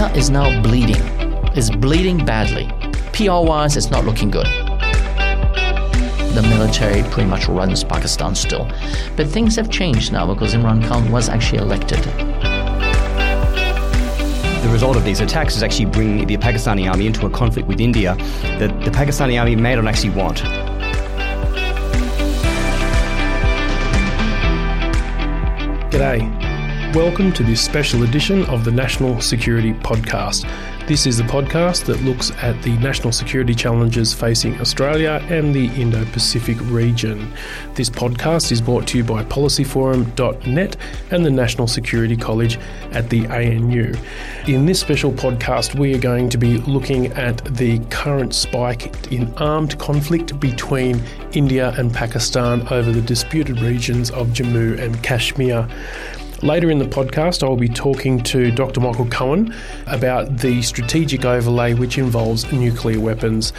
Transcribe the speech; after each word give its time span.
India 0.00 0.18
is 0.18 0.30
now 0.30 0.62
bleeding. 0.62 1.02
It's 1.54 1.68
bleeding 1.68 2.24
badly. 2.24 2.72
PR 3.12 3.44
wise, 3.46 3.76
it's 3.76 3.90
not 3.90 4.06
looking 4.06 4.30
good. 4.30 4.46
The 6.34 6.40
military 6.48 7.02
pretty 7.10 7.28
much 7.28 7.48
runs 7.48 7.84
Pakistan 7.84 8.34
still. 8.34 8.66
But 9.14 9.26
things 9.26 9.56
have 9.56 9.68
changed 9.68 10.10
now 10.10 10.26
because 10.32 10.54
Imran 10.54 10.88
Khan 10.88 11.12
was 11.12 11.28
actually 11.28 11.58
elected. 11.58 12.02
The 14.62 14.70
result 14.72 14.96
of 14.96 15.04
these 15.04 15.20
attacks 15.20 15.54
is 15.54 15.62
actually 15.62 15.84
bringing 15.84 16.26
the 16.26 16.38
Pakistani 16.38 16.90
army 16.90 17.06
into 17.06 17.26
a 17.26 17.30
conflict 17.30 17.68
with 17.68 17.78
India 17.78 18.14
that 18.58 18.80
the 18.82 18.90
Pakistani 18.90 19.38
army 19.38 19.54
may 19.54 19.74
not 19.74 19.86
actually 19.86 20.14
want. 20.14 20.38
G'day. 25.92 26.39
Welcome 26.94 27.32
to 27.34 27.44
this 27.44 27.64
special 27.64 28.02
edition 28.02 28.44
of 28.46 28.64
the 28.64 28.72
National 28.72 29.20
Security 29.20 29.72
Podcast. 29.74 30.44
This 30.88 31.06
is 31.06 31.18
the 31.18 31.22
podcast 31.22 31.84
that 31.84 32.02
looks 32.02 32.32
at 32.42 32.60
the 32.64 32.76
national 32.78 33.12
security 33.12 33.54
challenges 33.54 34.12
facing 34.12 34.60
Australia 34.60 35.24
and 35.28 35.54
the 35.54 35.66
Indo 35.80 36.04
Pacific 36.06 36.56
region. 36.62 37.32
This 37.76 37.88
podcast 37.88 38.50
is 38.50 38.60
brought 38.60 38.88
to 38.88 38.98
you 38.98 39.04
by 39.04 39.22
policyforum.net 39.22 40.76
and 41.12 41.24
the 41.24 41.30
National 41.30 41.68
Security 41.68 42.16
College 42.16 42.58
at 42.90 43.08
the 43.08 43.24
ANU. 43.28 43.94
In 44.48 44.66
this 44.66 44.80
special 44.80 45.12
podcast, 45.12 45.78
we 45.78 45.94
are 45.94 46.00
going 46.00 46.28
to 46.30 46.38
be 46.38 46.58
looking 46.58 47.06
at 47.12 47.36
the 47.54 47.78
current 47.90 48.34
spike 48.34 49.12
in 49.12 49.32
armed 49.34 49.78
conflict 49.78 50.40
between 50.40 51.00
India 51.34 51.72
and 51.78 51.94
Pakistan 51.94 52.66
over 52.66 52.90
the 52.90 53.02
disputed 53.02 53.60
regions 53.60 54.10
of 54.10 54.30
Jammu 54.30 54.80
and 54.80 55.00
Kashmir. 55.04 55.68
Later 56.42 56.70
in 56.70 56.78
the 56.78 56.86
podcast, 56.86 57.42
I 57.42 57.48
will 57.50 57.56
be 57.56 57.68
talking 57.68 58.18
to 58.22 58.50
Dr. 58.50 58.80
Michael 58.80 59.04
Cohen 59.04 59.54
about 59.86 60.38
the 60.38 60.62
strategic 60.62 61.26
overlay 61.26 61.74
which 61.74 61.98
involves 61.98 62.50
nuclear 62.50 62.98
weapons. 62.98 63.52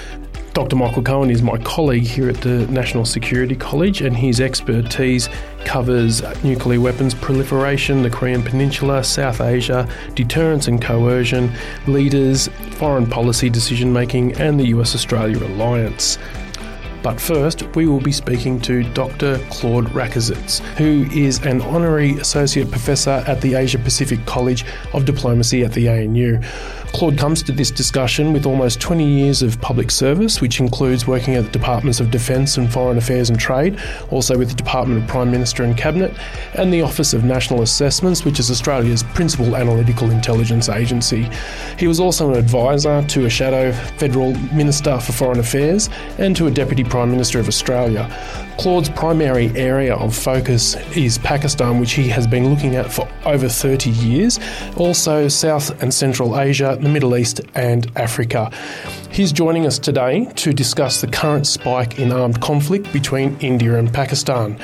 Dr. 0.54 0.76
Michael 0.76 1.04
Cohen 1.04 1.30
is 1.30 1.44
my 1.44 1.60
colleague 1.60 2.04
here 2.04 2.28
at 2.28 2.42
the 2.42 2.66
National 2.72 3.06
Security 3.06 3.56
College, 3.56 4.02
and 4.02 4.18
his 4.18 4.42
expertise 4.42 5.30
covers 5.64 6.24
nuclear 6.44 6.82
weapons 6.82 7.14
proliferation, 7.14 8.02
the 8.02 8.10
Korean 8.10 8.42
Peninsula, 8.42 9.04
South 9.04 9.42
Asia, 9.42 9.88
deterrence 10.16 10.68
and 10.68 10.82
coercion, 10.82 11.52
leaders, 11.86 12.48
foreign 12.72 13.06
policy 13.06 13.48
decision 13.48 13.94
making, 13.94 14.34
and 14.42 14.60
the 14.60 14.66
US 14.70 14.96
Australia 14.96 15.38
alliance. 15.46 16.18
But 17.04 17.20
first, 17.20 17.64
we 17.76 17.88
will 17.88 18.00
be 18.00 18.12
speaking 18.12 18.62
to 18.62 18.84
Dr. 18.94 19.40
Claude 19.50 19.86
Rakisits, 19.88 20.60
who 20.78 21.10
is 21.12 21.40
an 21.46 21.62
honorary 21.62 22.12
associate 22.20 22.70
professor 22.70 23.24
at 23.28 23.42
the 23.42 23.56
Asia 23.56 23.80
Pacific 23.80 24.24
College 24.26 24.66
of 24.94 25.06
Diplomacy 25.06 25.64
at 25.64 25.74
the 25.74 25.90
ANU. 25.90 26.40
Claude 26.94 27.18
comes 27.18 27.42
to 27.44 27.52
this 27.52 27.72
discussion 27.72 28.34
with 28.34 28.46
almost 28.46 28.82
20 28.82 29.08
years 29.08 29.42
of 29.42 29.60
public 29.62 29.90
service, 29.90 30.42
which 30.42 30.60
includes 30.60 31.08
working 31.08 31.36
at 31.36 31.46
the 31.46 31.50
Departments 31.50 32.00
of 32.00 32.12
Defence 32.12 32.58
and 32.58 32.72
Foreign 32.72 32.98
Affairs 32.98 33.30
and 33.30 33.40
Trade, 33.40 33.80
also 34.12 34.38
with 34.38 34.50
the 34.50 34.56
Department 34.56 35.02
of 35.02 35.10
Prime 35.10 35.32
Minister 35.32 35.64
and 35.64 35.76
Cabinet, 35.78 36.14
and 36.56 36.72
the 36.72 36.82
Office 36.82 37.14
of 37.14 37.24
National 37.24 37.62
Assessments, 37.62 38.26
which 38.26 38.40
is 38.40 38.52
Australia's 38.52 39.04
principal 39.04 39.56
analytical 39.56 40.12
intelligence 40.12 40.70
agency. 40.70 41.30
He 41.80 41.88
was 41.88 42.00
also 42.00 42.30
an 42.30 42.38
advisor 42.38 43.02
to 43.04 43.26
a 43.26 43.30
shadow 43.30 43.72
Federal 43.98 44.34
Minister 44.54 45.00
for 45.00 45.14
Foreign 45.14 45.40
Affairs 45.40 45.90
and 46.18 46.36
to 46.36 46.48
a 46.48 46.52
Deputy 46.52 46.84
Prime 46.84 47.10
Minister 47.10 47.40
of 47.40 47.48
Australia. 47.48 48.10
Claude's 48.58 48.90
primary 48.90 49.48
area 49.56 49.96
of 49.96 50.16
focus 50.16 50.76
is 50.96 51.18
Pakistan, 51.18 51.80
which 51.80 51.94
he 51.94 52.08
has 52.10 52.28
been 52.28 52.54
looking 52.54 52.76
at 52.76 52.92
for 52.92 53.08
over 53.26 53.50
30 53.50 53.90
years, 53.90 54.40
also 54.78 55.28
South 55.28 55.82
and 55.82 55.92
Central 55.92 56.40
Asia, 56.40 56.78
the 56.82 56.90
Middle 56.90 57.16
East, 57.16 57.42
and 57.56 57.92
Africa. 57.96 58.52
He's 59.12 59.32
joining 59.32 59.66
us 59.66 59.80
today 59.80 60.26
to 60.36 60.54
discuss 60.54 61.02
the 61.02 61.08
current 61.08 61.48
spike 61.48 62.00
in 62.00 62.12
armed 62.12 62.42
conflict 62.42 62.92
between 62.92 63.38
India 63.40 63.78
and 63.78 63.94
Pakistan. 63.94 64.60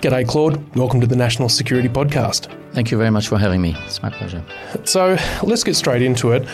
G'day, 0.00 0.26
Claude. 0.26 0.74
Welcome 0.74 1.00
to 1.02 1.06
the 1.06 1.16
National 1.16 1.50
Security 1.50 1.88
Podcast. 1.88 2.50
Thank 2.72 2.90
you 2.90 2.96
very 2.96 3.10
much 3.10 3.28
for 3.28 3.36
having 3.36 3.60
me. 3.60 3.76
It's 3.84 4.02
my 4.02 4.10
pleasure. 4.10 4.42
So 4.84 5.18
let's 5.42 5.64
get 5.64 5.74
straight 5.74 6.02
into 6.02 6.32
it. 6.32 6.48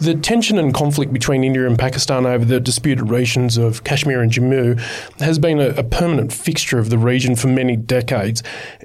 The 0.00 0.14
tension 0.14 0.58
and 0.58 0.74
conflict 0.74 1.12
between 1.12 1.44
India 1.44 1.66
and 1.66 1.78
Pakistan 1.78 2.26
over 2.26 2.44
the 2.44 2.60
disputed 2.60 3.08
regions 3.08 3.56
of 3.56 3.84
Kashmir 3.84 4.20
and 4.20 4.30
Jammu 4.30 4.78
has 5.20 5.38
been 5.38 5.60
a, 5.60 5.68
a, 5.68 5.84
permanent 5.84 6.32
fixture 6.32 6.78
of 6.78 6.90
the 6.90 6.98
region 6.98 7.36
for 7.36 7.48
many 7.48 7.76
decades. 7.76 8.42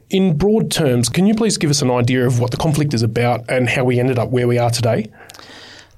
In 0.09 0.37
broad 0.37 0.71
terms, 0.71 1.09
can 1.09 1.25
you 1.25 1.33
please 1.33 1.57
give 1.57 1.69
us 1.69 1.81
an 1.81 1.89
idea 1.91 2.25
of 2.25 2.39
what 2.39 2.51
the 2.51 2.57
conflict 2.57 2.93
is 2.93 3.01
about 3.01 3.43
and 3.49 3.67
how 3.67 3.83
we 3.83 3.99
ended 3.99 4.19
up 4.19 4.29
where 4.29 4.47
we 4.47 4.57
are 4.57 4.69
today? 4.69 5.11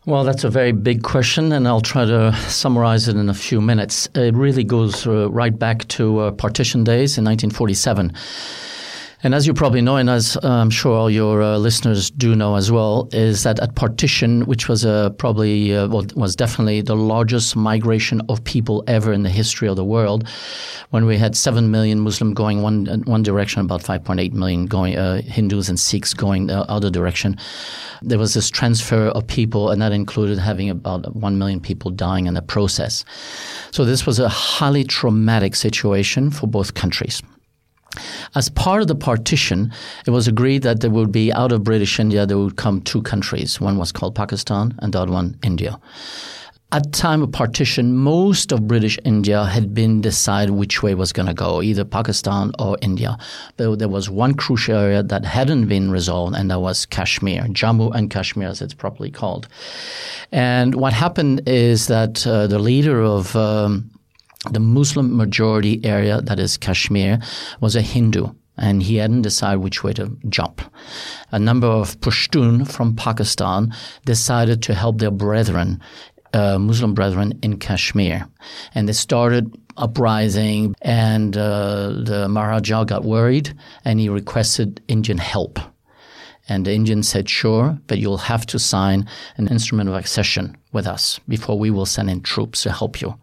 Well, 0.08 0.24
that's 0.24 0.46
a 0.46 0.50
very 0.50 0.72
big 0.72 1.04
question, 1.04 1.52
and 1.52 1.68
I'll 1.68 1.82
try 1.82 2.06
to 2.06 2.34
summarize 2.48 3.10
it 3.10 3.18
in 3.18 3.28
a 3.28 3.34
few 3.34 3.60
minutes. 3.60 4.08
It 4.16 4.34
really 4.36 4.64
goes 4.64 5.06
uh, 5.06 5.30
right 5.30 5.60
back 5.60 5.86
to 5.90 6.20
uh, 6.20 6.32
partition 6.32 6.86
days 6.86 7.18
in 7.18 7.26
1947. 7.26 8.14
And 9.24 9.34
as 9.34 9.48
you 9.48 9.54
probably 9.56 9.82
know, 9.82 9.96
and 9.96 10.12
as 10.12 10.38
uh, 10.44 10.48
I'm 10.48 10.70
sure 10.70 10.96
all 10.96 11.10
your 11.10 11.42
uh, 11.42 11.58
listeners 11.58 12.12
do 12.12 12.36
know 12.36 12.56
as 12.56 12.72
well, 12.72 13.10
is 13.12 13.42
that 13.44 13.60
at 13.60 13.74
partition, 13.74 14.46
which 14.46 14.70
was 14.70 14.86
uh, 14.86 15.10
probably 15.10 15.76
uh, 15.76 15.88
well, 15.88 16.06
was 16.16 16.36
definitely 16.36 16.82
the 16.82 16.96
largest 16.96 17.56
migration 17.56 18.22
of 18.30 18.44
people 18.44 18.84
ever 18.86 19.12
in 19.12 19.24
the 19.24 19.30
history 19.32 19.68
of 19.68 19.76
the 19.76 19.84
world, 19.84 20.28
when 20.92 21.06
we 21.06 21.18
had 21.18 21.36
seven 21.36 21.72
million 21.72 22.00
Muslim 22.00 22.36
going 22.36 22.62
one 22.62 22.86
one 23.06 23.24
direction, 23.24 23.62
about 23.62 23.82
5.8 23.82 24.34
million 24.34 24.68
going 24.68 24.96
uh, 24.96 25.24
Hindus 25.24 25.68
and 25.68 25.80
Sikhs 25.80 26.14
going 26.14 26.46
the 26.48 26.60
other 26.70 26.92
direction, 26.92 27.38
there 28.04 28.20
was 28.20 28.36
this 28.36 28.52
transfer 28.52 29.08
of 29.08 29.26
people, 29.26 29.72
and 29.72 29.82
that 29.82 29.94
included 29.94 30.38
having 30.38 30.70
about 30.70 31.16
one 31.16 31.40
million 31.40 31.60
people 31.60 31.90
dying 31.90 32.28
in 32.28 32.36
the 32.36 32.44
process. 32.44 33.04
So 33.72 33.84
this 33.84 34.06
was 34.06 34.20
a 34.20 34.30
highly 34.30 34.84
traumatic 34.84 35.56
situation 35.56 36.30
for 36.30 36.46
both 36.46 36.76
countries. 36.76 37.24
As 38.36 38.50
part 38.50 38.82
of 38.82 38.88
the 38.88 38.96
partition, 38.96 39.72
it 40.06 40.12
was 40.12 40.28
agreed 40.28 40.64
that 40.64 40.82
there 40.82 40.92
would 40.92 41.12
be 41.12 41.32
out 41.34 41.52
of 41.52 41.64
British 41.64 42.00
India, 42.00 42.26
there 42.26 42.38
would 42.38 42.58
come 42.58 42.82
two 42.82 43.02
countries. 43.02 43.62
One 43.62 43.78
was 43.78 43.92
called 43.92 44.16
Pakistan 44.16 44.76
and 44.80 44.94
the 44.94 45.02
other 45.02 45.12
one 45.12 45.38
India. 45.44 45.80
At 46.74 46.92
time 46.92 47.22
of 47.22 47.32
partition, 47.32 47.96
most 47.96 48.52
of 48.52 48.68
British 48.68 49.00
India 49.06 49.46
had 49.46 49.74
been 49.74 50.02
decided 50.02 50.52
which 50.52 50.84
way 50.84 50.96
was 50.96 51.14
going 51.14 51.28
to 51.28 51.34
go, 51.34 51.62
either 51.62 51.86
Pakistan 51.86 52.52
or 52.60 52.78
India. 52.82 53.18
But 53.56 53.80
there 53.80 53.88
was 53.88 54.10
one 54.10 54.34
crucial 54.34 54.76
area 54.76 55.02
that 55.02 55.24
hadn't 55.24 55.68
been 55.68 55.92
resolved, 55.92 56.36
and 56.36 56.52
that 56.52 56.60
was 56.60 56.86
Kashmir, 56.86 57.44
Jammu 57.44 57.96
and 57.96 58.10
Kashmir, 58.10 58.50
as 58.50 58.62
it's 58.62 58.74
properly 58.74 59.10
called. 59.10 59.48
And 60.34 60.76
what 60.76 60.92
happened 60.92 61.48
is 61.48 61.88
that 61.88 62.28
uh, 62.28 62.48
the 62.48 62.60
leader 62.60 63.02
of 63.02 63.34
um, 63.38 63.90
the 64.52 64.60
Muslim 64.60 65.18
majority 65.18 65.84
area, 65.84 66.22
that 66.22 66.40
is 66.40 66.58
Kashmir, 66.58 67.20
was 67.60 67.76
a 67.76 67.82
Hindu 67.82 68.28
and 68.58 68.82
he 68.82 68.96
hadn't 68.96 69.22
decided 69.22 69.60
which 69.60 69.84
way 69.84 69.94
to 69.94 70.18
jump. 70.30 70.62
A 71.32 71.40
number 71.40 71.68
of 71.68 72.00
Pashtun 72.02 72.70
from 72.70 72.96
Pakistan 72.96 73.74
decided 74.06 74.64
to 74.64 74.74
help 74.74 74.98
their 74.98 75.12
brethren, 75.12 75.80
uh, 76.34 76.58
Muslim 76.58 76.94
brethren 76.94 77.38
in 77.44 77.60
Kashmir. 77.60 78.28
And 78.74 78.90
they 78.90 78.94
started 78.94 79.56
uprising, 79.78 80.76
and 80.82 81.38
uh, 81.38 81.90
the 82.04 82.28
Maharaja 82.28 82.84
got 82.84 83.04
worried 83.04 83.54
and 83.86 84.00
he 84.00 84.10
requested 84.10 84.82
Indian 84.88 85.20
help. 85.20 85.60
And 86.50 86.66
the 86.66 86.74
Indians 86.74 87.10
said, 87.10 87.30
sure, 87.30 87.78
but 87.88 88.00
you'll 88.00 88.18
have 88.18 88.46
to 88.48 88.58
sign 88.58 89.08
an 89.36 89.50
instrument 89.50 89.90
of 89.90 89.96
accession 89.96 90.58
with 90.72 90.88
us 90.88 91.20
before 91.28 91.60
we 91.60 91.70
will 91.70 91.86
send 91.86 92.10
in 92.10 92.22
troops 92.22 92.64
to 92.64 92.72
help 92.72 93.02
you 93.02 93.16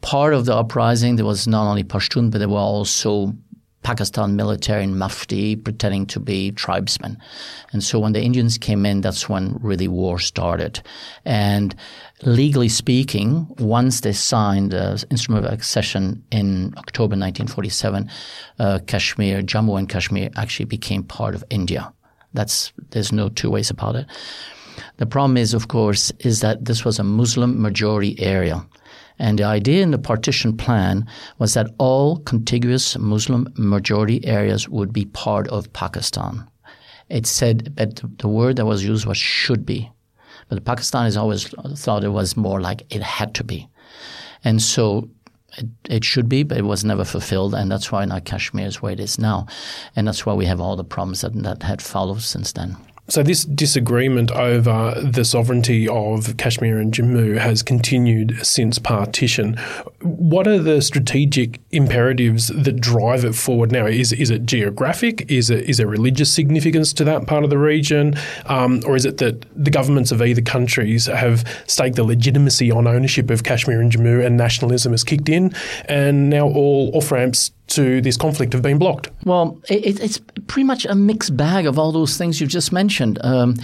part 0.00 0.34
of 0.34 0.46
the 0.46 0.54
uprising, 0.54 1.16
there 1.16 1.24
was 1.24 1.46
not 1.46 1.68
only 1.68 1.84
Pashtun, 1.84 2.30
but 2.30 2.38
there 2.38 2.48
were 2.48 2.56
also 2.56 3.34
Pakistan 3.82 4.36
military 4.36 4.82
and 4.82 4.98
mufti 4.98 5.56
pretending 5.56 6.04
to 6.06 6.20
be 6.20 6.50
tribesmen. 6.52 7.16
And 7.72 7.82
so 7.82 7.98
when 7.98 8.12
the 8.12 8.22
Indians 8.22 8.58
came 8.58 8.84
in, 8.84 9.00
that's 9.00 9.28
when 9.28 9.56
really 9.62 9.88
war 9.88 10.18
started. 10.18 10.82
And 11.24 11.74
legally 12.22 12.68
speaking, 12.68 13.46
once 13.58 14.00
they 14.00 14.12
signed 14.12 14.72
the 14.72 15.04
instrument 15.10 15.46
of 15.46 15.52
accession 15.52 16.22
in 16.30 16.74
October 16.76 17.16
1947, 17.16 18.10
uh, 18.58 18.80
Kashmir, 18.86 19.42
Jammu 19.42 19.78
and 19.78 19.88
Kashmir 19.88 20.30
actually 20.36 20.66
became 20.66 21.02
part 21.04 21.34
of 21.34 21.44
India. 21.48 21.92
That's 22.34 22.72
there's 22.90 23.12
no 23.12 23.28
two 23.28 23.50
ways 23.50 23.70
about 23.70 23.96
it. 23.96 24.06
The 24.98 25.06
problem 25.06 25.36
is, 25.36 25.54
of 25.54 25.68
course, 25.68 26.12
is 26.18 26.40
that 26.40 26.64
this 26.64 26.84
was 26.84 26.98
a 26.98 27.04
Muslim 27.04 27.60
majority 27.62 28.20
area. 28.20 28.66
And 29.18 29.38
the 29.38 29.44
idea 29.44 29.82
in 29.82 29.90
the 29.90 29.98
partition 29.98 30.56
plan 30.56 31.06
was 31.38 31.54
that 31.54 31.74
all 31.78 32.18
contiguous 32.18 32.96
Muslim 32.98 33.52
majority 33.56 34.24
areas 34.24 34.68
would 34.68 34.92
be 34.92 35.06
part 35.06 35.48
of 35.48 35.72
Pakistan. 35.72 36.46
It 37.08 37.26
said, 37.26 37.74
but 37.74 38.02
the 38.18 38.28
word 38.28 38.56
that 38.56 38.66
was 38.66 38.84
used 38.84 39.06
was 39.06 39.16
should 39.16 39.64
be. 39.64 39.90
But 40.48 40.56
the 40.56 40.70
Pakistanis 40.70 41.18
always 41.18 41.48
thought 41.78 42.04
it 42.04 42.08
was 42.08 42.36
more 42.36 42.60
like 42.60 42.82
it 42.94 43.02
had 43.02 43.34
to 43.34 43.44
be. 43.44 43.68
And 44.44 44.62
so 44.62 45.10
it, 45.56 45.66
it, 45.88 46.04
should 46.04 46.28
be, 46.28 46.42
but 46.42 46.58
it 46.58 46.64
was 46.64 46.84
never 46.84 47.04
fulfilled, 47.04 47.54
and 47.54 47.70
that's 47.70 47.90
why 47.90 48.04
now 48.04 48.20
Kashmir 48.20 48.66
is 48.66 48.80
where 48.80 48.92
it 48.92 49.00
is 49.00 49.18
now, 49.18 49.46
and 49.96 50.06
that's 50.06 50.24
why 50.24 50.34
we 50.34 50.46
have 50.46 50.60
all 50.60 50.76
the 50.76 50.84
problems 50.84 51.22
that 51.22 51.34
that 51.42 51.62
had 51.62 51.82
followed 51.82 52.22
since 52.22 52.52
then. 52.52 52.76
So 53.10 53.22
this 53.22 53.46
disagreement 53.46 54.30
over 54.32 55.00
the 55.02 55.24
sovereignty 55.24 55.88
of 55.88 56.36
Kashmir 56.36 56.78
and 56.78 56.92
Jammu 56.92 57.38
has 57.38 57.62
continued 57.62 58.38
since 58.42 58.78
partition. 58.78 59.54
What 60.02 60.46
are 60.46 60.58
the 60.58 60.82
strategic 60.82 61.58
imperatives 61.70 62.48
that 62.48 62.80
drive 62.82 63.24
it 63.24 63.34
forward 63.34 63.72
now? 63.72 63.86
Is 63.86 64.12
is 64.12 64.28
it 64.28 64.44
geographic? 64.44 65.30
Is 65.30 65.48
it 65.48 65.64
is 65.70 65.78
there 65.78 65.86
religious 65.86 66.30
significance 66.30 66.92
to 66.94 67.04
that 67.04 67.26
part 67.26 67.44
of 67.44 67.50
the 67.50 67.56
region, 67.56 68.14
um, 68.44 68.82
or 68.84 68.94
is 68.94 69.06
it 69.06 69.16
that 69.18 69.46
the 69.56 69.70
governments 69.70 70.12
of 70.12 70.20
either 70.20 70.42
countries 70.42 71.06
have 71.06 71.44
staked 71.66 71.96
the 71.96 72.04
legitimacy 72.04 72.70
on 72.70 72.86
ownership 72.86 73.30
of 73.30 73.42
Kashmir 73.42 73.80
and 73.80 73.90
Jammu, 73.90 74.24
and 74.24 74.36
nationalism 74.36 74.92
has 74.92 75.02
kicked 75.02 75.30
in, 75.30 75.54
and 75.86 76.28
now 76.28 76.46
all 76.46 76.90
off 76.94 77.10
ramps 77.10 77.52
to 77.68 78.00
this 78.00 78.16
conflict 78.16 78.52
have 78.52 78.62
been 78.62 78.78
blocked? 78.78 79.10
Well, 79.24 79.60
it, 79.68 80.00
it's 80.00 80.20
pretty 80.46 80.64
much 80.64 80.84
a 80.86 80.94
mixed 80.94 81.36
bag 81.36 81.66
of 81.66 81.78
all 81.78 81.92
those 81.92 82.16
things 82.16 82.40
you've 82.40 82.50
just 82.50 82.72
mentioned. 82.72 83.18
Um, 83.22 83.56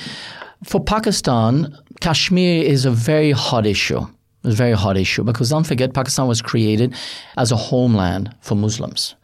for 0.65 0.83
Pakistan, 0.83 1.77
Kashmir 2.01 2.63
is 2.65 2.85
a 2.85 2.91
very 2.91 3.33
hot 3.33 3.67
issue. 3.67 4.01
It's 4.45 4.55
a 4.55 4.57
very 4.57 4.73
hot 4.73 4.97
issue 4.97 5.25
because 5.25 5.49
don't 5.51 5.67
forget, 5.67 5.95
Pakistan 5.95 6.27
was 6.27 6.43
created 6.43 6.95
as 7.39 7.51
a 7.51 7.57
homeland 7.57 8.35
for 8.41 8.55
Muslims. 8.55 9.15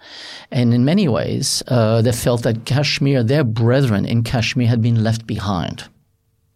And 0.50 0.73
in 0.73 0.85
many 0.85 1.09
ways, 1.09 1.62
uh, 1.69 2.00
they 2.00 2.12
felt 2.12 2.43
that 2.43 2.65
Kashmir, 2.65 3.23
their 3.23 3.44
brethren 3.44 4.06
in 4.06 4.23
Kashmir, 4.23 4.67
had 4.67 4.81
been 4.81 5.05
left 5.05 5.26
behind. 5.26 5.85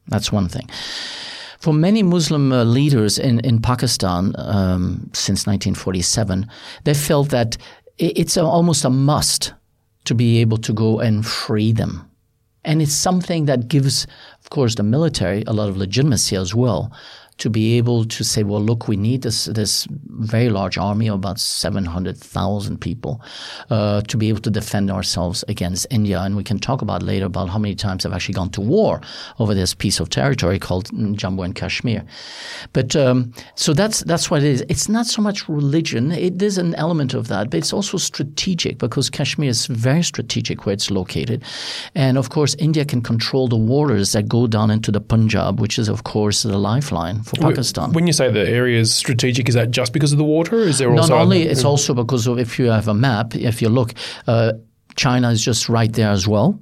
That's 0.09 0.32
one 0.32 0.49
thing. 0.49 0.69
For 1.61 1.73
many 1.73 2.03
Muslim 2.03 2.53
uh, 2.53 2.65
leaders 2.65 3.19
in, 3.19 3.41
in 3.41 3.61
Pakistan 3.61 4.35
um, 4.38 5.11
since 5.12 5.47
1947, 5.47 6.47
they 6.85 6.94
felt 6.94 7.31
that 7.31 7.56
it's 7.99 8.37
a, 8.37 8.44
almost 8.44 8.85
a 8.85 8.91
must 8.91 9.52
to 10.05 10.14
be 10.14 10.38
able 10.41 10.58
to 10.58 10.73
go 10.73 11.00
and 11.00 11.26
free 11.26 11.73
them. 11.73 12.11
And 12.64 12.81
it's 12.81 12.94
something 12.94 13.44
that 13.44 13.69
gives, 13.69 14.06
of 14.43 14.50
course, 14.50 14.75
the 14.75 14.82
military 14.82 15.44
a 15.46 15.52
lot 15.52 15.69
of 15.69 15.76
legitimacy 15.76 16.37
as 16.37 16.55
well 16.55 16.93
to 17.38 17.50
be 17.50 17.76
able 17.76 18.04
to 18.04 18.22
say, 18.22 18.44
well, 18.44 18.60
look, 18.60 18.86
we 18.86 18.96
need 18.96 19.22
this 19.22 19.46
this 19.46 19.86
very 19.90 20.48
large 20.48 20.78
army 20.78 21.08
of 21.08 21.16
about 21.16 21.40
seven 21.40 21.84
hundred 21.84 22.16
thousand 22.16 22.81
people 22.81 23.20
uh, 23.70 24.02
to 24.02 24.16
be 24.16 24.28
able 24.28 24.40
to 24.40 24.50
defend 24.50 24.90
ourselves 24.90 25.44
against 25.48 25.86
India, 25.90 26.20
and 26.20 26.36
we 26.36 26.44
can 26.44 26.58
talk 26.58 26.81
about 26.81 27.02
later 27.02 27.26
about 27.26 27.48
how 27.48 27.58
many 27.58 27.75
times 27.75 28.04
they've 28.04 28.12
actually 28.12 28.34
gone 28.34 28.50
to 28.50 28.60
war 28.60 29.00
over 29.40 29.52
this 29.52 29.75
piece 29.75 29.98
of 29.98 30.10
territory 30.10 30.58
called 30.58 30.90
Jammu 30.92 31.44
and 31.44 31.54
Kashmir. 31.54 32.04
But 32.72 32.94
um, 32.94 33.32
so 33.56 33.75
that's 33.75 34.04
that's 34.04 34.31
what 34.31 34.42
it 34.42 34.48
is. 34.48 34.64
It's 34.69 34.88
not 34.88 35.06
so 35.06 35.20
much 35.20 35.48
religion; 35.48 36.12
it 36.12 36.40
is 36.40 36.56
an 36.56 36.75
element 36.76 37.14
of 37.14 37.26
that, 37.28 37.50
but 37.50 37.58
it's 37.58 37.72
also 37.72 37.98
strategic 37.98 38.78
because 38.78 39.10
Kashmir 39.10 39.48
is 39.48 39.66
very 39.66 40.04
strategic 40.04 40.66
where 40.66 40.72
it's 40.72 40.90
located, 40.90 41.42
and 41.96 42.16
of 42.16 42.31
course, 42.31 42.54
India 42.60 42.84
can 42.84 43.02
control 43.02 43.48
the 43.48 43.56
waters 43.56 44.12
that 44.12 44.28
go 44.28 44.46
down 44.46 44.70
into 44.70 44.92
the 44.92 45.00
Punjab, 45.00 45.60
which 45.60 45.81
is 45.81 45.88
of 45.88 46.04
course 46.04 46.44
the 46.44 46.58
lifeline 46.58 47.24
for 47.25 47.37
Pakistan. 47.37 47.93
When 47.93 48.06
you 48.06 48.12
say 48.12 48.31
the 48.31 48.49
area 48.49 48.79
is 48.81 48.94
strategic, 48.94 49.49
is 49.49 49.55
that 49.55 49.71
just 49.71 49.93
because 49.93 50.12
of 50.12 50.19
the 50.19 50.25
water? 50.25 50.59
Is 50.59 50.79
there 50.79 50.93
not 50.93 51.11
only 51.11 51.43
it's 51.43 51.65
also 51.65 51.94
because 51.94 52.26
of 52.26 52.38
if 52.38 52.59
you 52.59 52.67
have 52.71 52.88
a 52.88 52.94
map, 52.94 53.35
if 53.35 53.61
you 53.62 53.69
look. 53.69 53.94
Uh, 54.26 54.53
China 54.97 55.31
is 55.31 55.44
just 55.44 55.69
right 55.69 55.93
there 55.93 56.11
as 56.11 56.29
well. 56.29 56.59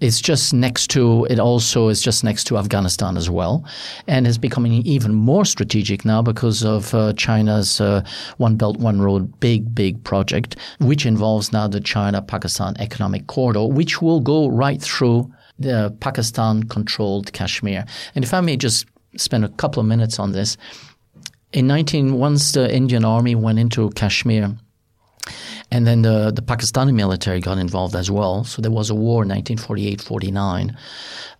It's 0.00 0.20
just 0.20 0.54
next 0.54 0.88
to, 0.90 1.26
it 1.28 1.38
also 1.38 1.88
is 1.88 2.00
just 2.00 2.22
next 2.22 2.44
to 2.44 2.58
Afghanistan 2.58 3.16
as 3.16 3.28
well. 3.28 3.64
And 4.06 4.26
is 4.26 4.38
becoming 4.38 4.72
even 4.86 5.14
more 5.14 5.44
strategic 5.44 6.04
now 6.04 6.22
because 6.22 6.64
of 6.64 6.94
uh, 6.94 7.12
China's 7.14 7.80
uh, 7.80 8.04
One 8.36 8.56
Belt, 8.56 8.76
One 8.76 9.00
Road 9.00 9.40
big, 9.40 9.74
big 9.74 10.02
project, 10.04 10.56
which 10.78 11.04
involves 11.06 11.52
now 11.52 11.66
the 11.66 11.80
China 11.80 12.22
Pakistan 12.22 12.76
Economic 12.78 13.26
Corridor, 13.26 13.66
which 13.66 14.00
will 14.00 14.20
go 14.20 14.46
right 14.48 14.80
through 14.80 15.32
the 15.58 15.94
Pakistan 16.00 16.62
controlled 16.64 17.32
Kashmir. 17.32 17.84
And 18.14 18.24
if 18.24 18.32
I 18.32 18.40
may 18.40 18.56
just 18.56 18.86
spend 19.16 19.44
a 19.44 19.48
couple 19.48 19.80
of 19.80 19.86
minutes 19.86 20.18
on 20.18 20.32
this. 20.32 20.56
In 21.52 21.66
19, 21.66 22.14
once 22.14 22.52
the 22.52 22.74
Indian 22.74 23.04
army 23.04 23.34
went 23.34 23.58
into 23.58 23.90
Kashmir, 23.90 24.56
and 25.70 25.86
then 25.86 26.02
the, 26.02 26.30
the 26.30 26.42
Pakistani 26.42 26.92
military 26.92 27.40
got 27.40 27.56
involved 27.56 27.94
as 27.94 28.10
well. 28.10 28.44
So 28.44 28.60
there 28.60 28.70
was 28.70 28.90
a 28.90 28.94
war 28.94 29.22
in 29.22 29.28
1948 29.30 30.02
49. 30.02 30.76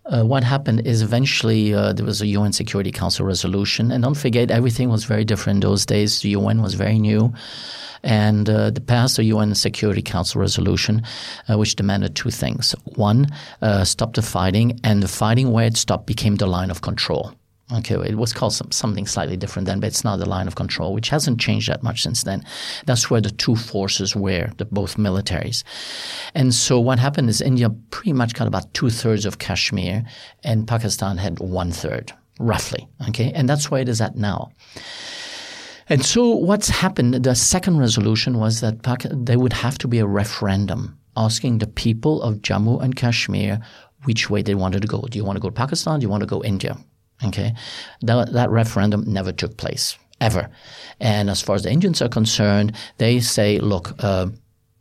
Uh, 0.05 0.23
what 0.23 0.43
happened 0.43 0.85
is 0.87 1.01
eventually 1.01 1.73
uh, 1.73 1.93
there 1.93 2.05
was 2.05 2.21
a 2.21 2.27
UN 2.27 2.51
Security 2.51 2.91
Council 2.91 3.25
resolution. 3.25 3.91
And 3.91 4.03
don't 4.03 4.15
forget, 4.15 4.49
everything 4.49 4.89
was 4.89 5.05
very 5.05 5.23
different 5.23 5.57
in 5.57 5.69
those 5.69 5.85
days. 5.85 6.21
The 6.21 6.29
UN 6.29 6.61
was 6.61 6.73
very 6.73 6.99
new. 6.99 7.33
And 8.03 8.49
uh, 8.49 8.71
they 8.71 8.81
passed 8.81 9.19
a 9.19 9.23
UN 9.23 9.55
Security 9.55 10.01
Council 10.01 10.41
resolution 10.41 11.03
uh, 11.47 11.57
which 11.57 11.75
demanded 11.75 12.15
two 12.15 12.31
things. 12.31 12.75
One, 12.95 13.27
uh, 13.61 13.85
stop 13.85 14.15
the 14.15 14.21
fighting, 14.21 14.79
and 14.83 15.01
the 15.01 15.07
fighting 15.07 15.51
where 15.51 15.67
it 15.67 15.77
stopped 15.77 16.07
became 16.07 16.35
the 16.35 16.47
line 16.47 16.71
of 16.71 16.81
control. 16.81 17.33
Okay, 17.73 17.95
it 17.95 18.17
was 18.17 18.33
called 18.33 18.53
some, 18.53 18.71
something 18.71 19.07
slightly 19.07 19.35
different 19.35 19.65
then, 19.65 19.79
but 19.79 19.87
it's 19.87 20.03
now 20.03 20.15
the 20.15 20.29
line 20.29 20.47
of 20.47 20.55
control, 20.55 20.93
which 20.93 21.09
hasn't 21.09 21.39
changed 21.39 21.69
that 21.69 21.81
much 21.81 22.03
since 22.03 22.23
then. 22.23 22.43
That's 22.85 23.09
where 23.09 23.21
the 23.21 23.31
two 23.31 23.55
forces 23.55 24.15
were, 24.15 24.51
the 24.57 24.65
both 24.65 24.97
militaries. 24.97 25.63
And 26.35 26.53
so 26.53 26.79
what 26.79 26.99
happened 26.99 27.29
is 27.29 27.41
India 27.41 27.69
pretty 27.89 28.13
much 28.13 28.35
got 28.35 28.47
about 28.47 28.73
two 28.73 28.91
thirds 28.91 29.25
of 29.25 29.39
Kashmir, 29.39 30.03
and 30.43 30.67
Pakistan 30.67 31.17
had 31.17 31.39
one 31.39 31.71
third, 31.71 32.13
roughly. 32.39 32.87
Okay, 33.09 33.31
and 33.33 33.49
that's 33.49 33.71
where 33.71 33.81
it 33.81 33.89
is 33.89 34.01
at 34.01 34.15
now. 34.15 34.51
And 35.89 36.05
so 36.05 36.29
what's 36.29 36.69
happened? 36.69 37.15
The 37.23 37.35
second 37.35 37.77
resolution 37.77 38.39
was 38.39 38.61
that 38.61 38.83
there 39.11 39.39
would 39.39 39.53
have 39.53 39.77
to 39.79 39.87
be 39.87 39.99
a 39.99 40.05
referendum 40.05 40.97
asking 41.17 41.57
the 41.57 41.67
people 41.67 42.21
of 42.21 42.35
Jammu 42.35 42.81
and 42.81 42.95
Kashmir 42.95 43.59
which 44.03 44.29
way 44.29 44.41
they 44.41 44.55
wanted 44.55 44.81
to 44.81 44.87
go. 44.87 45.01
Do 45.01 45.17
you 45.17 45.25
want 45.25 45.37
to 45.37 45.41
go 45.41 45.49
to 45.49 45.55
Pakistan? 45.55 45.99
Do 45.99 46.03
you 46.03 46.09
want 46.09 46.21
to 46.21 46.27
go 46.27 46.43
India? 46.43 46.77
Okay, 47.25 47.53
that, 48.01 48.33
that 48.33 48.49
referendum 48.49 49.03
never 49.05 49.31
took 49.31 49.57
place 49.57 49.97
ever. 50.19 50.49
And 50.99 51.29
as 51.29 51.41
far 51.41 51.55
as 51.55 51.63
the 51.63 51.71
Indians 51.71 52.01
are 52.01 52.09
concerned, 52.09 52.75
they 52.97 53.19
say, 53.19 53.59
look, 53.59 53.91
uh, 53.99 54.27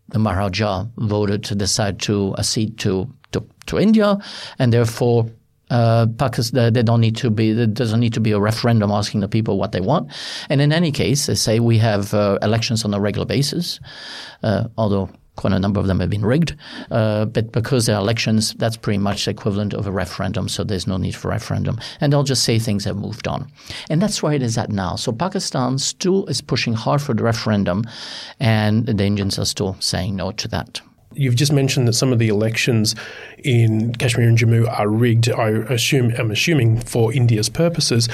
the 0.09 0.19
Maharaja 0.19 0.87
voted 0.97 1.45
to 1.45 1.55
decide 1.55 1.99
to 2.01 2.35
accede 2.39 2.79
to, 2.79 3.09
to, 3.33 3.45
to 3.67 3.79
India, 3.79 4.19
and 4.59 4.73
therefore 4.73 5.31
uh, 5.71 6.07
Pakistan, 6.19 6.73
they 6.73 6.83
don't 6.83 7.01
need 7.01 7.17
to 7.17 7.31
be, 7.31 7.53
there 7.53 7.67
doesn't 7.67 8.01
need 8.01 8.13
to 8.13 8.21
be 8.21 8.33
a 8.33 8.39
referendum 8.39 8.91
asking 8.91 9.21
the 9.21 9.29
people 9.29 9.59
what 9.59 9.73
they 9.73 9.81
want. 9.81 10.13
And 10.51 10.61
in 10.61 10.71
any 10.71 10.93
case, 10.93 11.27
they 11.27 11.35
say 11.35 11.61
we 11.61 11.79
have 11.79 12.13
uh, 12.13 12.39
elections 12.43 12.85
on 12.85 12.93
a 12.93 13.01
regular 13.01 13.27
basis, 13.27 13.81
uh, 14.43 14.69
although 14.77 15.09
quite 15.37 15.53
a 15.53 15.59
number 15.59 15.81
of 15.81 15.87
them 15.87 16.01
have 16.01 16.11
been 16.11 16.25
rigged. 16.25 16.55
Uh, 16.91 17.25
but 17.25 17.53
because 17.53 17.87
they're 17.87 17.97
elections, 17.97 18.55
that's 18.55 18.77
pretty 18.77 18.99
much 18.99 19.25
the 19.25 19.31
equivalent 19.31 19.75
of 19.75 19.87
a 19.87 19.91
referendum, 19.91 20.49
so 20.49 20.65
there's 20.65 20.87
no 20.87 20.97
need 20.97 21.17
for 21.17 21.29
referendum. 21.29 21.79
And 22.01 22.13
they'll 22.13 22.23
just 22.23 22.45
say 22.45 22.59
things 22.59 22.85
have 22.85 22.97
moved 22.97 23.27
on. 23.27 23.51
And 23.89 24.01
that's 24.01 24.23
where 24.23 24.35
it 24.35 24.43
is 24.43 24.59
at 24.59 24.71
now. 24.71 24.97
So 24.97 25.13
Pakistan 25.13 25.79
still 25.79 26.27
is 26.27 26.41
pushing 26.41 26.75
hard 26.75 27.01
for 27.01 27.15
the 27.15 27.23
referendum, 27.23 27.85
and 28.41 28.87
the 28.87 29.05
Indians 29.05 29.39
are 29.39 29.47
still 29.47 29.77
saying 29.81 30.17
no 30.17 30.33
to 30.33 30.49
that. 30.49 30.81
You've 31.15 31.37
just 31.37 31.53
mentioned 31.53 31.87
that 31.89 31.93
some 31.93 32.13
of 32.13 32.19
the 32.19 32.29
elections 32.29 32.95
in 33.45 33.95
Kashmir 33.95 34.29
and 34.29 34.39
Jammu 34.39 34.67
are 34.79 34.89
rigged. 34.89 35.31
I 35.31 35.51
assume 35.51 36.13
I'm 36.19 36.31
assuming 36.31 36.81
for 36.81 37.13
India's 37.13 37.51
purposes. 37.51 38.09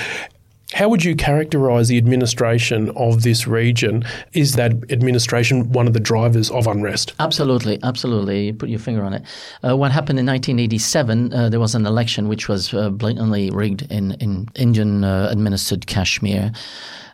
How 0.75 0.89
would 0.91 1.03
you 1.03 1.17
characterize 1.17 1.89
the 1.89 1.97
administration 1.97 2.91
of 2.91 3.23
this 3.23 3.47
region? 3.47 4.05
Is 4.35 4.53
that 4.57 4.73
administration 4.91 5.73
one 5.73 5.87
of 5.87 5.95
the 5.95 6.01
drivers 6.01 6.51
of 6.51 6.67
unrest? 6.67 7.15
Absolutely, 7.19 7.79
absolutely. 7.83 8.47
You 8.47 8.55
put 8.55 8.69
your 8.69 8.79
finger 8.79 9.03
on 9.03 9.15
it. 9.15 9.23
Uh, 9.67 9.77
what 9.79 9.93
happened 9.93 10.19
in 10.19 10.27
1987, 10.27 11.33
uh, 11.33 11.49
there 11.49 11.59
was 11.59 11.75
an 11.75 11.87
election 11.87 12.29
which 12.29 12.49
was 12.49 12.75
uh, 12.75 12.91
blatantly 12.91 13.49
rigged 13.51 13.91
in, 13.91 14.13
in 14.21 14.47
Indian 14.57 15.05
uh, 15.05 15.29
administered 15.31 15.87
Kashmir. 15.87 16.53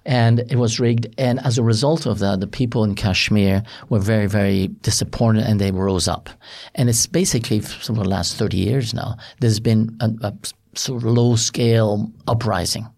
and 0.05 0.41
it 0.41 0.57
was 0.57 0.81
rigged. 0.81 1.07
And 1.17 1.39
as 1.47 1.57
a 1.57 1.63
result 1.63 2.07
of 2.07 2.19
that, 2.19 2.41
the 2.41 2.49
people 2.49 2.83
in 2.83 2.97
Kashmir 2.97 3.63
were 3.89 4.01
very, 4.01 4.27
very 4.27 4.69
disappointed, 4.83 5.45
and 5.45 5.61
they 5.61 5.71
rose 5.71 6.09
up. 6.09 6.29
And 6.75 6.89
it's 6.89 7.07
basically 7.07 7.61
for 7.61 7.93
the 7.93 8.05
last 8.05 8.37
thirty 8.37 8.59
years 8.59 8.93
now. 8.93 9.17
There's 9.41 9.61
been 9.61 9.97
a, 10.01 10.11
a 10.23 10.35
sort 10.75 11.05
of 11.05 11.09
low 11.09 11.37
scale 11.37 12.11
uprising 12.27 12.89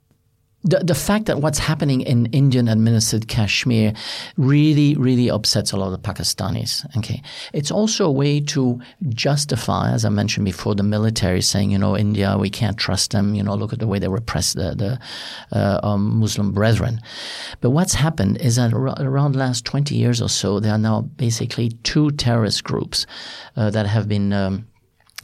the, 0.66 0.80
the 0.80 0.94
fact 0.94 1.26
that 1.26 1.40
what's 1.40 1.61
happening 1.61 2.00
in 2.00 2.26
Indian 2.26 2.66
administered 2.66 3.28
Kashmir 3.28 3.92
really, 4.37 4.96
really 4.96 5.30
upsets 5.30 5.70
a 5.70 5.76
lot 5.76 5.92
of 5.92 6.00
Pakistanis. 6.00 6.85
Okay. 6.99 7.23
It's 7.52 7.70
also 7.70 8.06
a 8.06 8.11
way 8.11 8.40
to 8.40 8.80
justify, 9.08 9.92
as 9.92 10.04
I 10.04 10.08
mentioned 10.08 10.44
before, 10.44 10.75
the 10.75 10.82
military 10.82 11.40
saying, 11.40 11.70
you 11.70 11.78
know, 11.78 11.96
India, 11.96 12.37
we 12.37 12.50
can't 12.50 12.76
trust 12.76 13.12
them. 13.12 13.35
You 13.37 13.44
know, 13.44 13.54
look 13.54 13.73
at 13.73 13.78
the 13.78 13.87
way 13.87 14.00
they 14.00 14.08
repress 14.08 14.54
the, 14.54 14.75
the 14.75 15.56
uh, 15.56 15.80
um, 15.85 16.18
Muslim 16.18 16.52
brethren. 16.52 17.00
But 17.61 17.70
what's 17.70 17.94
happened 17.94 18.38
is 18.38 18.56
that 18.56 18.73
around 18.73 19.32
the 19.32 19.38
last 19.38 19.64
20 19.64 19.94
years 19.94 20.20
or 20.20 20.28
so, 20.28 20.58
there 20.58 20.73
are 20.73 20.78
now 20.78 21.02
basically 21.02 21.70
two 21.85 22.11
terrorist 22.12 22.64
groups 22.64 23.06
uh, 23.56 23.70
that 23.70 23.87
have 23.87 24.08
been 24.08 24.32
um, 24.32 24.66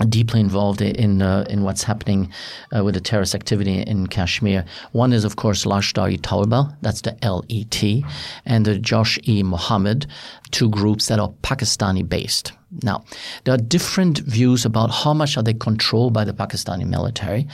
deeply 0.05 0.41
involved 0.41 0.81
in 0.81 1.23
uh, 1.23 1.45
in 1.49 1.63
what's 1.63 1.83
happening 1.83 2.33
uh, 2.75 2.85
with 2.85 2.95
the 2.95 3.01
terrorist 3.01 3.35
activity 3.35 3.83
in 3.83 4.07
Kashmir. 4.07 4.65
One 4.93 5.13
is, 5.13 5.25
of 5.25 5.37
course, 5.37 5.65
Lashkar-e-Taiba, 5.65 6.77
that's 6.83 7.03
the 7.03 7.17
LET, 7.23 8.05
and 8.45 8.65
the 8.65 8.79
Josh 8.79 9.19
E. 9.29 9.43
Mohammed, 9.43 10.07
two 10.51 10.69
groups 10.69 11.09
that 11.09 11.19
are 11.19 11.33
Pakistani-based. 11.43 12.53
Now, 12.83 13.05
there 13.45 13.55
are 13.55 13.59
different 13.59 14.19
views 14.21 14.65
about 14.65 14.91
how 14.91 15.13
much 15.13 15.37
are 15.37 15.43
they 15.43 15.55
controlled 15.55 16.15
by 16.15 16.25
the 16.25 16.33
Pakistani 16.33 16.87
military. 16.87 17.47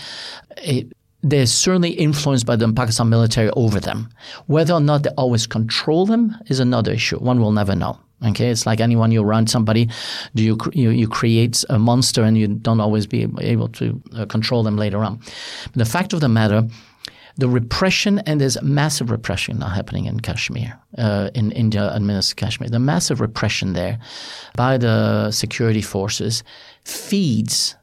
It, 0.58 0.92
they're 1.22 1.46
certainly 1.46 1.90
influenced 1.90 2.46
by 2.46 2.56
the 2.56 2.72
Pakistan 2.72 3.08
military 3.08 3.50
over 3.50 3.80
them. 3.80 4.08
Whether 4.46 4.74
or 4.74 4.80
not 4.80 5.02
they 5.02 5.10
always 5.10 5.46
control 5.46 6.06
them 6.06 6.36
is 6.46 6.60
another 6.60 6.92
issue. 6.92 7.18
One 7.18 7.40
will 7.40 7.52
never 7.52 7.74
know. 7.74 7.98
Okay, 8.24 8.50
it's 8.50 8.66
like 8.66 8.80
anyone 8.80 9.12
you 9.12 9.22
run 9.22 9.46
somebody, 9.46 9.88
do 10.34 10.42
you 10.42 10.58
you, 10.72 10.90
you 10.90 11.06
create 11.06 11.64
a 11.68 11.78
monster 11.78 12.22
and 12.24 12.36
you 12.36 12.48
don't 12.48 12.80
always 12.80 13.06
be 13.06 13.28
able 13.40 13.68
to 13.68 14.00
uh, 14.16 14.26
control 14.26 14.62
them 14.62 14.76
later 14.76 15.04
on. 15.04 15.20
But 15.66 15.74
the 15.74 15.84
fact 15.84 16.12
of 16.12 16.20
the 16.20 16.28
matter, 16.28 16.66
the 17.36 17.48
repression 17.48 18.18
and 18.26 18.40
there's 18.40 18.60
massive 18.62 19.10
repression 19.12 19.60
now 19.60 19.68
happening 19.68 20.06
in 20.06 20.18
Kashmir, 20.18 20.76
uh, 20.98 21.30
in 21.34 21.52
India 21.52 21.90
administered 21.94 22.36
Kashmir. 22.36 22.68
The 22.68 22.80
massive 22.80 23.20
repression 23.20 23.74
there 23.74 24.00
by 24.56 24.78
the 24.78 25.30
security 25.30 25.82
forces 25.82 26.42
feeds 26.84 27.76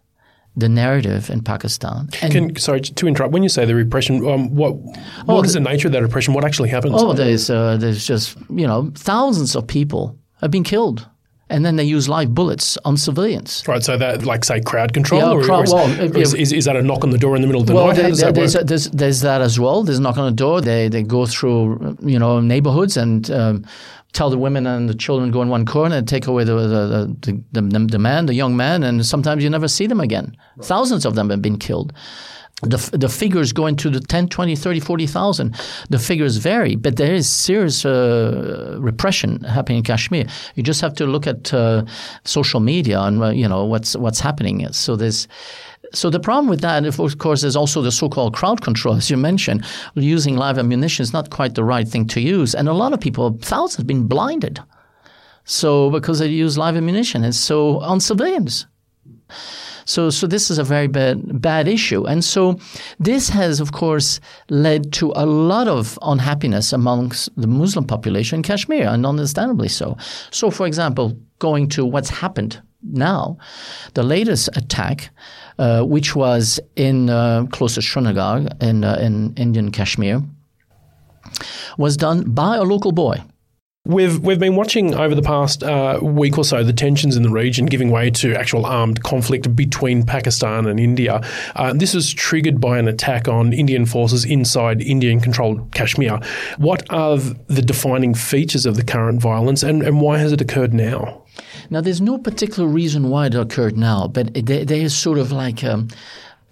the 0.58 0.70
narrative 0.70 1.30
in 1.30 1.42
Pakistan. 1.42 2.08
Can, 2.12 2.56
sorry 2.58 2.82
to 2.82 3.08
interrupt. 3.08 3.34
When 3.34 3.44
you 3.44 3.50
say 3.50 3.66
the 3.66 3.76
repression, 3.76 4.26
um, 4.28 4.54
what 4.54 4.76
what 4.76 4.96
oh, 5.30 5.44
is 5.44 5.54
the, 5.54 5.60
the 5.60 5.70
nature 5.70 5.88
of 5.88 5.94
that 5.94 6.02
repression? 6.02 6.34
What 6.34 6.44
actually 6.46 6.70
happens? 6.70 6.96
Oh, 6.98 7.14
there's 7.14 7.50
uh, 7.50 7.78
there's 7.78 8.06
just 8.06 8.38
you 8.50 8.68
know 8.68 8.92
thousands 8.96 9.56
of 9.56 9.68
people 9.68 10.18
have 10.46 10.52
been 10.52 10.64
killed. 10.64 11.08
And 11.48 11.64
then 11.64 11.76
they 11.76 11.84
use 11.84 12.10
live 12.10 12.34
bullets 12.34 12.76
on 12.86 12.98
civilians. 12.98 13.64
Right, 13.68 13.84
so 13.84 13.98
that, 13.98 14.26
like, 14.26 14.44
say, 14.44 14.62
crowd 14.62 14.94
control? 14.94 15.22
Yeah, 15.22 15.32
or, 15.32 15.44
crowd, 15.44 15.60
or, 15.60 15.64
is, 15.64 15.74
well, 15.74 16.18
is, 16.18 16.34
is, 16.34 16.52
is, 16.52 16.66
that 16.66 16.76
a 16.76 16.82
knock 16.82 17.04
on 17.04 17.12
the 17.12 17.20
door 17.20 17.36
in 17.36 17.44
the 17.44 17.48
middle 17.48 17.62
of 17.62 17.68
the 17.68 17.76
well, 17.76 17.88
night? 17.88 17.98
There, 17.98 18.32
there's, 18.32 18.54
there's, 18.54 18.90
there's, 18.90 19.22
that 19.22 19.42
as 19.42 19.60
well. 19.60 19.84
There's 19.84 20.00
a 20.00 20.02
knock 20.02 20.18
on 20.18 20.26
the 20.26 20.36
door. 20.36 20.60
They, 20.60 20.88
they 20.88 21.04
go 21.04 21.28
through, 21.28 21.98
you 22.02 22.18
know, 22.18 22.40
neighborhoods 22.40 22.98
and 22.98 23.30
um, 23.30 23.64
tell 24.12 24.32
the 24.32 24.40
women 24.40 24.66
and 24.66 24.90
the 24.90 24.96
children 24.96 25.30
go 25.30 25.44
in 25.44 25.50
one 25.50 25.68
corner 25.68 25.98
and 25.98 26.08
take 26.08 26.26
away 26.26 26.46
the 26.46 26.56
the, 26.56 27.16
the, 27.22 27.62
the, 27.62 27.88
the 27.92 28.00
man, 28.00 28.26
the 28.26 28.34
young 28.34 28.58
man, 28.58 28.82
and 28.82 29.06
sometimes 29.06 29.44
you 29.44 29.50
never 29.50 29.68
see 29.68 29.86
them 29.86 30.00
again. 30.00 30.36
Right. 30.56 30.66
Thousands 30.66 31.06
of 31.06 31.14
them 31.14 31.30
have 31.30 31.44
been 31.44 31.60
killed. 31.60 31.94
The, 32.62 32.78
the 32.98 33.10
figures 33.10 33.52
go 33.52 33.68
into 33.68 33.90
the 33.90 34.00
10, 34.00 34.30
20, 34.30 34.56
30, 34.56 34.80
40,000. 34.80 35.56
The 35.90 36.00
figures 36.00 36.38
vary, 36.38 36.78
but 36.78 36.96
there 36.96 37.14
is 37.14 37.30
serious 37.30 37.86
uh, 37.86 38.78
repression 38.80 39.44
happening 39.44 39.80
in 39.80 39.84
Kashmir. 39.84 40.26
You 40.56 40.64
just 40.64 40.80
have 40.80 40.94
to 40.96 41.06
look 41.06 41.28
at 41.28 41.54
uh, 41.54 41.84
social 42.24 42.62
media 42.62 43.02
and 43.02 43.22
uh, 43.22 43.30
you 43.30 43.48
know 43.48 43.66
what's 43.66 43.96
what's 43.98 44.22
happening. 44.22 44.72
So 44.72 44.96
there's 44.96 45.28
so 45.94 46.10
the 46.10 46.20
problem 46.20 46.48
with 46.48 46.62
that, 46.62 46.86
of 46.86 47.18
course, 47.18 47.44
is 47.44 47.56
also 47.56 47.82
the 47.82 47.92
so-called 47.92 48.34
crowd 48.34 48.62
control, 48.62 48.96
as 48.96 49.10
you 49.10 49.18
mentioned. 49.18 49.66
Using 49.96 50.38
live 50.38 50.58
ammunition 50.58 51.04
is 51.04 51.14
not 51.14 51.30
quite 51.30 51.56
the 51.56 51.64
right 51.64 51.88
thing 51.88 52.08
to 52.08 52.22
use, 52.22 52.56
and 52.56 52.68
a 52.68 52.74
lot 52.74 52.94
of 52.94 53.00
people, 53.00 53.38
thousands, 53.42 53.78
have 53.78 53.88
been 53.88 54.08
blinded. 54.08 54.60
So 55.44 55.90
because 55.92 56.20
they 56.20 56.28
use 56.28 56.58
live 56.58 56.76
ammunition, 56.76 57.24
and 57.24 57.36
so 57.36 57.80
on 57.82 58.00
civilians. 58.00 58.66
So, 59.86 60.10
so 60.10 60.28
this 60.28 60.52
is 60.52 60.58
a 60.58 60.64
very 60.64 60.88
bad, 60.88 61.42
bad 61.42 61.68
issue. 61.68 62.06
And 62.06 62.24
so 62.24 62.60
this 63.00 63.30
has, 63.30 63.60
of 63.60 63.72
course, 63.72 64.20
led 64.50 64.92
to 64.94 65.14
a 65.16 65.26
lot 65.26 65.68
of 65.68 65.98
unhappiness 66.02 66.74
amongst 66.74 67.30
the 67.40 67.48
Muslim 67.48 67.86
population 67.86 68.38
in 68.38 68.44
Kashmir, 68.44 68.88
and 68.88 69.06
understandably 69.06 69.70
so. 69.70 69.98
So, 70.32 70.52
for 70.52 70.68
example, 70.68 71.18
going 71.40 71.70
to 71.70 71.86
what's 71.86 72.10
happened 72.10 72.62
now, 72.82 73.38
the 73.94 74.04
latest 74.04 74.50
attack, 74.56 75.10
uh, 75.58 75.84
which 75.84 76.16
was 76.16 76.60
in 76.76 77.10
uh, 77.10 77.46
close 77.52 77.76
to 77.76 77.82
Srinagar 77.82 78.44
in, 78.62 78.84
uh, 78.84 78.98
in 79.02 79.34
Indian 79.36 79.72
Kashmir, 79.72 80.22
was 81.78 81.98
done 81.98 82.30
by 82.32 82.56
a 82.56 82.64
local 82.64 82.92
boy 82.92 83.22
We've 83.88 84.20
we've 84.20 84.40
been 84.40 84.56
watching 84.56 84.96
over 84.96 85.14
the 85.14 85.22
past 85.22 85.64
uh, 85.64 86.00
week 86.02 86.40
or 86.40 86.44
so 86.44 86.64
the 86.64 86.74
tensions 86.74 87.16
in 87.16 87.22
the 87.22 87.30
region 87.30 87.68
giving 87.68 87.92
way 87.92 88.10
to 88.10 88.34
actual 88.34 88.66
armed 88.66 89.04
conflict 89.04 89.56
between 89.56 90.04
Pakistan 90.04 90.66
and 90.66 90.80
India. 90.80 91.22
Uh, 91.56 91.72
this 91.72 91.94
was 91.94 92.12
triggered 92.12 92.60
by 92.60 92.80
an 92.80 92.88
attack 92.88 93.28
on 93.28 93.54
Indian 93.54 93.86
forces 93.86 94.26
inside 94.26 94.82
Indian-controlled 94.82 95.72
Kashmir. 95.76 96.20
What 96.58 96.92
are 96.92 97.18
the 97.18 97.62
defining 97.62 98.16
features 98.16 98.66
of 98.66 98.76
the 98.76 98.84
current 98.84 99.22
violence, 99.22 99.62
and, 99.62 99.84
and 99.84 100.02
why 100.02 100.18
has 100.18 100.32
it 100.32 100.42
occurred 100.42 100.74
now? 100.74 101.22
Now, 101.70 101.82
there's 101.82 102.02
no 102.02 102.18
particular 102.18 102.68
reason 102.68 103.10
why 103.10 103.28
it 103.28 103.36
occurred 103.36 103.78
now, 103.78 104.08
but 104.08 104.34
there, 104.34 104.66
is 104.72 104.98
sort 104.98 105.20
of 105.20 105.32
like. 105.32 105.64
Um, 105.64 105.90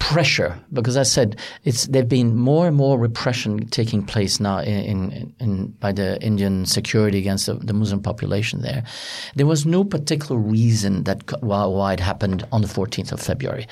pressure 0.03 0.59
because 0.73 0.97
I 0.97 1.03
said 1.03 1.37
it's 1.63 1.87
there've 1.87 2.09
been 2.09 2.35
more 2.35 2.67
and 2.67 2.75
more 2.75 2.99
repression 2.99 3.67
taking 3.67 4.05
place 4.05 4.37
now 4.37 4.59
in, 4.59 5.11
in, 5.11 5.33
in 5.39 5.67
by 5.79 5.93
the 5.93 6.21
Indian 6.21 6.65
security 6.65 7.17
against 7.17 7.45
the, 7.45 7.53
the, 7.53 7.73
Muslim 7.73 8.01
population 8.01 8.61
there. 8.61 8.83
There 9.35 9.45
was 9.45 9.65
no 9.65 9.85
particular 9.85 10.37
reason 10.37 11.03
that 11.03 11.41
why, 11.41 11.65
why 11.65 11.93
it 11.93 12.01
happened 12.01 12.45
on 12.51 12.61
the 12.61 12.67
14th 12.67 13.13
of 13.13 13.21
February. 13.21 13.65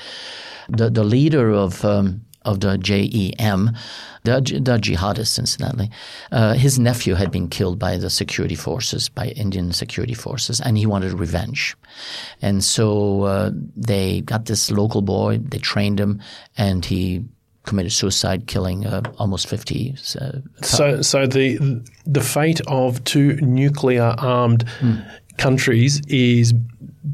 The 0.70 0.88
the 0.88 1.04
leader 1.04 1.50
of 1.50 1.84
um, 1.84 2.22
of 2.44 2.60
the 2.60 2.78
JEM, 2.78 3.70
the, 4.24 4.40
the 4.40 4.78
jihadists, 4.78 5.38
incidentally. 5.38 5.90
Uh, 6.30 6.54
his 6.54 6.78
nephew 6.78 7.14
had 7.14 7.30
been 7.30 7.48
killed 7.48 7.78
by 7.78 7.96
the 7.96 8.10
security 8.10 8.54
forces, 8.54 9.08
by 9.08 9.28
Indian 9.28 9.72
security 9.72 10.14
forces, 10.14 10.60
and 10.60 10.78
he 10.78 10.86
wanted 10.86 11.12
revenge. 11.12 11.76
And 12.40 12.62
so 12.62 13.22
uh, 13.22 13.50
they 13.76 14.20
got 14.22 14.46
this 14.46 14.70
local 14.70 15.02
boy, 15.02 15.38
they 15.38 15.58
trained 15.58 15.98
him, 15.98 16.20
and 16.56 16.84
he 16.84 17.24
committed 17.64 17.92
suicide, 17.92 18.46
killing 18.46 18.86
uh, 18.86 19.02
almost 19.18 19.46
50. 19.46 19.94
Uh, 20.20 20.32
so, 20.62 21.02
so 21.02 21.26
the 21.26 21.82
the 22.06 22.20
fate 22.20 22.60
of 22.66 23.02
two 23.04 23.36
nuclear 23.36 24.14
armed 24.18 24.64
mm. 24.80 25.04
countries 25.38 26.02
is 26.08 26.52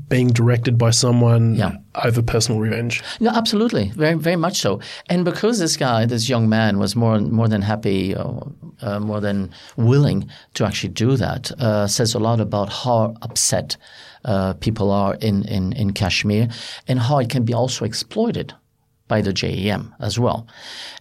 being 0.08 0.28
directed 0.28 0.76
by 0.76 0.90
someone 0.90 1.54
yeah. 1.54 1.72
over 2.04 2.22
personal 2.22 2.60
revenge. 2.60 3.02
No, 3.20 3.30
absolutely, 3.30 3.90
very 3.96 4.14
very 4.14 4.36
much 4.36 4.60
so. 4.60 4.80
And 5.08 5.24
because 5.24 5.58
this 5.58 5.76
guy, 5.76 6.06
this 6.06 6.28
young 6.28 6.48
man, 6.48 6.78
was 6.78 6.94
more 6.94 7.18
more 7.20 7.48
than 7.48 7.62
happy, 7.62 8.14
uh, 8.14 8.40
uh, 8.82 9.00
more 9.00 9.20
than 9.20 9.50
willing 9.76 10.28
to 10.54 10.64
actually 10.66 10.92
do 10.92 11.16
that, 11.16 11.50
uh, 11.60 11.86
says 11.86 12.14
a 12.14 12.18
lot 12.18 12.40
about 12.40 12.72
how 12.72 13.14
upset 13.22 13.76
uh, 14.24 14.52
people 14.54 14.90
are 14.90 15.14
in, 15.20 15.44
in 15.44 15.72
in 15.72 15.92
Kashmir, 15.92 16.48
and 16.86 16.98
how 16.98 17.18
it 17.18 17.30
can 17.30 17.44
be 17.44 17.54
also 17.54 17.84
exploited 17.84 18.52
by 19.08 19.22
the 19.22 19.32
JEM 19.32 19.94
as 20.00 20.18
well. 20.18 20.46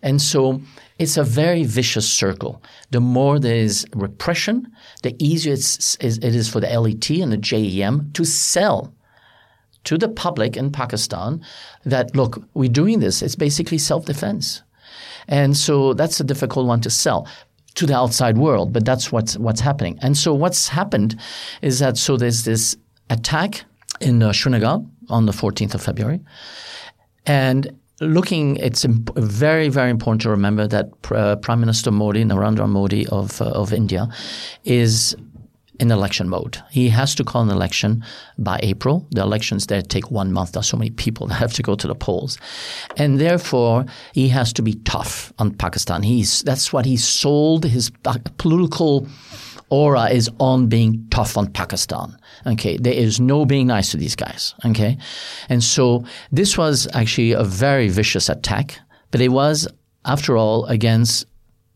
And 0.01 0.21
so 0.21 0.61
it's 0.97 1.17
a 1.17 1.23
very 1.23 1.63
vicious 1.65 2.09
circle. 2.09 2.61
The 2.91 3.01
more 3.01 3.37
there 3.37 3.55
is 3.55 3.85
repression, 3.93 4.71
the 5.03 5.15
easier 5.23 5.53
it 5.53 6.23
is 6.23 6.49
for 6.49 6.59
the 6.59 6.67
LET 6.67 7.09
and 7.09 7.31
the 7.31 7.37
JEM 7.37 8.11
to 8.13 8.25
sell 8.25 8.93
to 9.83 9.97
the 9.97 10.09
public 10.09 10.57
in 10.57 10.71
Pakistan 10.71 11.41
that, 11.85 12.15
look, 12.15 12.43
we're 12.53 12.69
doing 12.69 12.99
this. 12.99 13.21
It's 13.21 13.35
basically 13.35 13.77
self 13.77 14.05
defense. 14.05 14.63
And 15.27 15.55
so 15.55 15.93
that's 15.93 16.19
a 16.19 16.23
difficult 16.23 16.67
one 16.67 16.81
to 16.81 16.89
sell 16.89 17.27
to 17.75 17.85
the 17.85 17.95
outside 17.95 18.37
world, 18.37 18.73
but 18.73 18.85
that's 18.85 19.11
what's, 19.11 19.37
what's 19.37 19.61
happening. 19.61 19.99
And 20.01 20.17
so 20.17 20.33
what's 20.33 20.67
happened 20.67 21.19
is 21.61 21.79
that 21.79 21.97
so 21.97 22.17
there's 22.17 22.43
this 22.43 22.75
attack 23.09 23.63
in 24.01 24.21
uh, 24.23 24.33
Srinagar 24.33 24.81
on 25.09 25.25
the 25.25 25.31
14th 25.31 25.75
of 25.75 25.81
February. 25.81 26.19
And 27.25 27.77
looking, 27.99 28.57
it's 28.57 28.85
imp- 28.85 29.15
very, 29.17 29.69
very 29.69 29.89
important 29.89 30.21
to 30.21 30.29
remember 30.29 30.67
that 30.67 30.89
uh, 31.11 31.35
Prime 31.37 31.59
Minister 31.59 31.91
Modi, 31.91 32.23
Narendra 32.23 32.67
Modi 32.67 33.07
of, 33.07 33.41
uh, 33.41 33.45
of 33.51 33.73
India, 33.73 34.07
is 34.63 35.15
in 35.79 35.91
election 35.91 36.29
mode. 36.29 36.61
He 36.69 36.89
has 36.89 37.15
to 37.15 37.23
call 37.23 37.43
an 37.43 37.49
election 37.49 38.03
by 38.37 38.59
April. 38.63 39.07
The 39.11 39.21
elections 39.21 39.67
there 39.67 39.81
take 39.81 40.11
one 40.11 40.31
month. 40.31 40.53
There's 40.53 40.67
so 40.67 40.77
many 40.77 40.91
people 40.91 41.27
that 41.27 41.35
have 41.35 41.53
to 41.53 41.63
go 41.63 41.75
to 41.75 41.87
the 41.87 41.95
polls. 41.95 42.37
And 42.97 43.19
therefore, 43.19 43.85
he 44.13 44.29
has 44.29 44.53
to 44.53 44.61
be 44.61 44.73
tough 44.85 45.33
on 45.39 45.53
Pakistan. 45.53 46.03
He's, 46.03 46.41
that's 46.43 46.73
what 46.73 46.85
he 46.85 46.97
sold 46.97 47.65
his 47.65 47.91
political 48.37 49.07
aura 49.69 50.05
is 50.09 50.29
on 50.39 50.67
being 50.67 51.05
tough 51.09 51.37
on 51.37 51.51
Pakistan. 51.51 52.17
Okay, 52.45 52.77
there 52.77 52.93
is 52.93 53.19
no 53.19 53.45
being 53.45 53.67
nice 53.67 53.91
to 53.91 53.97
these 53.97 54.15
guys. 54.15 54.55
Okay, 54.65 54.97
and 55.49 55.63
so 55.63 56.05
this 56.31 56.57
was 56.57 56.87
actually 56.93 57.33
a 57.33 57.43
very 57.43 57.89
vicious 57.89 58.29
attack, 58.29 58.79
but 59.11 59.21
it 59.21 59.29
was, 59.29 59.67
after 60.05 60.37
all, 60.37 60.65
against 60.65 61.25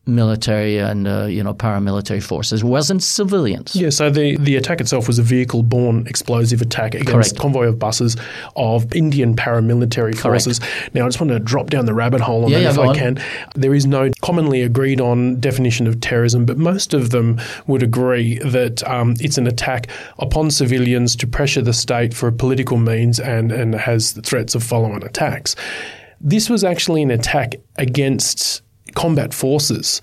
military 0.04 0.78
and 0.78 1.06
uh, 1.06 1.26
you 1.26 1.42
know 1.42 1.54
paramilitary 1.54 2.22
forces. 2.22 2.64
Wasn't 2.64 3.02
civilians. 3.02 3.76
Yeah, 3.76 3.90
so 3.90 4.10
the, 4.10 4.36
the 4.36 4.56
attack 4.56 4.80
itself 4.80 5.06
was 5.06 5.18
a 5.18 5.22
vehicle-borne 5.22 6.06
explosive 6.06 6.60
attack 6.60 6.94
against 6.94 7.12
Correct. 7.12 7.32
a 7.32 7.40
convoy 7.40 7.66
of 7.68 7.78
buses 7.78 8.16
of 8.56 8.92
Indian 8.94 9.36
paramilitary 9.36 10.16
forces. 10.16 10.60
Now, 10.92 11.04
I 11.04 11.08
just 11.08 11.20
want 11.20 11.30
to 11.30 11.38
drop 11.38 11.70
down 11.70 11.86
the 11.86 11.94
rabbit 11.94 12.20
hole 12.20 12.44
on 12.44 12.50
Yeah, 12.50 12.58
that 12.58 12.64
yeah, 12.64 12.70
if 12.70 12.78
I 12.78 12.86
on. 12.88 12.94
can. 12.94 13.18
There 13.54 13.74
is 13.74 13.86
no 13.86 14.10
commonly 14.22 14.62
agreed 14.62 15.00
on 15.00 15.38
definition 15.40 15.86
of 15.86 16.00
terrorism, 16.00 16.46
but 16.46 16.58
most 16.58 16.94
of 16.94 17.10
them 17.10 17.40
would 17.66 17.82
agree 17.82 18.38
that 18.38 18.82
um, 18.88 19.14
it's 19.20 19.38
an 19.38 19.46
attack 19.46 19.88
upon 20.18 20.50
civilians 20.50 21.14
to 21.16 21.26
pressure 21.26 21.62
the 21.62 21.72
state 21.72 22.12
for 22.12 22.28
a 22.28 22.32
political 22.32 22.76
means 22.76 23.20
and, 23.20 23.52
and 23.52 23.74
has 23.74 24.12
threats 24.12 24.54
of 24.54 24.62
follow-on 24.64 25.02
attacks. 25.04 25.54
This 26.20 26.48
was 26.50 26.64
actually 26.64 27.02
an 27.02 27.10
attack 27.10 27.54
against 27.76 28.62
combat 28.94 29.34
forces. 29.34 30.00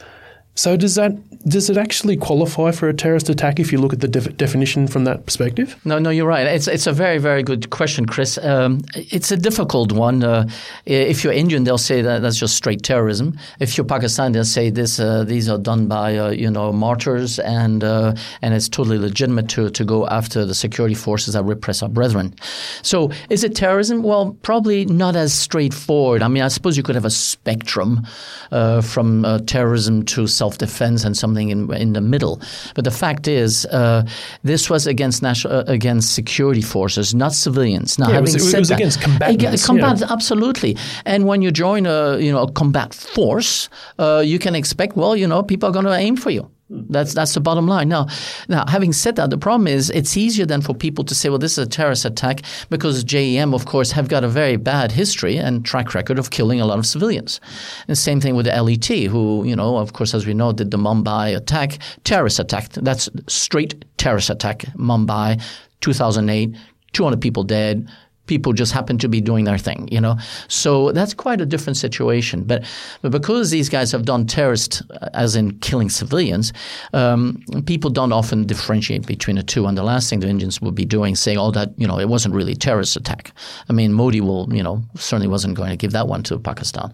So 0.59 0.75
does 0.75 0.95
that 0.95 1.13
does 1.47 1.69
it 1.69 1.77
actually 1.77 2.17
qualify 2.17 2.71
for 2.71 2.89
a 2.89 2.93
terrorist 2.93 3.29
attack 3.29 3.61
if 3.61 3.71
you 3.71 3.77
look 3.77 3.93
at 3.93 4.01
the 4.01 4.09
def- 4.09 4.35
definition 4.35 4.87
from 4.87 5.05
that 5.05 5.25
perspective? 5.25 5.79
No, 5.85 5.99
no, 5.99 6.09
you're 6.09 6.27
right. 6.27 6.45
It's 6.45 6.67
it's 6.67 6.85
a 6.85 6.91
very 6.91 7.17
very 7.17 7.43
good 7.43 7.69
question, 7.69 8.05
Chris. 8.05 8.37
Um, 8.37 8.81
it's 8.93 9.31
a 9.31 9.37
difficult 9.37 9.93
one. 9.93 10.21
Uh, 10.21 10.49
if 10.85 11.23
you're 11.23 11.31
Indian, 11.31 11.63
they'll 11.63 11.77
say 11.77 12.01
that 12.01 12.21
that's 12.21 12.37
just 12.37 12.57
straight 12.57 12.83
terrorism. 12.83 13.39
If 13.61 13.77
you're 13.77 13.85
Pakistan, 13.85 14.33
they'll 14.33 14.43
say 14.43 14.69
this 14.69 14.99
uh, 14.99 15.23
these 15.23 15.47
are 15.47 15.57
done 15.57 15.87
by 15.87 16.17
uh, 16.17 16.31
you 16.31 16.51
know 16.51 16.73
martyrs 16.73 17.39
and 17.39 17.81
uh, 17.81 18.13
and 18.41 18.53
it's 18.53 18.67
totally 18.67 18.97
legitimate 18.97 19.47
to 19.55 19.69
to 19.69 19.85
go 19.85 20.07
after 20.07 20.43
the 20.43 20.55
security 20.55 20.95
forces 20.95 21.35
that 21.35 21.43
repress 21.43 21.81
our 21.81 21.89
brethren. 21.89 22.35
So 22.81 23.11
is 23.29 23.45
it 23.45 23.55
terrorism? 23.55 24.03
Well, 24.03 24.35
probably 24.41 24.83
not 24.83 25.15
as 25.15 25.33
straightforward. 25.33 26.21
I 26.21 26.27
mean, 26.27 26.43
I 26.43 26.49
suppose 26.49 26.75
you 26.75 26.83
could 26.83 26.95
have 26.95 27.05
a 27.05 27.09
spectrum 27.09 28.05
uh, 28.51 28.81
from 28.81 29.23
uh, 29.23 29.39
terrorism 29.45 30.03
to 30.03 30.27
self-defense 30.49 31.05
and 31.05 31.15
something 31.15 31.49
in 31.51 31.59
in 31.73 31.93
the 31.93 32.01
middle. 32.01 32.35
But 32.75 32.83
the 32.83 32.91
fact 32.91 33.27
is, 33.27 33.65
uh, 33.65 34.01
this 34.43 34.69
was 34.69 34.87
against 34.87 35.21
national 35.21 35.53
uh, 35.59 35.63
against 35.67 36.13
security 36.15 36.61
forces, 36.61 37.13
not 37.13 37.33
civilians. 37.33 37.97
Now, 37.97 38.05
Yeah, 38.07 38.11
it 38.11 38.27
having 38.27 38.33
was- 38.33 38.53
it 38.53 38.59
was 38.59 38.67
that, 38.69 38.79
against 38.79 39.01
combatants, 39.01 39.63
Ag- 39.63 39.67
combat, 39.67 40.11
absolutely. 40.11 40.75
And 41.05 41.23
when 41.29 41.41
you 41.41 41.51
join 41.51 41.85
a 41.85 42.17
you 42.25 42.31
know 42.31 42.43
a 42.43 42.51
combat 42.51 42.93
force, 42.93 43.69
uh, 43.99 44.21
you 44.25 44.39
can 44.39 44.55
expect 44.55 44.95
well, 44.95 45.15
you 45.15 45.27
know, 45.27 45.43
people 45.43 45.69
are 45.69 45.73
going 45.73 45.85
to 45.85 45.93
aim 46.07 46.15
for 46.17 46.31
you. 46.31 46.43
That's 46.69 47.13
that's 47.15 47.33
the 47.33 47.41
bottom 47.41 47.67
line. 47.67 47.89
Now, 47.89 48.07
now 48.47 48.63
having 48.67 48.93
said 48.93 49.15
that, 49.15 49.31
the 49.31 49.37
problem 49.37 49.67
is 49.67 49.89
it's 49.89 50.15
easier 50.15 50.45
than 50.45 50.61
for 50.61 50.75
people 50.75 51.03
to 51.05 51.15
say, 51.15 51.29
well, 51.29 51.39
this 51.39 51.57
is 51.57 51.65
a 51.65 51.69
terrorist 51.69 52.05
attack 52.05 52.41
because 52.69 53.03
JEM, 53.03 53.53
of 53.53 53.65
course, 53.65 53.91
have 53.91 54.07
got 54.07 54.23
a 54.23 54.27
very 54.27 54.55
bad 54.55 54.91
history 54.91 55.37
and 55.37 55.65
track 55.65 55.95
record 55.95 56.19
of 56.19 56.29
killing 56.29 56.61
a 56.61 56.65
lot 56.65 56.77
of 56.77 56.85
civilians. 56.85 57.41
And 57.87 57.97
same 57.97 58.21
thing 58.21 58.35
with 58.35 58.45
the 58.45 58.61
LET, 58.61 58.85
who 58.85 59.43
you 59.45 59.55
know, 59.55 59.77
of 59.77 59.93
course, 59.93 60.13
as 60.13 60.27
we 60.27 60.33
know, 60.35 60.51
did 60.51 60.69
the 60.69 60.77
Mumbai 60.77 61.35
attack, 61.35 61.79
terrorist 62.03 62.39
attack. 62.39 62.69
That's 62.73 63.09
straight 63.27 63.83
terrorist 63.97 64.29
attack. 64.29 64.59
Mumbai, 64.75 65.41
2008, 65.81 66.55
200 66.93 67.19
people 67.19 67.43
dead 67.43 67.89
people 68.29 68.53
just 68.53 68.71
happen 68.71 68.97
to 68.99 69.09
be 69.09 69.19
doing 69.19 69.43
their 69.43 69.57
thing, 69.57 69.89
you 69.91 69.99
know. 69.99 70.15
So 70.47 70.91
that's 70.93 71.13
quite 71.13 71.41
a 71.41 71.45
different 71.45 71.77
situation. 71.77 72.43
But 72.43 72.63
but 73.01 73.11
because 73.11 73.49
these 73.49 73.67
guys 73.67 73.91
have 73.91 74.05
done 74.05 74.25
terrorist, 74.27 74.83
uh, 75.01 75.09
as 75.13 75.35
in 75.35 75.59
killing 75.59 75.89
civilians, 75.89 76.53
um, 76.93 77.43
people 77.65 77.89
don't 77.89 78.13
often 78.13 78.45
differentiate 78.45 79.05
between 79.07 79.35
the 79.35 79.43
two. 79.43 79.65
And 79.67 79.75
the 79.77 79.83
last 79.83 80.09
thing 80.09 80.19
the 80.21 80.29
Indians 80.29 80.61
would 80.61 80.75
be 80.75 80.85
doing, 80.85 81.15
saying, 81.15 81.39
"Oh, 81.39 81.51
that 81.51 81.69
you 81.81 81.87
know, 81.87 81.99
it 81.99 82.09
wasn't 82.15 82.35
really 82.35 82.53
a 82.53 82.61
terrorist 82.67 82.95
attack." 82.95 83.33
I 83.69 83.73
mean, 83.73 83.91
Modi 83.93 84.21
will, 84.21 84.47
you 84.53 84.63
know, 84.63 84.75
certainly 84.95 85.27
wasn't 85.27 85.55
going 85.55 85.71
to 85.71 85.77
give 85.83 85.91
that 85.91 86.07
one 86.07 86.23
to 86.23 86.39
Pakistan. 86.39 86.91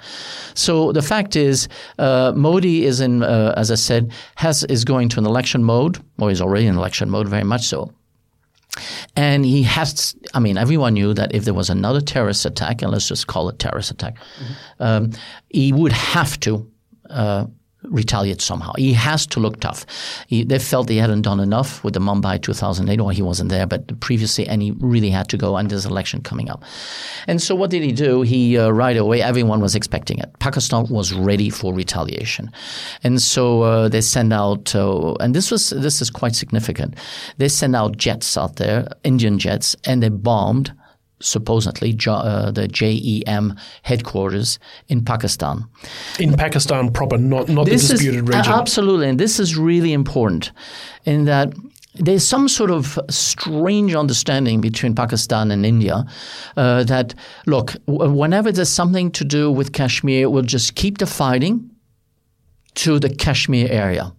So 0.53 0.91
the 0.93 1.01
fact 1.01 1.35
is, 1.35 1.67
uh, 1.99 2.31
Modi 2.47 2.85
is 2.85 3.01
in, 3.01 3.23
uh, 3.23 3.53
as 3.57 3.69
I 3.71 3.75
said, 3.89 4.11
has 4.35 4.63
is 4.75 4.85
going 4.85 5.09
to 5.09 5.19
an 5.19 5.25
election 5.25 5.63
mode, 5.63 5.99
or 6.19 6.31
is 6.31 6.41
already 6.41 6.67
in 6.67 6.75
election 6.77 7.09
mode, 7.09 7.27
very 7.27 7.43
much 7.43 7.65
so. 7.67 7.91
And 9.15 9.45
he 9.45 9.63
has, 9.63 10.15
I 10.33 10.39
mean, 10.39 10.57
everyone 10.57 10.93
knew 10.93 11.13
that 11.13 11.33
if 11.33 11.45
there 11.45 11.53
was 11.53 11.69
another 11.69 12.01
terrorist 12.01 12.45
attack, 12.45 12.81
and 12.81 12.91
let's 12.91 13.07
just 13.07 13.27
call 13.27 13.49
it 13.49 13.59
terrorist 13.59 13.91
attack, 13.91 14.17
um, 14.79 15.11
he 15.49 15.71
would 15.71 15.91
have 15.91 16.39
to 16.41 16.69
uh, 17.09 17.45
retaliate 17.89 18.41
somehow. 18.41 18.73
He 18.77 18.93
has 18.93 19.25
to 19.27 19.39
look 19.39 19.59
tough. 19.59 19.85
He, 20.27 20.43
they 20.43 20.59
felt 20.59 20.89
he 20.89 20.97
hadn't 20.97 21.21
done 21.21 21.39
enough 21.39 21.83
with 21.83 21.93
the 21.93 21.99
Mumbai 21.99 22.41
2008, 22.41 22.99
or 22.99 23.11
he 23.11 23.21
wasn't 23.21 23.49
there, 23.49 23.65
but 23.65 23.99
previously, 23.99 24.47
and 24.47 24.61
he 24.61 24.71
really 24.79 25.09
had 25.09 25.29
to 25.29 25.37
go, 25.37 25.57
and 25.57 25.69
there's 25.69 25.85
an 25.85 25.91
election 25.91 26.21
coming 26.21 26.49
up. 26.49 26.63
And 27.27 27.41
so 27.41 27.55
what 27.55 27.69
did 27.69 27.83
he 27.83 27.91
do? 27.91 28.21
He, 28.21 28.57
uh, 28.57 28.69
right 28.69 28.97
away, 28.97 29.21
everyone 29.21 29.61
was 29.61 29.75
expecting 29.75 30.19
it. 30.19 30.31
Pakistan 30.39 30.85
was 30.89 31.13
ready 31.13 31.49
for 31.49 31.73
retaliation. 31.73 32.51
And 33.03 33.21
so 33.21 33.61
uh, 33.61 33.89
they 33.89 34.01
send 34.01 34.33
out, 34.33 34.75
uh, 34.75 35.13
and 35.15 35.35
this 35.35 35.51
was 35.51 35.69
this 35.69 36.01
is 36.01 36.09
quite 36.09 36.35
significant, 36.35 36.95
they 37.37 37.49
send 37.49 37.75
out 37.75 37.97
jets 37.97 38.37
out 38.37 38.57
there, 38.57 38.87
Indian 39.03 39.39
jets, 39.39 39.75
and 39.85 40.01
they 40.01 40.09
bombed 40.09 40.73
supposedly 41.19 41.97
uh, 42.07 42.51
the 42.51 42.67
JEM 42.67 43.55
headquarters 43.83 44.59
in 44.87 45.03
Pakistan. 45.03 45.65
In 46.19 46.33
Pakistan 46.33 46.91
proper, 46.91 47.17
not 47.17 47.49
not 47.49 47.65
the 47.65 47.71
disputed 47.71 48.15
is, 48.15 48.21
region. 48.21 48.53
Absolutely, 48.53 49.09
and 49.09 49.19
this 49.19 49.39
is 49.39 49.57
really 49.57 49.93
important 49.93 50.51
in 51.05 51.25
that 51.25 51.53
there's 51.95 52.27
some 52.27 52.47
sort 52.47 52.71
of 52.71 52.99
strange 53.09 53.95
understanding 53.95 54.61
between 54.61 54.95
Pakistan 54.95 55.51
and 55.51 55.65
India 55.65 56.05
uh, 56.57 56.83
that 56.83 57.15
look, 57.45 57.75
w- 57.87 58.11
whenever 58.11 58.51
there's 58.51 58.69
something 58.69 59.11
to 59.11 59.23
do 59.23 59.51
with 59.51 59.71
Kashmir, 59.71 60.29
we'll 60.29 60.43
just 60.43 60.75
keep 60.75 60.97
the 60.97 61.05
fighting 61.05 61.69
to 62.75 62.99
the 62.99 63.09
Kashmir 63.09 63.67
area. 63.69 64.13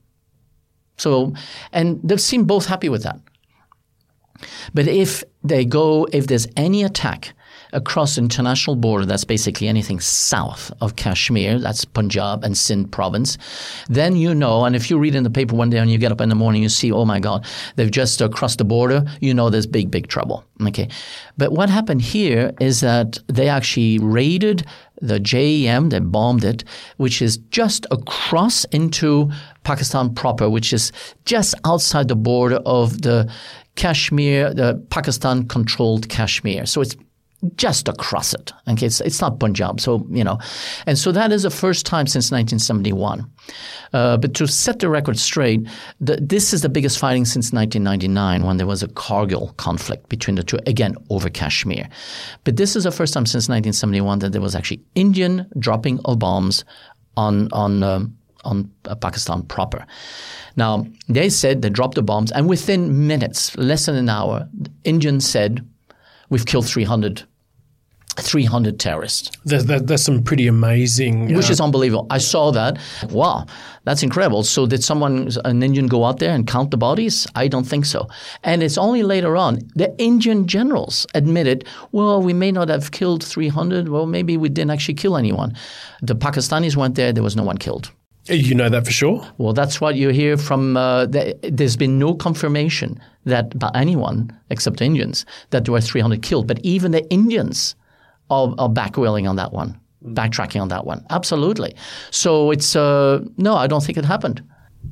So, 0.97 1.35
and 1.73 2.01
they 2.03 2.17
seem 2.17 2.45
both 2.45 2.67
happy 2.67 2.89
with 2.89 3.03
that. 3.03 3.21
But 4.75 4.89
if 4.89 5.25
they 5.43 5.65
go, 5.65 6.07
if 6.13 6.27
there's 6.27 6.47
any 6.57 6.83
attack 6.83 7.33
across 7.73 8.17
international 8.17 8.77
border, 8.77 9.05
that's 9.05 9.25
basically 9.25 9.69
anything 9.69 10.01
south 10.01 10.73
of 10.81 10.97
Kashmir, 10.97 11.59
that's 11.59 11.85
Punjab 11.85 12.45
and 12.45 12.57
Sindh 12.57 12.91
province, 12.91 13.37
then 13.89 14.17
you 14.17 14.35
know, 14.35 14.65
and 14.65 14.77
if 14.77 14.89
you 14.91 14.99
read 14.99 15.15
in 15.15 15.25
the 15.25 15.31
paper 15.31 15.55
one 15.57 15.71
day 15.71 15.79
and 15.79 15.91
you 15.91 15.99
get 15.99 16.13
up 16.13 16.21
in 16.21 16.29
the 16.29 16.35
morning, 16.35 16.63
you 16.63 16.69
see, 16.69 16.93
oh 16.93 17.05
my 17.05 17.21
God, 17.21 17.45
they've 17.77 17.91
just 17.91 18.23
crossed 18.33 18.59
the 18.59 18.65
border, 18.65 19.05
you 19.21 19.35
know 19.35 19.51
there's 19.51 19.67
big, 19.67 19.91
big 19.91 20.09
trouble. 20.09 20.45
Okay. 20.67 20.89
But 21.37 21.53
what 21.53 21.69
happened 21.69 22.03
here 22.03 22.53
is 22.61 22.81
that 22.81 23.19
they 23.27 23.49
actually 23.49 23.99
raided 23.99 24.65
the 25.03 25.21
JEM, 25.21 25.91
they 25.91 25.99
bombed 25.99 26.45
it, 26.45 26.65
which 26.97 27.21
is 27.21 27.37
just 27.51 27.87
across 27.91 28.65
into 28.67 29.31
Pakistan 29.65 30.15
proper, 30.15 30.49
which 30.49 30.73
is 30.73 30.93
just 31.27 31.55
outside 31.65 32.09
the 32.09 32.17
border 32.17 32.61
of 32.65 33.03
the 33.03 33.31
Kashmir, 33.77 34.53
the 34.53 34.83
Pakistan 34.91 35.47
controlled 35.49 36.09
Kashmir. 36.09 36.67
So 36.67 36.81
it's 36.81 36.97
just 37.57 37.89
across 37.89 38.35
it. 38.35 38.53
Okay, 38.67 38.87
it's, 38.87 39.01
it's 39.01 39.21
not 39.21 39.39
Punjab. 39.39 39.81
So, 39.81 40.07
you 40.11 40.25
know, 40.25 40.39
and 40.87 40.99
so 40.99 41.13
that 41.13 41.33
is 41.33 41.43
the 41.43 41.51
first 41.51 41.87
time 41.87 42.07
since 42.07 42.31
1971. 42.31 43.31
Uh, 43.93 44.17
but 44.17 44.35
to 44.35 44.47
set 44.47 44.81
the 44.81 44.89
record 44.89 45.19
straight, 45.19 45.67
the, 46.01 46.17
this 46.17 46.53
is 46.53 46.63
the 46.63 46.69
biggest 46.69 46.99
fighting 46.99 47.25
since 47.25 47.53
1999 47.53 48.45
when 48.45 48.57
there 48.57 48.67
was 48.67 48.83
a 48.83 48.89
Kargil 48.89 49.57
conflict 49.57 50.09
between 50.09 50.37
the 50.37 50.43
two, 50.43 50.59
again, 50.67 50.97
over 51.11 51.29
Kashmir. 51.29 51.89
But 52.45 52.57
this 52.57 52.75
is 52.75 52.85
the 52.85 52.91
first 52.91 53.15
time 53.15 53.27
since 53.27 53.45
1971 53.45 54.21
that 54.21 54.33
there 54.33 54.41
was 54.41 54.55
actually 54.55 54.83
Indian 54.95 55.47
dropping 55.59 56.01
of 56.05 56.19
bombs 56.19 56.65
on, 57.17 57.49
on, 57.53 57.83
um, 57.83 58.17
on 58.45 58.71
uh, 58.87 58.95
Pakistan 58.95 59.43
proper. 59.43 59.87
Now, 60.57 60.87
they 61.09 61.29
said 61.29 61.63
they 61.63 61.71
dropped 61.71 61.95
the 61.97 62.03
bombs, 62.03 62.33
and 62.33 62.49
within 62.49 63.07
minutes, 63.07 63.57
less 63.57 63.87
than 63.87 63.95
an 63.97 64.09
hour, 64.09 64.49
the 64.59 64.71
Indians 64.85 65.29
said, 65.29 65.67
We've 66.29 66.45
killed 66.47 66.67
300, 66.67 67.23
300 68.19 68.81
terrorists, 68.81 69.31
That, 69.45 69.67
that, 69.69 69.87
that's 69.87 70.03
some 70.03 70.23
pretty 70.25 70.47
amazing. 70.49 71.35
which 71.35 71.51
uh, 71.51 71.53
is 71.53 71.61
unbelievable. 71.61 72.07
I 72.11 72.19
saw 72.19 72.51
that. 72.53 72.79
Wow, 73.11 73.45
that's 73.85 74.03
incredible. 74.03 74.43
So, 74.43 74.67
did 74.67 74.83
someone, 74.83 75.29
an 75.45 75.63
Indian, 75.63 75.87
go 75.87 76.05
out 76.05 76.19
there 76.19 76.35
and 76.35 76.47
count 76.47 76.71
the 76.71 76.79
bodies? 76.79 77.27
I 77.35 77.47
don't 77.49 77.65
think 77.65 77.85
so. 77.85 78.09
And 78.43 78.63
it's 78.63 78.79
only 78.79 79.03
later 79.03 79.37
on 79.37 79.59
the 79.77 79.95
Indian 79.99 80.47
generals 80.49 81.07
admitted, 81.15 81.67
well, 81.93 82.21
we 82.23 82.33
may 82.33 82.51
not 82.51 82.69
have 82.71 82.91
killed 82.91 83.23
300. 83.23 83.89
Well, 83.91 84.07
maybe 84.07 84.37
we 84.37 84.49
didn't 84.49 84.71
actually 84.71 84.95
kill 84.95 85.17
anyone. 85.17 85.55
The 86.03 86.17
Pakistanis 86.17 86.75
went 86.77 86.95
there, 86.95 87.13
there 87.13 87.23
was 87.23 87.37
no 87.37 87.43
one 87.45 87.59
killed. 87.59 87.93
You 88.29 88.55
know 88.55 88.69
that 88.69 88.85
for 88.85 88.93
sure? 88.93 89.27
Well, 89.39 89.53
that's 89.53 89.81
what 89.81 89.95
you 89.95 90.09
hear 90.09 90.37
from. 90.37 90.77
Uh, 90.77 91.07
the, 91.07 91.39
there's 91.43 91.77
been 91.77 91.99
no 91.99 92.15
confirmation 92.15 93.01
that 93.25 93.57
by 93.59 93.71
anyone 93.75 94.37
except 94.51 94.81
Indians 94.81 95.25
that 95.51 95.65
there 95.65 95.73
were 95.73 95.81
300 95.81 96.23
killed, 96.23 96.47
but 96.47 96.59
even 96.61 96.93
the 96.93 97.09
Indians 97.11 97.77
are, 98.31 98.55
are 98.59 98.69
backwheeling 98.69 99.29
on 99.29 99.37
that 99.37 99.53
one, 99.53 99.79
backtracking 100.05 100.61
on 100.61 100.69
that 100.69 100.87
one. 100.87 101.05
Absolutely. 101.11 101.75
So 102.11 102.51
it's 102.51 102.75
uh, 102.75 103.25
no, 103.37 103.55
I 103.55 103.67
don't 103.67 103.85
think 103.85 103.99
it 103.99 104.05
happened. 104.05 104.43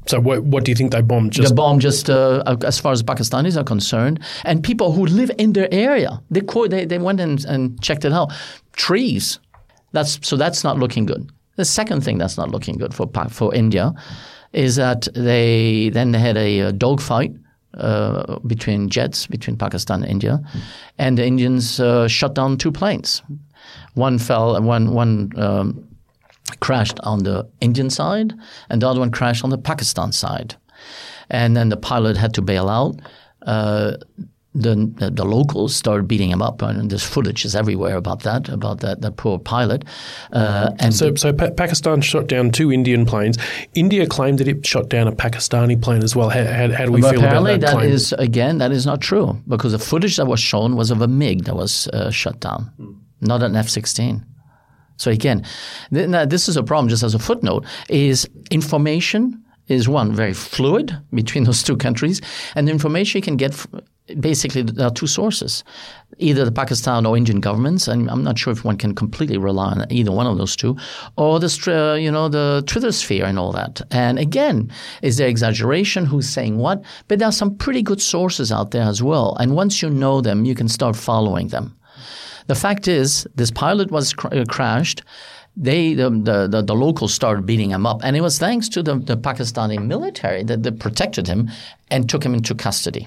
So 0.07 0.20
what, 0.20 0.44
what 0.44 0.64
do 0.64 0.70
you 0.70 0.77
think 0.77 0.92
they 0.92 1.01
bombed? 1.01 1.33
Just 1.33 1.49
the 1.49 1.55
bomb 1.55 1.79
just 1.81 2.11
uh, 2.11 2.42
as 2.64 2.79
far 2.79 2.92
as 2.92 3.03
Pakistanis 3.03 3.57
are 3.57 3.64
concerned, 3.64 4.20
and 4.44 4.62
people 4.62 4.92
who 4.92 5.07
live 5.07 5.31
in 5.38 5.55
their 5.55 5.68
area, 5.73 6.20
they 6.31 6.40
they, 6.68 6.85
they 6.85 6.99
went 6.99 7.20
and, 7.20 7.44
and 7.47 7.81
checked 7.83 8.05
it 8.05 8.12
out. 8.12 8.33
Trees. 8.73 9.38
That's 9.92 10.18
so 10.27 10.37
that's 10.37 10.64
not 10.64 10.79
looking 10.79 11.07
good. 11.07 11.31
The 11.57 11.64
second 11.64 12.03
thing 12.03 12.19
that's 12.19 12.37
not 12.37 12.51
looking 12.51 12.79
good 12.79 12.95
for 12.95 13.09
for 13.31 13.55
India 13.55 13.93
is 14.53 14.77
that 14.77 15.09
they 15.14 15.90
then 15.90 16.14
had 16.14 16.37
a, 16.37 16.61
a 16.61 16.73
dogfight 16.73 17.33
uh, 17.75 18.38
between 18.47 18.88
jets 18.88 19.27
between 19.27 19.57
Pakistan 19.57 20.03
and 20.03 20.11
India, 20.11 20.40
and 20.99 21.19
the 21.19 21.27
Indians 21.27 21.81
uh, 21.81 22.09
shut 22.09 22.35
down 22.35 22.57
two 22.57 22.73
planes. 22.73 23.23
One 23.95 24.19
fell, 24.19 24.61
one 24.62 24.95
one 24.95 25.31
um, 25.37 25.88
crashed 26.61 27.01
on 27.01 27.25
the 27.25 27.49
Indian 27.61 27.90
side, 27.90 28.35
and 28.69 28.83
the 28.83 28.88
other 28.88 29.01
one 29.01 29.11
crashed 29.11 29.45
on 29.45 29.51
the 29.51 29.59
Pakistan 29.59 30.12
side. 30.12 30.57
And 31.31 31.57
then 31.57 31.69
the 31.71 31.77
pilot 31.77 32.17
had 32.17 32.35
to 32.35 32.43
bail 32.43 32.69
out. 32.69 33.01
Uh, 33.47 33.97
the, 34.55 34.93
the, 34.97 35.11
the 35.11 35.25
locals 35.25 35.75
started 35.75 36.07
beating 36.07 36.31
him 36.31 36.40
up, 36.40 36.62
and 36.62 36.90
there's 36.90 37.03
footage 37.03 37.45
is 37.45 37.57
everywhere 37.57 37.97
about 37.97 38.23
that, 38.23 38.49
about 38.49 38.81
that, 38.81 39.01
that 39.01 39.17
poor 39.17 39.38
pilot. 39.38 39.85
Uh, 40.33 40.71
and 40.79 40.95
so, 40.95 41.14
so 41.17 41.33
pa- 41.33 41.51
Pakistan 41.51 42.01
shot 42.01 42.29
down 42.29 42.51
two 42.51 42.73
Indian 42.73 43.05
planes. 43.05 43.37
India 43.75 44.07
claimed 44.07 44.38
that 44.38 44.47
it 44.47 44.64
shot 44.64 44.88
down 44.88 45.09
a 45.09 45.12
Pakistani 45.12 45.81
plane 45.81 46.05
as 46.05 46.14
well. 46.14 46.31
How, 46.31 46.45
how, 46.45 46.73
how 46.73 46.87
do 46.87 46.93
we 46.93 47.03
feel 47.03 47.19
about 47.25 47.45
that? 47.45 47.61
that 47.62 47.73
claim? 47.73 47.90
is 47.90 48.12
again 48.12 48.59
that 48.59 48.71
is 48.71 48.87
not 48.87 49.01
true 49.01 49.40
because 49.49 49.73
the 49.73 49.79
footage 49.79 50.17
that 50.17 50.27
was 50.27 50.40
shown 50.40 50.77
was 50.77 50.90
of 50.90 51.03
a 51.03 51.09
MiG 51.09 51.45
that 51.45 51.57
was 51.57 51.88
uh, 51.88 52.11
shut 52.11 52.38
down, 52.40 52.71
mm. 52.79 52.97
not 53.21 53.43
an 53.43 53.57
F-16. 53.57 54.25
So 54.97 55.11
again, 55.11 55.45
th- 55.93 56.29
this 56.29 56.49
is 56.49 56.57
a 56.57 56.62
problem. 56.62 56.88
Just 56.88 57.03
as 57.03 57.14
a 57.14 57.19
footnote, 57.19 57.67
is 57.88 58.29
information 58.51 59.44
is 59.68 59.88
one 59.88 60.12
very 60.12 60.35
fluid 60.35 60.96
between 61.12 61.44
those 61.44 61.62
two 61.62 61.77
countries, 61.77 62.20
and 62.55 62.68
the 62.68 62.72
information 62.72 63.18
you 63.18 63.22
can 63.22 63.37
get. 63.37 63.66
Basically, 64.20 64.61
there 64.61 64.87
are 64.87 64.92
two 64.92 65.07
sources, 65.07 65.64
either 66.18 66.44
the 66.44 66.53
Pakistan 66.53 67.07
or 67.07 67.16
Indian 67.16 67.40
governments, 67.40 67.88
and 67.88 68.11
I'm 68.11 68.22
not 68.22 68.38
sure 68.38 68.53
if 68.53 68.62
one 68.62 68.77
can 68.77 68.94
completely 68.94 69.38
rely 69.38 69.72
on 69.72 69.87
either 69.90 70.12
one 70.12 70.27
of 70.27 70.37
those 70.37 70.57
two, 70.57 70.77
or 71.16 71.40
the 71.40 71.98
you 71.98 72.11
know 72.11 72.29
the 72.29 72.62
Twitter 72.66 72.92
sphere 72.92 73.24
and 73.24 73.38
all 73.38 73.53
that. 73.53 73.81
And 73.90 74.18
again, 74.18 74.70
is 75.00 75.16
there 75.16 75.29
exaggeration? 75.29 76.05
Who's 76.05 76.29
saying 76.29 76.59
what? 76.59 76.85
But 77.09 77.18
there 77.18 77.29
are 77.29 77.33
some 77.33 77.57
pretty 77.57 77.81
good 77.81 78.03
sources 78.03 78.53
out 78.53 78.72
there 78.72 78.83
as 78.85 79.03
well, 79.03 79.37
and 79.40 79.57
once 79.57 79.81
you 79.81 79.88
know 79.88 80.20
them, 80.20 80.44
you 80.44 80.55
can 80.55 80.68
start 80.68 80.96
following 80.96 81.48
them. 81.48 81.74
The 82.46 82.55
fact 82.55 82.88
is, 82.88 83.27
this 83.35 83.50
pilot 83.50 83.90
was 83.90 84.12
cr- 84.12 84.35
uh, 84.35 84.44
crashed. 84.46 85.03
They 85.57 85.95
the, 85.95 86.11
the, 86.11 86.62
the, 86.62 86.75
locals 86.75 87.14
started 87.14 87.47
beating 87.47 87.71
him 87.71 87.87
up, 87.87 88.01
and 88.03 88.17
it 88.17 88.21
was 88.21 88.38
thanks 88.38 88.69
to 88.71 88.83
the, 88.83 88.97
the 88.97 89.17
Pakistani 89.17 89.85
military 89.85 90.43
that, 90.43 90.64
that 90.64 90.81
protected 90.81 91.29
him 91.29 91.49
and 91.90 92.09
took 92.09 92.25
him 92.25 92.35
into 92.35 92.55
custody. 92.57 93.07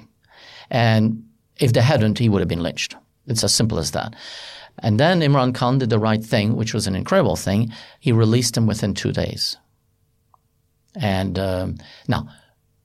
And 0.69 1.25
if 1.59 1.73
they 1.73 1.81
hadn't, 1.81 2.19
he 2.19 2.29
would 2.29 2.39
have 2.39 2.47
been 2.47 2.63
lynched. 2.63 2.95
It's 3.27 3.43
as 3.43 3.53
simple 3.53 3.79
as 3.79 3.91
that. 3.91 4.15
And 4.79 4.99
then 4.99 5.21
Imran 5.21 5.53
Khan 5.55 5.79
did 5.79 5.89
the 5.89 5.99
right 5.99 6.23
thing, 6.23 6.55
which 6.55 6.73
was 6.73 6.87
an 6.87 6.95
incredible 6.95 7.35
thing. 7.35 7.73
He 7.99 8.11
released 8.11 8.55
him 8.55 8.67
within 8.67 8.93
two 8.93 9.11
days. 9.11 9.57
And 10.95 11.37
um, 11.37 11.77
now, 12.07 12.29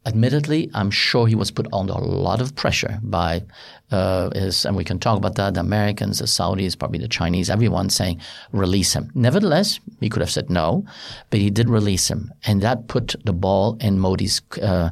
admittedly, 0.05 0.71
I'm 0.75 0.91
sure 0.91 1.27
he 1.27 1.35
was 1.35 1.51
put 1.51 1.67
under 1.73 1.93
a 1.93 1.99
lot 1.99 2.41
of 2.41 2.55
pressure 2.55 2.99
by 3.03 3.45
uh, 3.91 4.31
his, 4.35 4.65
and 4.65 4.77
we 4.77 4.85
can 4.85 4.99
talk 4.99 5.17
about 5.17 5.37
that, 5.37 5.55
the 5.55 5.61
Americans, 5.61 6.19
the 6.19 6.25
Saudis, 6.25 6.79
probably 6.79 6.99
the 6.99 7.09
Chinese, 7.09 7.51
everyone 7.51 7.91
saying, 7.91 8.21
release 8.53 8.93
him. 8.95 9.11
Nevertheless, 9.15 9.79
he 10.01 10.09
could 10.09 10.23
have 10.23 10.31
said 10.31 10.51
no, 10.51 10.85
but 11.31 11.41
he 11.41 11.51
did 11.51 11.69
release 11.69 12.11
him. 12.11 12.33
And 12.45 12.63
that 12.63 12.89
put 12.89 13.15
the 13.25 13.33
ball 13.33 13.77
in 13.81 13.99
Modi's 13.99 14.43
uh, 14.61 14.91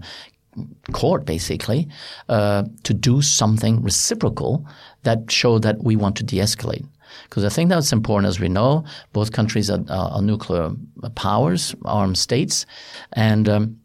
court, 0.93 1.25
basically, 1.25 1.89
uh, 2.29 2.65
to 2.85 2.95
do 2.95 3.23
something 3.23 3.83
reciprocal 3.83 4.67
that 5.03 5.31
showed 5.31 5.63
that 5.63 5.83
we 5.83 5.97
want 5.97 6.17
to 6.17 6.25
de-escalate. 6.25 6.87
Because 7.25 7.45
I 7.45 7.49
think 7.49 7.71
that's 7.71 7.93
important, 7.93 8.29
as 8.29 8.39
we 8.39 8.49
know, 8.49 8.85
both 9.13 9.33
countries 9.33 9.71
are, 9.71 9.81
are 9.89 10.23
nuclear 10.23 10.71
powers, 11.17 11.75
armed 11.85 12.19
states, 12.19 12.67
and 13.15 13.49
um, 13.49 13.80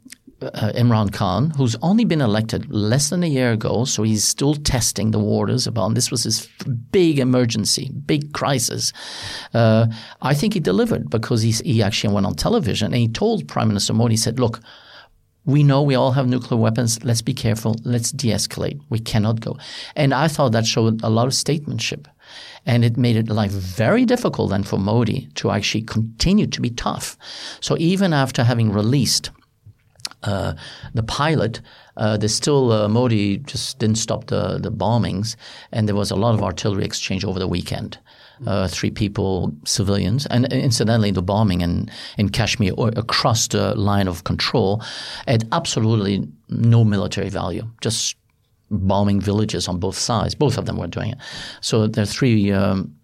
uh, 0.54 0.72
Imran 0.74 1.12
Khan, 1.12 1.52
who's 1.52 1.76
only 1.82 2.06
been 2.06 2.22
elected 2.22 2.72
less 2.72 3.10
than 3.10 3.24
a 3.24 3.28
year 3.28 3.52
ago, 3.52 3.86
so 3.86 4.04
he's 4.04 4.24
still 4.24 4.56
testing 4.56 5.12
the 5.12 5.20
waters 5.20 5.68
about 5.68 5.94
this 5.96 6.12
was 6.12 6.24
his 6.24 6.48
big 6.92 7.20
emergency, 7.20 7.92
big 8.06 8.34
crisis. 8.34 8.94
Uh, 9.54 9.88
I 10.22 10.34
think 10.34 10.54
he 10.54 10.60
delivered 10.60 11.10
because 11.10 11.42
he, 11.42 11.52
he 11.52 11.84
actually 11.84 12.14
went 12.14 12.26
on 12.26 12.36
television 12.36 12.88
and 12.88 13.02
he 13.02 13.08
told 13.08 13.48
Prime 13.48 13.68
Minister 13.68 13.94
Modi, 13.94 14.14
he 14.14 14.18
said, 14.18 14.40
look, 14.40 14.60
we 15.46 15.62
know 15.62 15.84
we 15.84 15.96
all 15.96 16.12
have 16.12 16.28
nuclear 16.28 16.60
weapons. 16.60 17.04
Let's 17.04 17.22
be 17.22 17.34
careful. 17.34 17.76
Let's 17.84 18.12
de-escalate. 18.12 18.80
We 18.90 19.00
cannot 19.00 19.42
go. 19.42 19.58
And 19.96 20.14
I 20.14 20.28
thought 20.28 20.54
that 20.54 20.66
showed 20.66 21.04
a 21.04 21.10
lot 21.10 21.28
of 21.28 21.36
statesmanship. 21.36 22.08
And 22.66 22.84
it 22.84 22.98
made 22.98 23.16
it 23.16 23.30
life 23.30 23.52
very 23.52 24.06
difficult 24.06 24.50
then 24.50 24.64
for 24.64 24.80
Modi 24.80 25.30
to 25.36 25.52
actually 25.52 25.84
continue 25.84 26.48
to 26.48 26.62
be 26.62 26.72
tough. 26.72 27.16
So 27.62 27.78
even 27.78 28.12
after 28.12 28.44
having 28.44 28.72
released– 28.72 29.30
uh, 30.26 30.54
the 30.94 31.04
pilot, 31.04 31.62
uh, 31.98 32.18
there's 32.18 32.36
still 32.36 32.72
uh, 32.72 32.88
Modi 32.88 33.38
just 33.38 33.80
didn't 33.80 33.98
stop 33.98 34.28
the 34.28 34.60
the 34.60 34.72
bombings, 34.72 35.36
and 35.72 35.88
there 35.88 35.96
was 35.96 36.12
a 36.12 36.16
lot 36.16 36.34
of 36.34 36.42
artillery 36.42 36.86
exchange 36.86 37.24
over 37.24 37.40
the 37.40 37.48
weekend. 37.48 37.98
Uh, 38.46 38.68
three 38.68 38.92
people, 38.92 39.54
civilians, 39.64 40.26
and 40.26 40.52
incidentally, 40.52 41.12
the 41.12 41.22
bombing 41.22 41.62
in 41.62 41.90
in 42.18 42.30
Kashmir 42.30 42.74
across 42.78 43.48
the 43.48 43.74
line 43.76 44.10
of 44.10 44.24
control 44.24 44.82
had 45.26 45.48
absolutely 45.52 46.28
no 46.50 46.84
military 46.84 47.30
value, 47.30 47.64
just 47.82 48.18
bombing 48.70 49.22
villages 49.22 49.68
on 49.68 49.80
both 49.80 49.98
sides. 49.98 50.36
Both 50.36 50.58
of 50.58 50.66
them 50.66 50.78
were 50.78 50.88
doing 50.88 51.12
it. 51.12 51.18
So 51.62 51.88
there 51.88 52.04
are 52.04 52.08
three. 52.08 52.52
Um, 52.52 52.96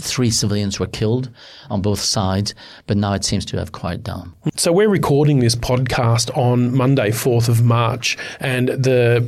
three 0.00 0.30
civilians 0.30 0.78
were 0.78 0.86
killed 0.86 1.30
on 1.70 1.82
both 1.82 2.00
sides, 2.00 2.54
but 2.86 2.96
now 2.96 3.14
it 3.14 3.24
seems 3.24 3.44
to 3.46 3.58
have 3.58 3.72
quieted 3.72 4.04
down. 4.04 4.32
So 4.56 4.72
we're 4.72 4.88
recording 4.88 5.40
this 5.40 5.56
podcast 5.56 6.36
on 6.36 6.74
Monday, 6.74 7.10
4th 7.10 7.48
of 7.48 7.62
March, 7.62 8.16
and 8.40 8.68
the 8.68 9.26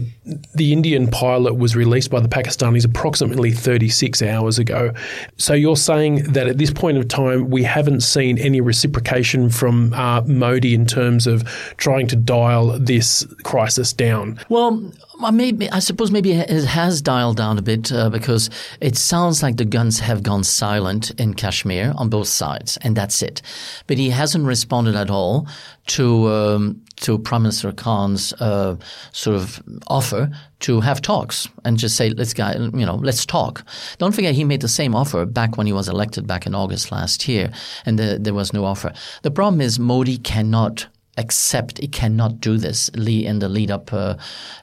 the 0.54 0.72
Indian 0.72 1.08
pilot 1.08 1.56
was 1.56 1.74
released 1.74 2.10
by 2.10 2.20
the 2.20 2.28
Pakistanis 2.28 2.84
approximately 2.84 3.50
36 3.50 4.22
hours 4.22 4.60
ago. 4.60 4.92
So 5.38 5.54
you're 5.54 5.76
saying 5.76 6.32
that 6.34 6.46
at 6.46 6.58
this 6.58 6.70
point 6.70 6.98
of 6.98 7.08
time, 7.08 7.50
we 7.50 7.64
haven't 7.64 8.02
seen 8.02 8.38
any 8.38 8.60
reciprocation 8.60 9.50
from 9.50 9.92
uh, 9.94 10.20
Modi 10.22 10.74
in 10.74 10.86
terms 10.86 11.26
of 11.26 11.42
trying 11.78 12.06
to 12.08 12.16
dial 12.16 12.78
this 12.78 13.26
crisis 13.42 13.92
down? 13.92 14.38
Well, 14.48 14.92
maybe 15.32 15.70
I 15.70 15.78
suppose 15.78 16.10
maybe 16.10 16.32
it 16.32 16.64
has 16.64 17.02
dialed 17.02 17.36
down 17.36 17.58
a 17.58 17.62
bit 17.62 17.92
uh, 17.92 18.10
because 18.10 18.50
it 18.80 18.96
sounds 18.96 19.42
like 19.42 19.56
the 19.56 19.64
guns 19.64 20.00
have 20.00 20.22
gone 20.22 20.44
silent 20.44 21.10
in 21.18 21.34
Kashmir 21.34 21.92
on 21.96 22.08
both 22.08 22.28
sides, 22.28 22.78
and 22.82 22.96
that's 22.96 23.22
it. 23.22 23.42
But 23.86 23.98
he 23.98 24.10
hasn't 24.10 24.46
responded 24.46 24.96
at 24.96 25.10
all 25.10 25.46
to 25.88 26.28
um, 26.28 26.82
to 26.96 27.18
Prime 27.18 27.42
Minister 27.42 27.72
Khan's 27.72 28.32
uh, 28.34 28.76
sort 29.12 29.36
of 29.36 29.62
offer 29.88 30.30
to 30.60 30.80
have 30.80 31.00
talks 31.00 31.48
and 31.64 31.78
just 31.78 31.96
say 31.96 32.10
let's 32.10 32.34
guy 32.34 32.54
you 32.54 32.86
know 32.86 32.96
let's 32.96 33.26
talk. 33.26 33.64
Don't 33.98 34.14
forget 34.14 34.34
he 34.34 34.44
made 34.44 34.60
the 34.60 34.68
same 34.68 34.94
offer 34.94 35.26
back 35.26 35.56
when 35.56 35.66
he 35.66 35.72
was 35.72 35.88
elected 35.88 36.26
back 36.26 36.46
in 36.46 36.54
August 36.54 36.90
last 36.92 37.28
year, 37.28 37.52
and 37.84 37.98
the, 37.98 38.18
there 38.20 38.34
was 38.34 38.52
no 38.52 38.64
offer. 38.64 38.92
The 39.22 39.30
problem 39.30 39.60
is 39.60 39.78
Modi 39.78 40.18
cannot 40.18 40.86
accept 41.20 41.78
it 41.78 41.92
cannot 41.92 42.40
do 42.40 42.56
this 42.56 42.88
in 42.88 43.38
the 43.38 43.48
lead 43.48 43.70
up 43.70 43.92
uh, 43.92 44.16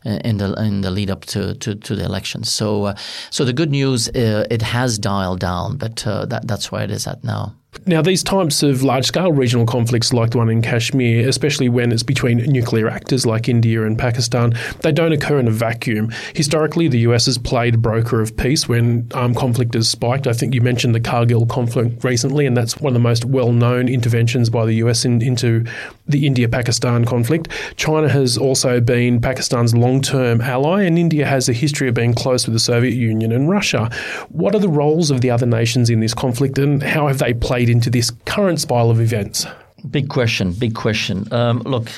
in 0.04 0.38
the 0.38 0.54
in 0.54 0.82
the 0.82 0.92
lead 0.92 1.10
up 1.10 1.26
to, 1.26 1.54
to, 1.56 1.76
to 1.76 1.96
the 1.96 2.04
elections. 2.04 2.52
So 2.52 2.86
uh, 2.86 2.96
so 3.30 3.46
the 3.46 3.54
good 3.54 3.72
news 3.72 4.10
uh, 4.10 4.46
it 4.50 4.62
has 4.62 5.00
dialed 5.00 5.40
down, 5.40 5.78
but 5.78 6.06
uh, 6.08 6.26
that 6.26 6.48
that's 6.48 6.72
where 6.72 6.84
it 6.84 6.92
is 6.92 7.08
at 7.08 7.24
now. 7.24 7.54
Now, 7.86 8.02
these 8.02 8.24
types 8.24 8.64
of 8.64 8.84
large 8.84 9.06
scale 9.06 9.32
regional 9.32 9.66
conflicts, 9.66 10.14
like 10.14 10.32
the 10.32 10.38
one 10.38 10.50
in 10.50 10.62
Kashmir, 10.62 11.28
especially 11.28 11.70
when 11.70 11.92
it's 11.92 12.04
between 12.04 12.38
nuclear 12.38 12.88
actors 12.90 13.26
like 13.26 13.48
India 13.48 13.84
and 13.84 13.98
Pakistan, 13.98 14.54
they 14.82 14.92
don't 14.92 15.12
occur 15.12 15.40
in 15.40 15.48
a 15.48 15.52
vacuum. 15.52 16.12
Historically, 16.34 16.88
the 16.88 17.00
US 17.00 17.26
has 17.26 17.38
played 17.38 17.82
broker 17.82 18.22
of 18.22 18.36
peace 18.36 18.68
when 18.68 19.08
armed 19.14 19.36
conflict 19.36 19.74
has 19.74 19.90
spiked. 19.90 20.28
I 20.28 20.34
think 20.34 20.54
you 20.54 20.62
mentioned 20.62 20.96
the 20.96 21.00
Kargil 21.00 21.48
conflict 21.50 22.04
recently, 22.04 22.46
and 22.46 22.58
that's 22.58 22.78
one 22.80 22.92
of 22.92 22.94
the 22.94 23.00
most 23.00 23.26
well 23.26 23.52
known 23.52 23.88
interventions 23.88 24.50
by 24.50 24.66
the 24.66 24.74
US 24.76 25.06
in, 25.06 25.22
into 25.22 25.66
the 26.08 26.26
India 26.26 26.48
Pakistan 26.48 27.06
conflict. 27.06 27.50
China 27.76 28.10
has 28.10 28.38
also 28.38 28.80
been 28.80 29.20
Pakistan's 29.22 29.76
long 29.76 30.02
term 30.02 30.42
ally, 30.42 30.84
and 30.84 30.98
India 30.98 31.26
has 31.26 31.50
a 31.50 31.54
history 31.54 31.88
of 31.88 31.94
being 31.94 32.14
close 32.14 32.46
with 32.46 32.54
the 32.54 32.60
Soviet 32.60 32.94
Union 32.94 33.32
and 33.32 33.50
Russia. 33.50 33.90
What 34.30 34.56
are 34.56 34.60
the 34.60 34.70
roles 34.70 35.12
of 35.12 35.22
the 35.22 35.30
other 35.30 35.46
nations 35.46 35.90
in 35.90 36.00
this 36.00 36.14
conflict, 36.14 36.58
and 36.58 36.82
how 36.82 37.08
have 37.08 37.20
they 37.20 37.34
played 37.34 37.67
into 37.70 37.90
this 37.90 38.12
current 38.26 38.60
spiral 38.60 38.92
of 38.92 39.00
events? 39.00 39.46
Big 39.90 40.10
question, 40.10 40.54
big 40.54 40.76
question. 40.76 41.32
Um, 41.32 41.60
look, 41.60 41.90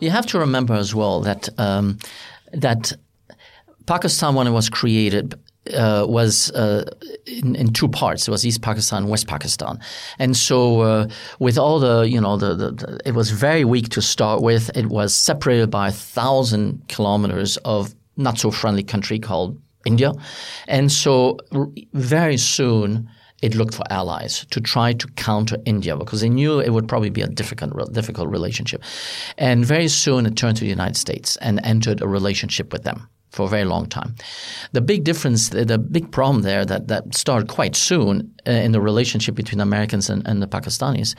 you 0.00 0.10
have 0.10 0.26
to 0.26 0.38
remember 0.38 0.74
as 0.74 0.94
well 0.94 1.20
that 1.20 1.48
um, 1.58 1.98
that 2.52 2.92
Pakistan, 3.86 4.34
when 4.34 4.46
it 4.46 4.50
was 4.50 4.68
created, 4.68 5.34
uh, 5.74 6.06
was 6.08 6.50
uh, 6.52 6.84
in, 7.26 7.56
in, 7.56 7.72
two 7.72 7.88
parts. 7.88 8.28
It 8.28 8.30
was 8.30 8.46
East 8.46 8.62
Pakistan, 8.62 9.08
West 9.08 9.26
Pakistan, 9.26 9.80
and 10.18 10.36
so 10.36 10.80
uh, 10.80 11.08
with 11.38 11.58
all 11.58 11.78
the 11.78 12.02
you 12.02 12.20
know 12.20 12.36
the, 12.36 12.54
the, 12.54 12.70
the, 12.72 13.00
it 13.04 13.14
was 13.14 13.30
very 13.30 13.64
weak 13.64 13.88
to 13.90 14.02
start 14.02 14.42
with. 14.42 14.76
It 14.76 14.86
was 14.86 15.14
separated 15.14 15.70
by 15.70 15.88
a 15.88 15.92
thousand 15.92 16.86
kilometers 16.88 17.56
of 17.58 17.94
not 18.16 18.38
so 18.38 18.50
friendly 18.50 18.82
country 18.82 19.18
called 19.18 19.60
India, 19.84 20.12
and 20.68 20.90
so 20.90 21.38
very 21.92 22.36
soon 22.36 23.08
it 23.42 23.54
looked 23.54 23.74
for 23.74 23.84
allies 23.90 24.46
to 24.50 24.60
try 24.60 24.92
to 24.94 25.08
counter 25.08 25.56
India 25.64 25.96
because 25.96 26.20
they 26.20 26.28
knew 26.28 26.60
it 26.60 26.70
would 26.70 26.88
probably 26.88 27.10
be 27.10 27.20
a 27.20 27.28
difficult, 27.28 27.92
difficult 27.92 28.28
relationship. 28.30 28.82
And 29.36 29.64
very 29.64 29.88
soon 29.88 30.26
it 30.26 30.36
turned 30.36 30.56
to 30.56 30.64
the 30.64 30.70
United 30.70 30.96
States 30.96 31.36
and 31.36 31.60
entered 31.64 32.00
a 32.00 32.08
relationship 32.08 32.72
with 32.72 32.84
them 32.84 33.08
for 33.36 33.44
a 33.44 33.48
very 33.48 33.66
long 33.66 33.86
time. 33.86 34.14
The 34.72 34.80
big 34.80 35.04
difference, 35.04 35.50
the 35.50 35.78
big 35.78 36.10
problem 36.10 36.42
there 36.42 36.64
that, 36.64 36.88
that 36.88 37.14
started 37.14 37.48
quite 37.48 37.76
soon 37.76 38.32
uh, 38.46 38.50
in 38.50 38.72
the 38.72 38.80
relationship 38.80 39.34
between 39.34 39.60
Americans 39.60 40.08
and, 40.08 40.26
and, 40.26 40.42
the 40.42 40.46
Pakistanis 40.46 41.14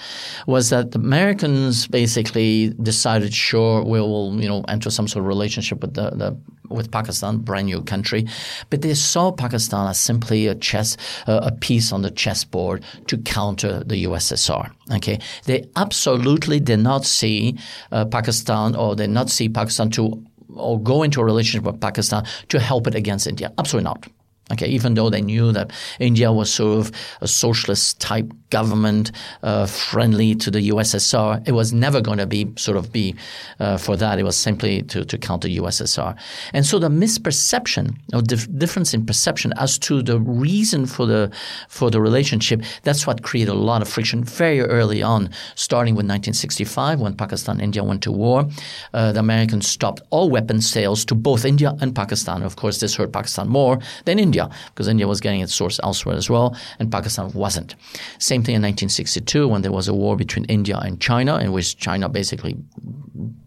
was 0.48 0.70
that 0.70 0.92
the 0.92 1.00
Americans 1.00 1.88
basically 1.88 2.70
decided, 2.82 3.34
sure, 3.34 3.84
we 3.84 4.00
will 4.00 4.42
you 4.42 4.50
know 4.50 4.64
enter 4.68 4.90
some 4.90 5.08
sort 5.08 5.22
of 5.24 5.28
relationship 5.28 5.82
with 5.82 5.94
the, 5.94 6.10
the 6.12 6.38
with 6.70 6.92
Pakistan, 6.92 7.38
brand 7.38 7.68
new 7.68 7.82
country, 7.82 8.26
but 8.70 8.82
they 8.82 8.94
saw 8.94 9.32
Pakistan 9.32 9.88
as 9.88 10.00
simply 10.00 10.48
a 10.48 10.56
chess, 10.56 10.98
uh, 11.28 11.40
a 11.44 11.52
piece 11.52 11.94
on 11.94 12.02
the 12.02 12.12
chessboard 12.12 12.84
to 13.08 13.18
counter 13.20 13.84
the 13.84 14.04
USSR. 14.06 14.72
Okay, 14.96 15.20
they 15.46 15.66
absolutely 15.76 16.60
did 16.60 16.80
not 16.80 17.06
see 17.06 17.58
uh, 17.92 18.06
Pakistan 18.06 18.76
or 18.76 18.96
did 18.96 19.12
not 19.12 19.30
see 19.30 19.50
Pakistan 19.50 19.90
to 19.92 20.24
or 20.60 20.80
go 20.82 21.04
into 21.04 21.22
a 21.22 21.26
relationship 21.26 21.66
with 21.66 21.80
Pakistan 21.80 22.26
to 22.50 22.60
help 22.60 22.88
it 22.88 22.96
against 22.96 23.28
India. 23.28 23.52
Absolutely 23.58 23.86
not. 23.86 24.08
Okay, 24.52 24.68
even 24.68 24.94
though 24.94 25.10
they 25.10 25.22
knew 25.22 25.52
that 25.52 25.72
India 26.00 26.32
was 26.32 26.54
sort 26.54 26.80
of 26.80 26.92
a 27.20 27.28
socialist 27.28 28.00
type 28.00 28.32
government, 28.50 29.12
uh, 29.44 29.66
friendly 29.66 30.36
to 30.36 30.50
the 30.50 30.70
USSR, 30.70 31.46
it 31.46 31.52
was 31.52 31.74
never 31.74 32.00
going 32.00 32.18
to 32.18 32.26
be 32.26 32.50
sort 32.56 32.78
of 32.78 32.94
be 32.94 33.14
uh, 33.60 33.78
for 33.78 33.98
that. 33.98 34.20
It 34.20 34.24
was 34.24 34.38
simply 34.38 34.84
to, 34.84 35.04
to 35.04 35.18
counter 35.18 35.50
USSR. 35.50 36.16
And 36.54 36.66
so 36.66 36.80
the 36.80 36.88
misperception 36.88 37.98
or 38.14 38.22
dif- 38.22 38.48
difference 38.58 38.94
in 38.94 39.06
perception 39.06 39.52
as 39.58 39.78
to 39.80 40.02
the 40.02 40.20
reason 40.20 40.86
for 40.86 41.06
the 41.06 41.30
for 41.68 41.92
the 41.92 42.00
relationship, 42.00 42.62
that's 42.84 43.06
what 43.06 43.24
created 43.24 43.52
a 43.52 43.56
lot 43.56 43.82
of 43.82 43.90
friction 43.90 44.24
very 44.24 44.62
early 44.62 45.04
on, 45.04 45.30
starting 45.56 45.94
with 45.94 46.06
1965 46.06 47.02
when 47.02 47.16
Pakistan 47.16 47.58
and 47.58 47.64
India 47.64 47.84
went 47.84 48.04
to 48.04 48.12
war. 48.12 48.48
Uh, 48.94 49.12
the 49.12 49.20
Americans 49.20 49.68
stopped 49.68 50.02
all 50.10 50.30
weapons 50.30 50.70
sales 50.70 51.04
to 51.06 51.16
both 51.16 51.44
India 51.44 51.76
and 51.82 51.96
Pakistan. 51.96 52.44
Of 52.44 52.56
course, 52.56 52.80
this 52.80 52.96
hurt 52.96 53.12
Pakistan 53.12 53.48
more 53.48 53.80
than 54.06 54.20
India. 54.20 54.37
India 54.38 54.56
because 54.70 54.88
India 54.88 55.08
was 55.08 55.20
getting 55.22 55.42
its 55.42 55.54
source 55.54 55.80
elsewhere 55.84 56.16
as 56.16 56.30
well, 56.30 56.56
and 56.80 56.92
Pakistan 56.92 57.32
wasn't. 57.34 57.76
Same 58.20 58.44
thing 58.44 58.56
in 58.56 58.62
1962 58.62 59.48
when 59.48 59.62
there 59.62 59.72
was 59.72 59.88
a 59.88 59.94
war 59.94 60.16
between 60.16 60.46
India 60.46 60.78
and 60.78 61.00
China, 61.00 61.38
in 61.38 61.52
which 61.52 61.78
China 61.78 62.10
basically 62.10 62.56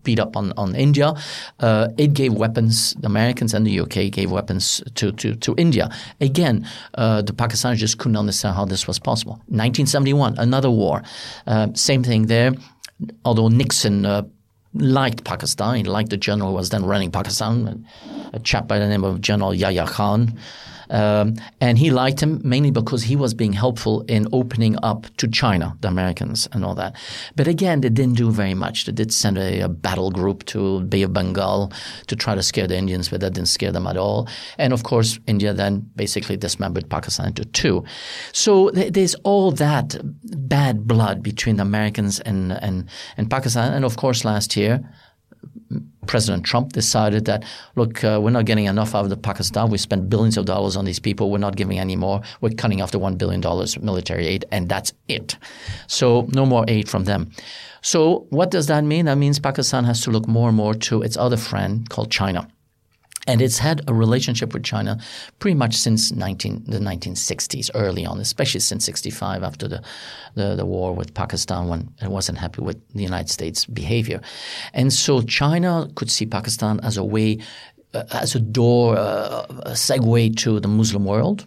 beat 0.03 0.18
up 0.18 0.37
on, 0.37 0.53
on 0.57 0.74
India. 0.74 1.14
Uh, 1.61 1.88
it 1.98 2.14
gave 2.14 2.33
weapons, 2.33 2.94
the 3.00 3.07
Americans 3.07 3.55
and 3.55 3.66
the 3.66 3.81
UK 3.81 4.11
gave 4.11 4.31
weapons 4.31 4.83
to, 4.94 5.12
to, 5.12 5.37
to 5.37 5.55
India. 5.57 5.88
Again, 6.20 6.66
uh, 6.94 7.22
the 7.22 7.33
Pakistanis 7.33 7.76
just 7.76 7.98
couldn't 7.98 8.16
understand 8.16 8.57
how 8.57 8.64
this 8.64 8.87
was 8.87 8.98
possible. 8.98 9.35
1971, 9.48 10.38
another 10.38 10.70
war. 10.70 11.03
Uh, 11.46 11.68
same 11.74 12.03
thing 12.03 12.26
there. 12.26 12.53
Although 13.24 13.48
Nixon 13.48 14.07
uh, 14.07 14.22
liked 14.74 15.24
Pakistan, 15.24 15.76
he 15.76 15.85
liked 15.85 16.11
the 16.11 16.16
general 16.16 16.50
who 16.50 16.57
was 16.57 16.70
then 16.70 16.85
running 16.85 17.11
Pakistan, 17.11 17.85
a 18.33 18.38
chap 18.40 18.66
by 18.66 18.79
the 18.79 18.88
name 18.88 19.05
of 19.05 19.20
General 19.20 19.55
Yahya 19.55 19.87
Khan. 19.87 20.38
Um, 20.90 21.37
and 21.61 21.79
he 21.79 21.90
liked 21.90 22.20
him 22.20 22.40
mainly 22.44 22.70
because 22.70 23.03
he 23.03 23.16
was 23.16 23.33
being 23.33 23.53
helpful 23.53 24.03
in 24.03 24.26
opening 24.33 24.76
up 24.83 25.07
to 25.16 25.29
China, 25.29 25.76
the 25.81 25.88
Americans, 25.88 26.48
and 26.53 26.64
all 26.64 26.74
that. 26.74 26.96
But 27.37 27.46
again, 27.48 27.81
they 27.81 27.88
didn't 27.88 28.16
do 28.16 28.31
very 28.31 28.55
much. 28.55 28.85
They 28.87 28.92
did 28.92 29.12
send 29.12 29.38
a, 29.38 29.61
a 29.61 29.68
battle 29.68 30.11
group 30.11 30.44
to 30.46 30.81
Bay 30.83 31.03
of 31.03 31.12
Bengal 31.12 31.72
to 32.09 32.16
try 32.16 32.35
to 32.35 32.42
scare 32.42 32.66
the 32.66 32.76
Indians, 32.76 33.09
but 33.09 33.20
that 33.20 33.35
didn't 33.35 33.48
scare 33.48 33.72
them 33.72 33.87
at 33.87 33.96
all. 33.96 34.29
And 34.59 34.72
of 34.72 34.83
course, 34.83 35.18
India 35.26 35.55
then 35.55 35.88
basically 35.96 36.37
dismembered 36.37 36.90
Pakistan 36.90 37.29
into 37.29 37.44
two. 37.44 37.85
So 38.33 38.70
th- 38.70 38.92
there's 38.92 39.14
all 39.22 39.53
that 39.53 39.96
bad 40.48 40.87
blood 40.87 41.22
between 41.22 41.57
the 41.57 41.62
Americans 41.62 42.20
and, 42.20 42.53
and, 42.53 42.88
and 43.16 43.31
Pakistan. 43.31 43.72
And 43.72 43.85
of 43.85 43.96
course, 43.96 44.24
last 44.24 44.57
year, 44.57 44.81
President 46.07 46.44
Trump 46.44 46.72
decided 46.72 47.24
that, 47.26 47.44
look, 47.76 48.03
uh, 48.03 48.18
we're 48.20 48.31
not 48.31 48.44
getting 48.44 48.64
enough 48.64 48.94
out 48.94 49.05
of 49.05 49.11
the 49.11 49.16
Pakistan. 49.16 49.70
We 49.70 49.79
spent 49.79 50.11
billions 50.11 50.37
of 50.37 50.44
dollars 50.44 50.76
on 50.76 50.85
these 50.85 50.98
people. 50.98 51.31
We're 51.31 51.38
not 51.38 51.57
giving 51.57 51.79
any 51.79 51.94
more. 51.94 52.20
We're 52.40 52.50
cutting 52.50 52.83
off 52.83 52.90
the 52.90 52.98
$1 52.98 53.16
billion 53.16 53.40
military 53.81 54.26
aid, 54.26 54.44
and 54.50 54.68
that's 54.68 54.92
it. 55.09 55.37
So 55.87 56.26
no 56.33 56.44
more 56.44 56.64
aid 56.66 56.88
from 56.88 57.05
them. 57.05 57.31
So 57.83 58.26
what 58.31 58.50
does 58.50 58.66
that 58.66 58.83
mean? 58.85 59.07
That 59.07 59.18
means 59.18 59.38
Pakistan 59.38 59.85
has 59.85 60.00
to 60.03 60.11
look 60.11 60.26
more 60.26 60.48
and 60.48 60.57
more 60.57 60.74
to 60.74 61.03
its 61.03 61.16
other 61.16 61.37
friend 61.37 61.88
called 61.88 62.11
China. 62.11 62.48
And 63.26 63.42
it's 63.42 63.59
had 63.59 63.83
a 63.87 63.92
relationship 63.92 64.54
with 64.54 64.64
China 64.64 64.98
pretty 65.38 65.54
much 65.54 65.74
since 65.74 66.11
19, 66.11 66.64
the 66.66 66.78
1960s, 66.78 67.70
early 67.74 68.06
on, 68.06 68.18
especially 68.18 68.61
since 68.61 68.85
65 68.87 69.42
after 69.42 69.68
the, 69.68 69.83
the, 70.35 70.56
the, 70.56 70.64
war 70.64 70.94
with 70.94 71.12
Pakistan 71.12 71.68
when 71.68 71.92
it 72.00 72.11
wasn't 72.11 72.38
happy 72.38 72.62
with 72.62 72.78
the 72.94 73.02
United 73.02 73.28
States' 73.28 73.66
behavior. 73.66 74.20
And 74.72 74.92
so 74.92 75.20
China 75.20 75.90
could 75.96 76.11
see 76.11 76.24
Pakistan 76.24 76.80
as 76.80 76.96
a 76.96 77.04
way, 77.04 77.38
uh, 77.92 78.04
as 78.12 78.35
a 78.35 78.40
door, 78.40 78.96
uh, 78.96 79.44
a 79.66 79.72
segue 79.72 80.37
to 80.38 80.59
the 80.59 80.68
Muslim 80.68 81.04
world. 81.04 81.46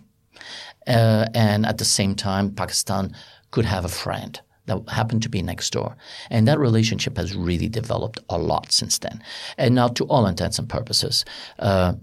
Uh, 0.86 1.26
and 1.34 1.66
at 1.66 1.80
the 1.80 1.86
same 1.86 2.14
time, 2.14 2.52
Pakistan 2.52 3.16
could 3.52 3.66
have 3.66 3.84
a 3.84 3.90
friend 3.90 4.40
that 4.66 4.82
happened 4.90 5.24
to 5.24 5.30
be 5.30 5.42
next 5.42 5.72
door. 5.72 5.96
And 6.30 6.48
that 6.48 6.60
relationship 6.60 7.18
has 7.18 7.36
really 7.36 7.68
developed 7.68 8.20
a 8.30 8.38
lot 8.38 8.72
since 8.72 9.00
then. 9.00 9.22
And 9.58 9.76
now, 9.76 9.90
to 9.90 10.06
all 10.06 10.26
intents 10.26 10.60
and 10.60 10.70
purposes, 10.70 11.26
uh, 11.60 11.94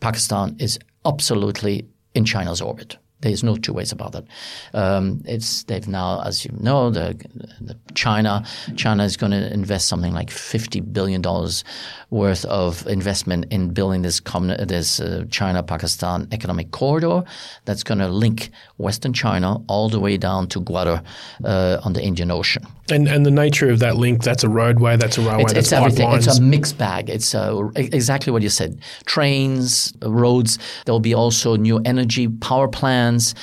Pakistan 0.00 0.56
is 0.58 0.78
absolutely 1.04 1.86
in 2.14 2.24
China's 2.24 2.60
orbit. 2.60 2.96
There's 3.22 3.44
no 3.44 3.56
two 3.56 3.74
ways 3.74 3.92
about 3.92 4.14
it. 4.14 4.26
Um, 4.72 5.22
it's 5.26 5.64
they've 5.64 5.86
now, 5.86 6.22
as 6.22 6.44
you 6.44 6.52
know, 6.58 6.90
the, 6.90 7.14
the 7.60 7.76
China 7.94 8.44
China 8.76 9.04
is 9.04 9.18
going 9.18 9.32
to 9.32 9.52
invest 9.52 9.88
something 9.88 10.14
like 10.14 10.30
fifty 10.30 10.80
billion 10.80 11.20
dollars 11.20 11.62
worth 12.08 12.46
of 12.46 12.86
investment 12.86 13.44
in 13.50 13.74
building 13.74 14.00
this 14.02 14.22
this 14.66 15.00
uh, 15.00 15.24
China 15.30 15.62
Pakistan 15.62 16.28
economic 16.32 16.70
corridor 16.70 17.22
that's 17.66 17.82
going 17.82 17.98
to 17.98 18.08
link 18.08 18.50
Western 18.80 19.12
China 19.12 19.58
all 19.68 19.88
the 19.88 20.00
way 20.00 20.16
down 20.16 20.46
to 20.48 20.60
Gwadar 20.60 21.04
uh, 21.44 21.80
on 21.84 21.92
the 21.92 22.02
Indian 22.02 22.30
Ocean. 22.30 22.66
And 22.90 23.06
and 23.06 23.24
the 23.24 23.30
nature 23.30 23.70
of 23.70 23.78
that 23.78 23.96
link, 23.96 24.22
that's 24.22 24.42
a 24.42 24.48
roadway, 24.48 24.96
that's 24.96 25.18
a 25.18 25.20
railway, 25.20 25.44
it's, 25.44 25.52
that's 25.52 25.66
it's 25.66 25.72
everything. 25.72 26.08
Pipelines. 26.08 26.26
It's 26.26 26.38
a 26.38 26.42
mixed 26.42 26.78
bag. 26.78 27.08
It's 27.08 27.34
uh, 27.34 27.70
exactly 27.76 28.32
what 28.32 28.42
you 28.42 28.48
said. 28.48 28.80
Trains, 29.04 29.92
roads. 30.02 30.58
There 30.84 30.92
will 30.92 31.00
be 31.00 31.14
also 31.14 31.56
new 31.56 31.78
energy 31.84 32.26
power 32.28 32.68
plants, 32.68 33.34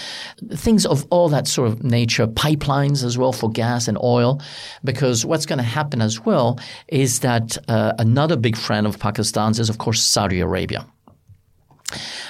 things 0.52 0.86
of 0.86 1.06
all 1.10 1.30
that 1.30 1.48
sort 1.48 1.70
of 1.70 1.84
nature. 1.84 2.28
Pipelines 2.28 3.04
as 3.04 3.18
well 3.18 3.32
for 3.32 3.50
gas 3.50 3.88
and 3.88 3.98
oil, 4.04 4.42
because 4.84 5.26
what's 5.26 5.46
going 5.46 5.60
to 5.60 5.64
happen 5.64 6.02
as 6.02 6.26
well 6.26 6.60
is 6.88 7.20
that 7.20 7.58
uh, 7.70 7.94
another 8.00 8.36
big 8.36 8.58
friend 8.58 8.86
of 8.86 9.00
Pakistan's 9.00 9.60
is 9.60 9.70
of 9.70 9.78
course 9.78 10.02
Saudi 10.02 10.42
Arabia. 10.42 10.86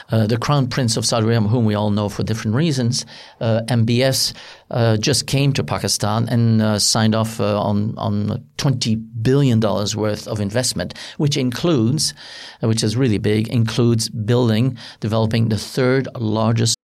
Uh, 0.10 0.28
the 0.28 0.38
Crown 0.38 0.68
Prince 0.68 0.98
of 0.98 1.06
Saudi 1.06 1.26
Arabia, 1.26 1.50
whom 1.50 1.66
we 1.66 1.74
all 1.74 1.90
know 1.90 2.10
for 2.10 2.24
different 2.24 2.56
reasons, 2.56 3.06
uh, 3.42 3.62
MBS, 3.68 4.34
uh, 4.70 4.98
just 4.98 5.26
came 5.28 5.52
to 5.54 5.64
Pakistan 5.64 6.28
and 6.30 6.62
uh, 6.62 6.80
signed 6.80 7.16
off 7.16 7.40
uh, 7.40 7.60
on 7.60 7.98
on 7.98 8.44
twenty 8.58 8.96
billion 8.96 9.60
dollars 9.60 9.96
worth 9.96 10.28
of 10.28 10.40
investment, 10.40 10.94
which 11.18 11.38
includes, 11.38 12.14
which 12.62 12.84
is 12.84 12.96
really 12.96 13.18
big, 13.18 13.48
includes 13.48 14.10
building, 14.10 14.78
developing 15.00 15.50
the 15.50 15.58
third 15.58 16.08
largest. 16.20 16.76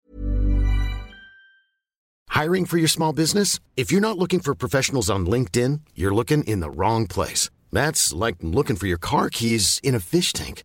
Hiring 2.31 2.65
for 2.65 2.79
your 2.79 2.89
small 2.89 3.13
business? 3.13 3.61
If 3.77 3.93
you're 3.93 4.01
not 4.01 4.17
looking 4.17 4.41
for 4.41 4.55
professionals 4.55 5.11
on 5.11 5.27
LinkedIn, 5.27 5.81
you're 5.95 6.15
looking 6.15 6.43
in 6.45 6.61
the 6.61 6.71
wrong 6.71 7.07
place. 7.07 7.51
That's 7.71 8.13
like 8.13 8.37
looking 8.41 8.77
for 8.77 8.87
your 8.87 8.99
car 8.99 9.29
keys 9.29 9.81
in 9.83 9.95
a 9.95 10.01
fish 10.01 10.33
tank. 10.33 10.65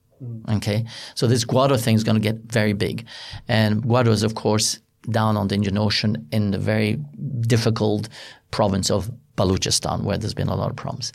Okay, 0.49 0.85
so 1.15 1.27
this 1.27 1.45
Gwadar 1.45 1.79
thing 1.79 1.95
is 1.95 2.03
going 2.03 2.21
to 2.21 2.21
get 2.21 2.37
very 2.51 2.73
big, 2.73 3.05
and 3.47 3.83
Gwadar 3.83 4.09
is 4.09 4.23
of 4.23 4.35
course 4.35 4.79
down 5.09 5.35
on 5.35 5.47
the 5.47 5.55
Indian 5.55 5.77
Ocean 5.77 6.27
in 6.31 6.51
the 6.51 6.59
very 6.59 6.99
difficult 7.41 8.07
province 8.51 8.91
of 8.91 9.09
Baluchistan, 9.35 10.03
where 10.03 10.17
there's 10.17 10.33
been 10.33 10.49
a 10.49 10.55
lot 10.55 10.69
of 10.69 10.75
problems. 10.75 11.11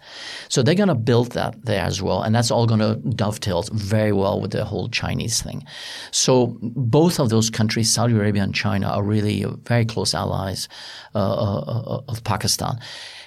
So 0.49 0.62
they're 0.62 0.75
going 0.75 0.88
to 0.88 0.95
build 0.95 1.33
that 1.33 1.64
there 1.64 1.85
as 1.85 2.03
well, 2.03 2.23
and 2.23 2.35
that's 2.35 2.51
all 2.51 2.66
going 2.66 2.81
to 2.81 2.97
dovetail 3.11 3.62
very 3.73 4.12
well 4.12 4.40
with 4.40 4.53
the 4.53 4.64
whole 4.64 4.88
Chinese 4.88 5.42
thing. 5.42 5.64
So 6.11 6.57
both 6.61 7.21
of 7.21 7.29
those 7.29 7.51
countries, 7.51 7.92
Saudi 7.92 8.14
Arabia 8.14 8.42
and 8.42 8.55
China, 8.55 8.88
are 8.88 9.03
really 9.03 9.45
very 9.64 9.85
close 9.85 10.14
allies 10.14 10.69
uh, 11.14 11.19
uh, 11.19 11.61
uh 11.61 12.03
of 12.09 12.25
Pakistan. 12.25 12.81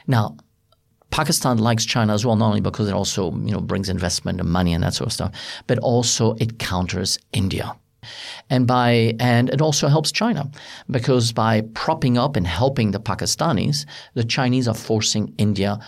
Now, 0.08 0.36
Pakistan 1.12 1.58
likes 1.58 1.86
China 1.86 2.13
as 2.13 2.26
well, 2.26 2.36
not 2.36 2.48
only 2.48 2.62
because 2.62 2.88
it 2.88 2.93
also 2.93 3.32
you 3.32 3.52
know 3.52 3.62
brings 3.62 3.89
investment 3.89 4.39
and 4.39 4.50
money 4.50 4.74
and 4.74 4.84
that 4.84 4.93
sort 4.93 5.08
of 5.08 5.13
stuff, 5.13 5.32
but 5.67 5.78
also 5.80 6.36
it 6.36 6.60
counters 6.60 7.17
India. 7.34 7.76
And 8.50 8.65
by 8.65 9.15
and 9.19 9.50
it 9.50 9.62
also 9.62 9.88
helps 9.88 10.12
China 10.12 10.50
because 10.89 11.32
by 11.32 11.62
propping 11.74 12.17
up 12.17 12.36
and 12.36 12.48
helping 12.48 12.91
the 12.91 13.00
Pakistanis, 13.00 13.86
the 14.13 14.24
Chinese 14.24 14.67
are 14.67 14.76
forcing 14.76 15.34
India 15.38 15.80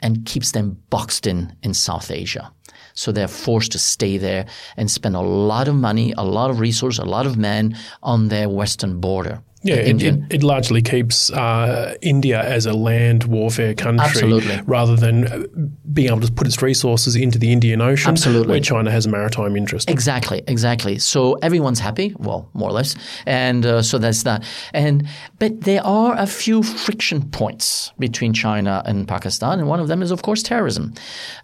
and 0.00 0.26
keeps 0.26 0.52
them 0.52 0.76
boxed 0.90 1.26
in 1.26 1.54
in 1.62 1.74
South 1.74 2.10
Asia. 2.10 2.52
So 2.94 3.12
they're 3.12 3.28
forced 3.28 3.72
to 3.72 3.78
stay 3.78 4.18
there 4.18 4.46
and 4.76 4.90
spend 4.90 5.16
a 5.16 5.20
lot 5.20 5.68
of 5.68 5.74
money, 5.74 6.12
a 6.18 6.24
lot 6.24 6.50
of 6.50 6.60
resources, 6.60 6.98
a 6.98 7.04
lot 7.04 7.26
of 7.26 7.36
men 7.36 7.76
on 8.02 8.28
their 8.28 8.48
western 8.48 9.00
border. 9.00 9.42
Yeah, 9.64 9.76
it, 9.76 10.02
it, 10.02 10.20
it, 10.30 10.42
largely 10.42 10.82
keeps 10.82 11.30
uh, 11.30 11.94
India 12.02 12.42
as 12.42 12.66
a 12.66 12.72
land 12.72 13.24
warfare 13.24 13.74
country 13.74 14.04
Absolutely. 14.04 14.60
rather 14.66 14.96
than 14.96 15.72
being 15.92 16.08
able 16.08 16.20
to 16.20 16.32
put 16.32 16.48
its 16.48 16.60
resources 16.60 17.14
into 17.14 17.38
the 17.38 17.52
Indian 17.52 17.80
Ocean, 17.80 18.10
Absolutely. 18.10 18.48
where 18.48 18.60
China 18.60 18.90
has 18.90 19.06
a 19.06 19.08
maritime 19.08 19.56
interest. 19.56 19.88
Exactly, 19.88 20.42
exactly. 20.48 20.98
So 20.98 21.34
everyone's 21.34 21.78
happy, 21.78 22.12
well, 22.18 22.50
more 22.54 22.70
or 22.70 22.72
less, 22.72 22.96
and 23.24 23.64
uh, 23.64 23.82
so 23.82 23.98
that's 23.98 24.24
that. 24.24 24.44
And 24.74 25.06
but 25.38 25.60
there 25.60 25.84
are 25.86 26.16
a 26.18 26.26
few 26.26 26.64
friction 26.64 27.22
points 27.30 27.92
between 28.00 28.32
China 28.32 28.82
and 28.84 29.06
Pakistan, 29.06 29.60
and 29.60 29.68
one 29.68 29.78
of 29.78 29.86
them 29.86 30.02
is, 30.02 30.10
of 30.10 30.22
course, 30.22 30.42
terrorism. 30.42 30.92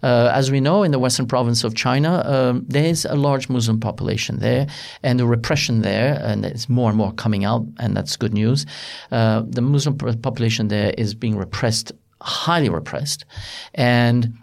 Uh, 0.03 0.31
as 0.35 0.51
we 0.51 0.61
know, 0.61 0.83
in 0.83 0.91
the 0.91 0.99
western 0.99 1.27
province 1.27 1.63
of 1.63 1.77
China, 1.77 2.23
um, 2.27 2.65
there's 2.67 3.05
a 3.05 3.15
large 3.15 3.49
Muslim 3.49 3.79
population 3.79 4.41
there, 4.41 4.67
and 5.05 5.21
the 5.21 5.27
repression 5.27 5.83
there, 5.83 6.21
and 6.25 6.45
it's 6.45 6.69
more 6.69 6.89
and 6.89 6.99
more 6.99 7.13
coming 7.13 7.45
out, 7.45 7.65
and 7.79 7.97
that's 7.97 8.08
good 8.17 8.35
news. 8.35 8.67
Uh, 9.11 9.43
the 9.47 9.61
Muslim 9.61 9.97
population 9.97 10.69
there 10.69 10.95
is 10.97 11.15
being 11.15 11.37
repressed 11.37 11.93
highly 12.21 12.69
repressed, 12.69 13.25
and 13.75 14.35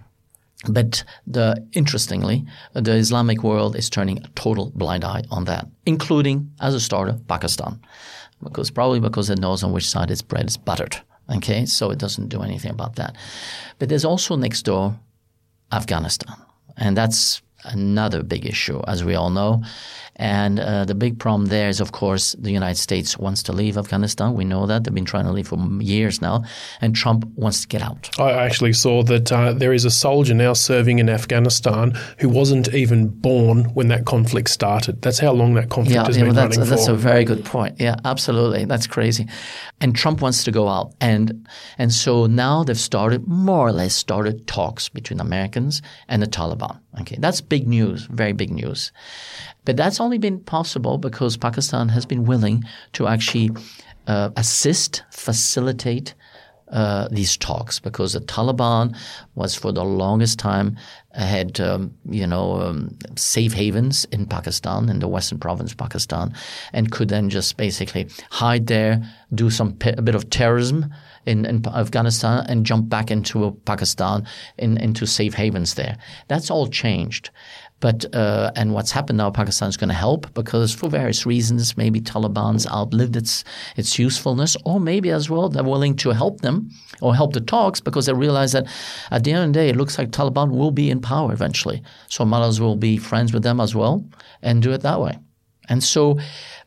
but 0.67 1.03
the, 1.27 1.63
interestingly, 1.73 2.45
the 2.73 2.93
Islamic 2.93 3.43
world 3.43 3.75
is 3.75 3.89
turning 3.89 4.17
a 4.23 4.27
total 4.29 4.71
blind 4.73 5.03
eye 5.03 5.23
on 5.29 5.45
that, 5.45 5.67
including, 5.85 6.51
as 6.59 6.73
a 6.73 6.79
starter, 6.79 7.19
Pakistan, 7.27 7.79
because 8.41 8.71
probably 8.71 8.99
because 8.99 9.29
it 9.29 9.39
knows 9.39 9.63
on 9.63 9.71
which 9.71 9.87
side 9.87 10.09
its 10.09 10.21
bread 10.21 10.47
is 10.47 10.57
buttered. 10.57 10.97
Okay, 11.35 11.65
so 11.65 11.91
it 11.91 11.99
doesn't 11.99 12.29
do 12.29 12.41
anything 12.41 12.71
about 12.71 12.95
that. 12.95 13.15
But 13.79 13.89
there's 13.89 14.05
also 14.05 14.35
next 14.35 14.63
door 14.63 14.97
Afghanistan, 15.71 16.35
and 16.77 16.95
that's 16.95 17.41
another 17.63 18.23
big 18.23 18.45
issue, 18.45 18.81
as 18.87 19.03
we 19.03 19.15
all 19.15 19.29
know. 19.29 19.63
And 20.17 20.59
uh, 20.59 20.85
the 20.85 20.95
big 20.95 21.19
problem 21.19 21.47
there 21.47 21.67
is, 21.69 21.81
of 21.81 21.91
course, 21.91 22.33
the 22.39 22.51
United 22.51 22.79
States 22.79 23.17
wants 23.17 23.43
to 23.43 23.53
leave 23.53 23.77
Afghanistan. 23.77 24.33
We 24.33 24.45
know 24.45 24.65
that. 24.65 24.83
They've 24.83 24.93
been 24.93 25.05
trying 25.05 25.25
to 25.25 25.31
leave 25.31 25.47
for 25.47 25.57
years 25.81 26.21
now. 26.21 26.43
And 26.79 26.95
Trump 26.95 27.25
wants 27.35 27.61
to 27.61 27.67
get 27.67 27.81
out. 27.81 28.09
I 28.19 28.31
actually 28.31 28.73
saw 28.73 29.03
that 29.03 29.31
uh, 29.31 29.53
there 29.53 29.73
is 29.73 29.83
a 29.83 29.91
soldier 29.91 30.33
now 30.33 30.53
serving 30.53 30.99
in 30.99 31.09
Afghanistan 31.09 31.97
who 32.19 32.29
wasn't 32.29 32.73
even 32.73 33.09
born 33.09 33.65
when 33.73 33.89
that 33.89 34.05
conflict 34.05 34.49
started. 34.49 35.01
That's 35.01 35.19
how 35.19 35.33
long 35.33 35.55
that 35.55 35.69
conflict 35.69 35.95
yeah, 35.95 36.05
has 36.05 36.15
yeah, 36.15 36.23
been 36.23 36.35
well, 36.35 36.43
that's, 36.43 36.57
running 36.57 36.69
that's 36.69 36.85
for. 36.85 36.93
a 36.93 36.95
very 36.95 37.25
good 37.25 37.43
point. 37.43 37.79
Yeah, 37.79 37.95
absolutely. 38.05 38.65
That's 38.65 38.87
crazy. 38.87 39.27
And 39.81 39.95
Trump 39.95 40.21
wants 40.21 40.43
to 40.45 40.51
go 40.51 40.69
out. 40.69 40.93
And, 41.01 41.47
and 41.77 41.91
so 41.91 42.25
now 42.25 42.63
they've 42.63 42.77
started, 42.77 43.27
more 43.27 43.67
or 43.67 43.71
less 43.73 43.93
started 43.93 44.47
talks 44.47 44.87
between 44.87 45.19
Americans 45.19 45.81
and 46.07 46.21
the 46.21 46.27
Taliban. 46.27 46.79
Okay, 47.01 47.17
that's 47.19 47.41
big 47.41 47.67
news, 47.67 48.05
very 48.05 48.31
big 48.31 48.51
news. 48.51 48.93
But 49.65 49.77
that's 49.77 49.99
only 49.99 50.17
been 50.17 50.39
possible 50.39 50.97
because 50.97 51.37
Pakistan 51.37 51.89
has 51.89 52.05
been 52.05 52.25
willing 52.25 52.63
to 52.93 53.07
actually 53.07 53.49
uh, 54.07 54.29
assist, 54.37 55.03
facilitate 55.11 56.13
uh, 56.69 57.07
these 57.11 57.37
talks 57.37 57.79
because 57.79 58.13
the 58.13 58.19
Taliban 58.19 58.97
was 59.35 59.53
for 59.53 59.71
the 59.71 59.83
longest 59.83 60.39
time 60.39 60.75
had 61.11 61.59
um, 61.61 61.93
you 62.09 62.25
know 62.25 62.61
um, 62.61 62.97
safe 63.15 63.53
havens 63.53 64.05
in 64.11 64.25
Pakistan 64.25 64.89
in 64.89 64.99
the 64.99 65.07
western 65.07 65.37
province 65.37 65.71
of 65.71 65.77
Pakistan 65.77 66.33
and 66.73 66.91
could 66.91 67.09
then 67.09 67.29
just 67.29 67.57
basically 67.57 68.07
hide 68.31 68.67
there, 68.67 69.01
do 69.33 69.49
some 69.49 69.77
a 69.83 70.01
bit 70.01 70.15
of 70.15 70.29
terrorism 70.31 70.91
in, 71.25 71.45
in 71.45 71.65
Afghanistan 71.67 72.45
and 72.47 72.65
jump 72.65 72.89
back 72.89 73.11
into 73.11 73.51
Pakistan 73.65 74.25
in, 74.57 74.77
into 74.77 75.05
safe 75.05 75.33
havens 75.33 75.75
there. 75.75 75.97
That's 76.27 76.49
all 76.49 76.67
changed. 76.67 77.29
But 77.81 78.05
uh, 78.15 78.51
and 78.55 78.73
what's 78.73 78.91
happened 78.91 79.17
now, 79.17 79.29
Pakistan 79.29 79.67
is 79.67 79.77
going 79.77 79.89
to 79.89 79.95
help 79.95 80.33
because 80.33 80.73
for 80.73 80.89
various 80.89 81.25
reasons, 81.25 81.75
maybe 81.75 81.99
Taliban's 81.99 82.65
outlived 82.67 83.15
its 83.15 83.43
its 83.75 83.99
usefulness, 83.99 84.55
or 84.63 84.79
maybe 84.79 85.09
as 85.09 85.29
well 85.29 85.49
they're 85.49 85.63
willing 85.63 85.95
to 85.97 86.11
help 86.11 86.41
them 86.41 86.69
or 87.01 87.13
help 87.13 87.33
the 87.33 87.41
talks 87.41 87.81
because 87.81 88.05
they 88.05 88.13
realize 88.13 88.53
that 88.53 88.65
at 89.11 89.23
the 89.23 89.33
end 89.33 89.43
of 89.43 89.53
the 89.53 89.59
day, 89.59 89.69
it 89.69 89.75
looks 89.75 89.97
like 89.97 90.11
Taliban 90.11 90.51
will 90.51 90.71
be 90.71 90.89
in 90.89 91.01
power 91.01 91.33
eventually. 91.33 91.83
So 92.07 92.23
might 92.23 92.59
will 92.59 92.77
be 92.77 92.97
friends 92.97 93.33
with 93.33 93.43
them 93.43 93.59
as 93.59 93.75
well 93.75 94.05
and 94.41 94.61
do 94.61 94.71
it 94.71 94.81
that 94.81 95.01
way. 95.01 95.19
And 95.67 95.83
so, 95.83 96.17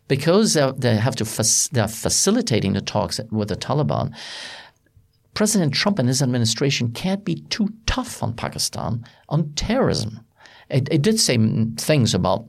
because 0.09 0.55
they 0.55 0.97
have 0.97 1.17
to 1.17 1.69
they're 1.73 1.89
facilitating 1.89 2.75
the 2.75 2.81
talks 2.81 3.19
with 3.31 3.49
the 3.49 3.57
Taliban. 3.57 4.15
President 5.35 5.73
Trump 5.73 5.99
and 6.01 6.09
his 6.09 6.21
administration 6.21 6.91
can't 6.91 7.25
be 7.25 7.37
too 7.49 7.69
tough 7.87 8.23
on 8.23 8.35
Pakistan 8.35 9.05
on 9.29 9.53
terrorism 9.55 10.21
it, 10.71 10.89
it 10.91 11.03
did 11.03 11.19
say 11.19 11.39
things 11.77 12.15
about 12.15 12.47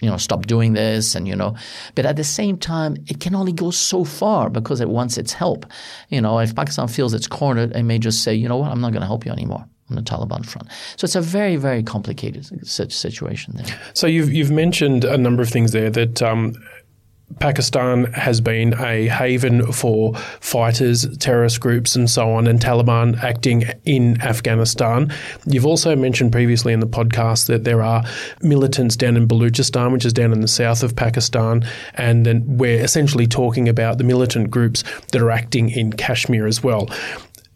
you 0.00 0.08
know, 0.08 0.16
stop 0.16 0.46
doing 0.46 0.72
this 0.72 1.14
and, 1.14 1.28
you 1.28 1.36
know, 1.36 1.54
but 1.94 2.06
at 2.06 2.16
the 2.16 2.24
same 2.24 2.56
time, 2.56 2.96
it 3.06 3.20
can 3.20 3.34
only 3.34 3.52
go 3.52 3.70
so 3.70 4.04
far 4.04 4.48
because 4.48 4.80
it 4.80 4.88
wants 4.88 5.18
its 5.18 5.32
help. 5.32 5.66
You 6.08 6.20
know, 6.20 6.38
if 6.38 6.54
Pakistan 6.54 6.88
feels 6.88 7.14
it's 7.14 7.26
cornered, 7.26 7.76
it 7.76 7.82
may 7.82 7.98
just 7.98 8.22
say, 8.22 8.34
you 8.34 8.48
know 8.48 8.56
what, 8.56 8.70
I'm 8.70 8.80
not 8.80 8.92
going 8.92 9.02
to 9.02 9.06
help 9.06 9.26
you 9.26 9.32
anymore 9.32 9.64
on 9.90 9.96
the 9.96 10.02
Taliban 10.02 10.46
front. 10.46 10.68
So 10.96 11.04
it's 11.04 11.16
a 11.16 11.20
very, 11.20 11.56
very 11.56 11.82
complicated 11.82 12.46
situation 12.66 13.54
there. 13.56 13.80
So 13.92 14.06
you've, 14.06 14.32
you've 14.32 14.50
mentioned 14.50 15.04
a 15.04 15.18
number 15.18 15.42
of 15.42 15.50
things 15.50 15.72
there 15.72 15.90
that 15.90 16.22
um, 16.22 16.54
Pakistan 17.38 18.12
has 18.12 18.40
been 18.40 18.74
a 18.80 19.06
haven 19.06 19.72
for 19.72 20.14
fighters, 20.40 21.06
terrorist 21.18 21.60
groups, 21.60 21.94
and 21.96 22.10
so 22.10 22.32
on, 22.32 22.46
and 22.46 22.60
Taliban 22.60 23.22
acting 23.22 23.64
in 23.84 24.20
Afghanistan. 24.20 25.12
You've 25.46 25.66
also 25.66 25.94
mentioned 25.94 26.32
previously 26.32 26.72
in 26.72 26.80
the 26.80 26.86
podcast 26.86 27.46
that 27.46 27.64
there 27.64 27.82
are 27.82 28.04
militants 28.42 28.96
down 28.96 29.16
in 29.16 29.28
Baluchistan, 29.28 29.92
which 29.92 30.04
is 30.04 30.12
down 30.12 30.32
in 30.32 30.40
the 30.40 30.48
south 30.48 30.82
of 30.82 30.96
Pakistan, 30.96 31.64
and 31.94 32.26
then 32.26 32.44
we're 32.58 32.82
essentially 32.82 33.26
talking 33.26 33.68
about 33.68 33.98
the 33.98 34.04
militant 34.04 34.50
groups 34.50 34.82
that 35.12 35.22
are 35.22 35.30
acting 35.30 35.70
in 35.70 35.92
Kashmir 35.92 36.46
as 36.46 36.62
well 36.62 36.88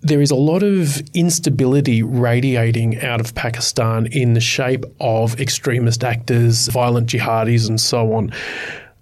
there 0.04 0.20
is 0.20 0.30
a 0.30 0.36
lot 0.36 0.62
of 0.62 1.00
instability 1.14 2.02
radiating 2.02 3.00
out 3.00 3.20
of 3.20 3.34
Pakistan 3.34 4.06
in 4.12 4.34
the 4.34 4.40
shape 4.40 4.84
of 5.00 5.40
extremist 5.40 6.04
actors, 6.04 6.68
violent 6.68 7.08
jihadis, 7.08 7.70
and 7.70 7.80
so 7.80 8.12
on. 8.12 8.30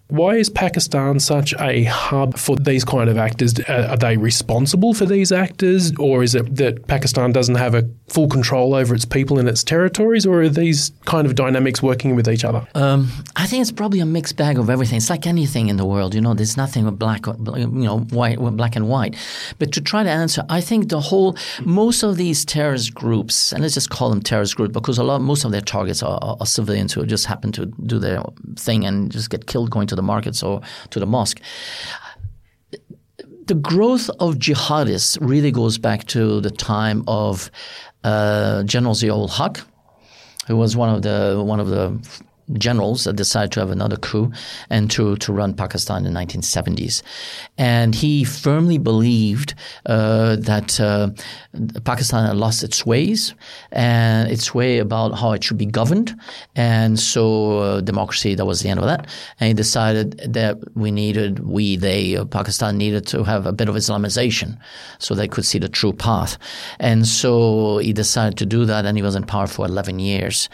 Why 0.08 0.36
is 0.36 0.50
Pakistan 0.50 1.20
such 1.20 1.54
a 1.58 1.84
hub 1.84 2.36
for 2.36 2.54
these 2.56 2.84
kind 2.84 3.08
of 3.08 3.16
actors? 3.16 3.58
Uh, 3.60 3.88
are 3.90 3.96
they 3.96 4.18
responsible 4.18 4.92
for 4.92 5.06
these 5.06 5.32
actors, 5.32 5.90
or 5.98 6.22
is 6.22 6.34
it 6.34 6.56
that 6.56 6.86
Pakistan 6.86 7.32
doesn't 7.32 7.54
have 7.54 7.74
a 7.74 7.88
full 8.08 8.28
control 8.28 8.74
over 8.74 8.94
its 8.94 9.06
people 9.06 9.38
and 9.38 9.48
its 9.48 9.64
territories, 9.64 10.26
or 10.26 10.42
are 10.42 10.48
these 10.50 10.92
kind 11.06 11.26
of 11.26 11.34
dynamics 11.34 11.82
working 11.82 12.14
with 12.14 12.28
each 12.28 12.44
other? 12.44 12.66
Um, 12.74 13.10
I 13.36 13.46
think 13.46 13.62
it's 13.62 13.72
probably 13.72 14.00
a 14.00 14.06
mixed 14.06 14.36
bag 14.36 14.58
of 14.58 14.68
everything. 14.68 14.98
It's 14.98 15.08
like 15.08 15.26
anything 15.26 15.68
in 15.68 15.78
the 15.78 15.86
world, 15.86 16.14
you 16.14 16.20
know. 16.20 16.34
There's 16.34 16.58
nothing 16.58 16.88
black, 16.96 17.26
uh, 17.26 17.34
you 17.56 17.66
know, 17.66 18.00
white, 18.00 18.38
uh, 18.38 18.50
black 18.50 18.76
and 18.76 18.90
white. 18.90 19.16
But 19.58 19.72
to 19.72 19.80
try 19.80 20.02
to 20.02 20.10
answer, 20.10 20.44
I 20.50 20.60
think 20.60 20.90
the 20.90 21.00
whole 21.00 21.38
most 21.64 22.02
of 22.02 22.18
these 22.18 22.44
terrorist 22.44 22.92
groups, 22.92 23.50
and 23.50 23.62
let's 23.62 23.74
just 23.74 23.88
call 23.88 24.10
them 24.10 24.20
terrorist 24.20 24.56
groups, 24.56 24.74
because 24.74 24.98
a 24.98 25.04
lot, 25.04 25.22
most 25.22 25.44
of 25.46 25.52
their 25.52 25.62
targets 25.62 26.02
are, 26.02 26.18
are, 26.20 26.36
are 26.38 26.46
civilians 26.46 26.92
who 26.92 27.06
just 27.06 27.24
happen 27.24 27.50
to 27.52 27.64
do 27.86 27.98
their 27.98 28.22
thing 28.56 28.84
and 28.84 29.10
just 29.10 29.30
get 29.30 29.46
killed 29.46 29.70
going 29.70 29.86
to 29.86 29.91
the 29.96 30.02
the 30.02 30.06
markets 30.14 30.42
or 30.42 30.60
to 30.90 31.00
the 31.00 31.06
mosque. 31.06 31.40
The 33.46 33.54
growth 33.54 34.08
of 34.20 34.36
jihadists 34.36 35.18
really 35.20 35.50
goes 35.50 35.78
back 35.78 36.06
to 36.08 36.40
the 36.40 36.50
time 36.50 37.04
of 37.06 37.50
uh, 38.04 38.62
General 38.64 38.94
Ziaul 38.94 39.28
Haq, 39.30 39.60
who 40.46 40.56
was 40.56 40.76
one 40.76 40.90
of 40.94 41.02
the 41.02 41.42
one 41.44 41.60
of 41.60 41.68
the 41.68 41.84
generals 42.54 43.04
that 43.04 43.14
decided 43.14 43.52
to 43.52 43.60
have 43.60 43.70
another 43.70 43.96
coup 43.96 44.30
and 44.70 44.90
to, 44.90 45.16
to 45.16 45.32
run 45.32 45.54
Pakistan 45.54 46.04
in 46.04 46.12
the 46.12 46.20
1970s. 46.20 47.02
And 47.58 47.94
he 47.94 48.24
firmly 48.24 48.78
believed 48.78 49.54
uh, 49.86 50.36
that 50.36 50.80
uh, 50.80 51.10
Pakistan 51.84 52.26
had 52.26 52.36
lost 52.36 52.62
its 52.62 52.84
ways 52.84 53.34
and 53.70 54.30
its 54.30 54.54
way 54.54 54.78
about 54.78 55.18
how 55.18 55.32
it 55.32 55.44
should 55.44 55.58
be 55.58 55.66
governed. 55.66 56.14
And 56.54 56.98
so 56.98 57.58
uh, 57.58 57.80
democracy, 57.80 58.34
that 58.34 58.44
was 58.44 58.60
the 58.60 58.68
end 58.68 58.80
of 58.80 58.86
that. 58.86 59.06
And 59.40 59.48
he 59.48 59.54
decided 59.54 60.18
that 60.32 60.58
we 60.76 60.90
needed, 60.90 61.40
we, 61.40 61.76
they, 61.76 62.16
uh, 62.16 62.24
Pakistan 62.24 62.76
needed 62.78 63.06
to 63.08 63.24
have 63.24 63.46
a 63.46 63.52
bit 63.52 63.68
of 63.68 63.74
Islamization 63.74 64.58
so 64.98 65.14
they 65.14 65.28
could 65.28 65.44
see 65.44 65.58
the 65.58 65.68
true 65.68 65.92
path. 65.92 66.38
And 66.78 67.06
so 67.06 67.78
he 67.78 67.92
decided 67.92 68.38
to 68.38 68.46
do 68.46 68.64
that 68.64 68.84
and 68.84 68.96
he 68.96 69.02
was 69.02 69.14
in 69.14 69.24
power 69.24 69.46
for 69.46 69.66
11 69.66 69.98
years. 69.98 70.48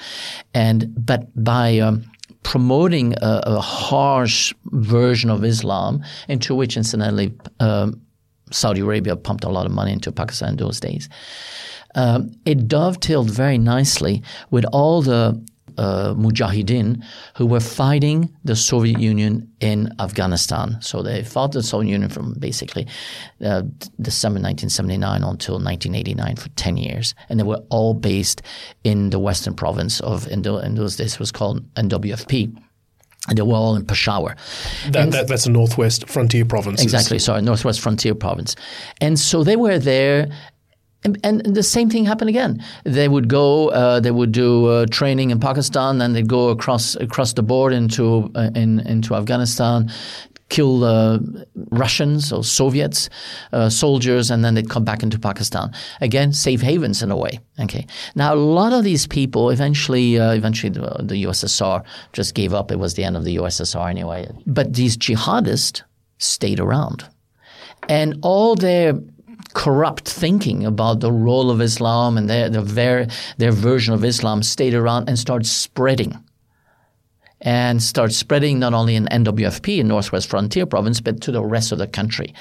And, 0.59 0.93
but 1.07 1.21
by 1.37 1.79
um, 1.79 2.05
promoting 2.43 3.15
a, 3.23 3.43
a, 3.47 3.61
harsh 3.61 4.53
version 4.73 5.31
of 5.31 5.45
Islam, 5.45 6.03
into 6.27 6.53
which, 6.57 6.77
incidentally, 6.77 7.33
um, 7.61 8.01
Saudi 8.51 8.81
Arabia 8.81 9.15
pumped 9.15 9.45
a 9.45 9.49
lot 9.49 9.67
of 9.67 9.73
money 9.73 9.93
into 9.93 10.11
Pakistan 10.11 10.51
in 10.51 10.57
those 10.57 10.81
days. 10.81 11.09
Um, 11.95 12.33
it 12.45 12.67
dovetailed 12.67 13.31
very 13.31 13.57
nicely 13.57 14.25
with 14.51 14.65
all 14.73 15.01
the 15.01 15.41
uh, 15.79 16.15
mujahideen 16.15 17.03
who 17.37 17.47
were 17.47 17.61
fighting 17.61 18.35
the 18.45 18.57
Soviet 18.57 18.99
Union 19.01 19.51
in 19.61 19.93
Afghanistan. 20.01 20.77
So 20.81 21.03
they 21.03 21.23
fought 21.23 21.53
the 21.53 21.63
Soviet 21.63 21.91
Union 21.91 22.11
from 22.11 22.35
basically 22.35 22.87
uh, 23.45 23.63
December 24.01 24.41
1979 24.41 25.23
until 25.23 25.55
1989 25.55 26.37
for 26.37 26.49
10 26.51 26.77
years. 26.77 27.15
And 27.29 27.39
they 27.39 27.45
were 27.45 27.63
all 27.71 27.95
based 27.95 28.43
in 28.85 29.11
the 29.11 29.19
western 29.19 29.55
province 29.55 30.01
of, 30.01 30.27
in, 30.29 30.45
in 30.45 30.75
those 30.75 30.97
days, 30.97 31.15
it 31.15 31.21
was 31.21 31.33
called 31.33 31.63
NWFP. 31.75 32.57
And 33.29 33.37
they 33.37 33.43
were 33.43 33.55
all 33.55 33.77
in 33.77 33.85
Peshawar. 33.85 34.37
That, 34.91 35.11
that, 35.11 35.29
that's 35.29 35.47
a 35.47 35.51
northwest 35.51 36.09
frontier 36.09 36.45
province. 36.45 36.83
Exactly, 36.83 37.19
sorry, 37.19 37.43
northwest 37.43 37.81
frontier 37.81 38.15
province. 38.15 38.57
And 39.01 39.19
so 39.19 39.45
they 39.45 39.57
were 39.57 39.79
there 39.79 40.31
and, 41.05 41.19
and, 41.23 41.41
the 41.55 41.63
same 41.63 41.89
thing 41.89 42.05
happened 42.05 42.29
again. 42.29 42.65
They 42.85 43.09
would 43.09 43.29
go, 43.29 43.69
uh, 43.69 44.01
they 44.01 44.11
would 44.11 44.33
do 44.33 44.67
uh, 44.67 44.87
training 44.91 45.31
in 45.31 45.39
Pakistan, 45.39 45.99
then 45.99 46.13
they'd 46.13 46.29
go 46.29 46.49
across 46.49 46.97
across 46.97 47.35
the 47.35 47.43
board 47.43 47.73
into 47.73 48.31
uh, 48.35 48.51
in, 48.55 48.81
into 48.81 49.15
Afghanistan, 49.15 49.91
kill 50.49 51.21
Russians 51.71 52.33
or 52.33 52.43
Soviets 52.43 53.09
uh, 53.53 53.69
soldiers, 53.69 54.31
and 54.31 54.45
then 54.45 54.55
they'd 54.55 54.71
come 54.71 54.85
back 54.85 55.03
into 55.03 55.19
Pakistan 55.19 55.73
again, 56.01 56.33
safe 56.33 56.61
havens 56.61 57.03
in 57.03 57.11
a 57.11 57.17
way. 57.17 57.41
Okay. 57.61 57.87
Now 58.15 58.35
a 58.35 58.37
lot 58.37 58.73
of 58.73 58.85
these 58.85 59.07
people 59.07 59.51
eventually, 59.51 60.19
uh, 60.19 60.33
eventually 60.33 60.71
the, 60.71 61.03
the 61.03 61.25
USSR 61.25 61.85
just 62.13 62.35
gave 62.35 62.55
up. 62.55 62.71
It 62.71 62.79
was 62.79 62.95
the 62.95 63.05
end 63.05 63.17
of 63.17 63.25
the 63.25 63.37
USSR 63.37 63.89
anyway. 63.89 64.29
But 64.47 64.75
these 64.75 64.97
jihadists 64.97 65.83
stayed 66.19 66.61
around, 66.61 67.07
and 67.89 68.19
all 68.23 68.57
their 68.57 68.95
corrupt 69.55 70.09
thinking 70.09 70.65
about 70.65 71.01
the 71.01 71.13
role 71.13 71.51
of 71.51 71.61
Islam 71.61 72.19
and 72.19 72.29
their, 72.29 72.49
their, 72.49 73.09
their 73.39 73.53
version 73.53 73.95
of 73.95 74.05
Islam 74.05 74.43
stayed 74.43 74.75
around 74.75 75.09
and 75.09 75.19
started 75.19 75.47
spreading. 75.47 76.19
And 77.41 77.81
started 77.81 78.15
spreading 78.15 78.59
not 78.59 78.75
only 78.75 78.97
in 78.97 79.07
NWFP 79.07 79.79
in 79.79 79.87
Northwest 79.87 80.29
Frontier 80.29 80.67
Province, 80.67 81.01
but 81.01 81.21
to 81.21 81.31
the 81.31 81.45
rest 81.45 81.71
of 81.71 81.79
the 81.79 81.87
country. 81.87 82.35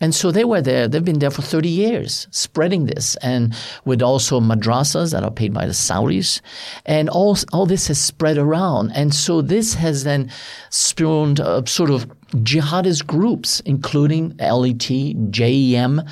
And 0.00 0.14
so 0.14 0.30
they 0.30 0.44
were 0.44 0.62
there. 0.62 0.88
They've 0.88 1.04
been 1.04 1.18
there 1.18 1.30
for 1.30 1.42
30 1.42 1.68
years, 1.68 2.26
spreading 2.30 2.86
this, 2.86 3.16
and 3.16 3.54
with 3.84 4.00
also 4.00 4.40
madrasas 4.40 5.12
that 5.12 5.22
are 5.22 5.30
paid 5.30 5.52
by 5.52 5.66
the 5.66 5.72
Saudis. 5.72 6.40
And 6.86 7.10
all, 7.10 7.36
all 7.52 7.66
this 7.66 7.88
has 7.88 8.00
spread 8.00 8.38
around. 8.38 8.92
And 8.94 9.14
so 9.14 9.42
this 9.42 9.74
has 9.74 10.04
then 10.04 10.30
spawned 10.70 11.38
a 11.38 11.66
sort 11.66 11.90
of 11.90 12.10
jihadist 12.30 13.06
groups, 13.06 13.60
including 13.60 14.36
LET, 14.38 14.90
JEM, 15.30 16.02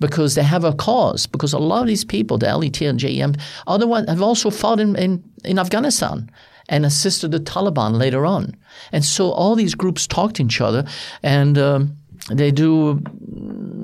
because 0.00 0.34
they 0.34 0.42
have 0.42 0.64
a 0.64 0.72
cause. 0.72 1.26
Because 1.26 1.52
a 1.52 1.58
lot 1.58 1.82
of 1.82 1.86
these 1.86 2.04
people, 2.04 2.38
the 2.38 2.56
LET 2.56 2.80
and 2.82 2.98
JEM, 2.98 3.34
are 3.66 3.78
the 3.78 3.86
ones 3.86 4.08
have 4.08 4.22
also 4.22 4.50
fought 4.50 4.80
in, 4.80 4.96
in, 4.96 5.22
in 5.44 5.58
Afghanistan 5.58 6.30
and 6.68 6.86
assisted 6.86 7.30
the 7.30 7.40
Taliban 7.40 7.98
later 7.98 8.24
on. 8.24 8.54
And 8.92 9.04
so 9.04 9.30
all 9.32 9.54
these 9.54 9.74
groups 9.74 10.06
talk 10.06 10.34
to 10.34 10.44
each 10.44 10.60
other, 10.60 10.84
and 11.22 11.58
um, 11.58 11.96
they 12.30 12.50
do. 12.50 13.02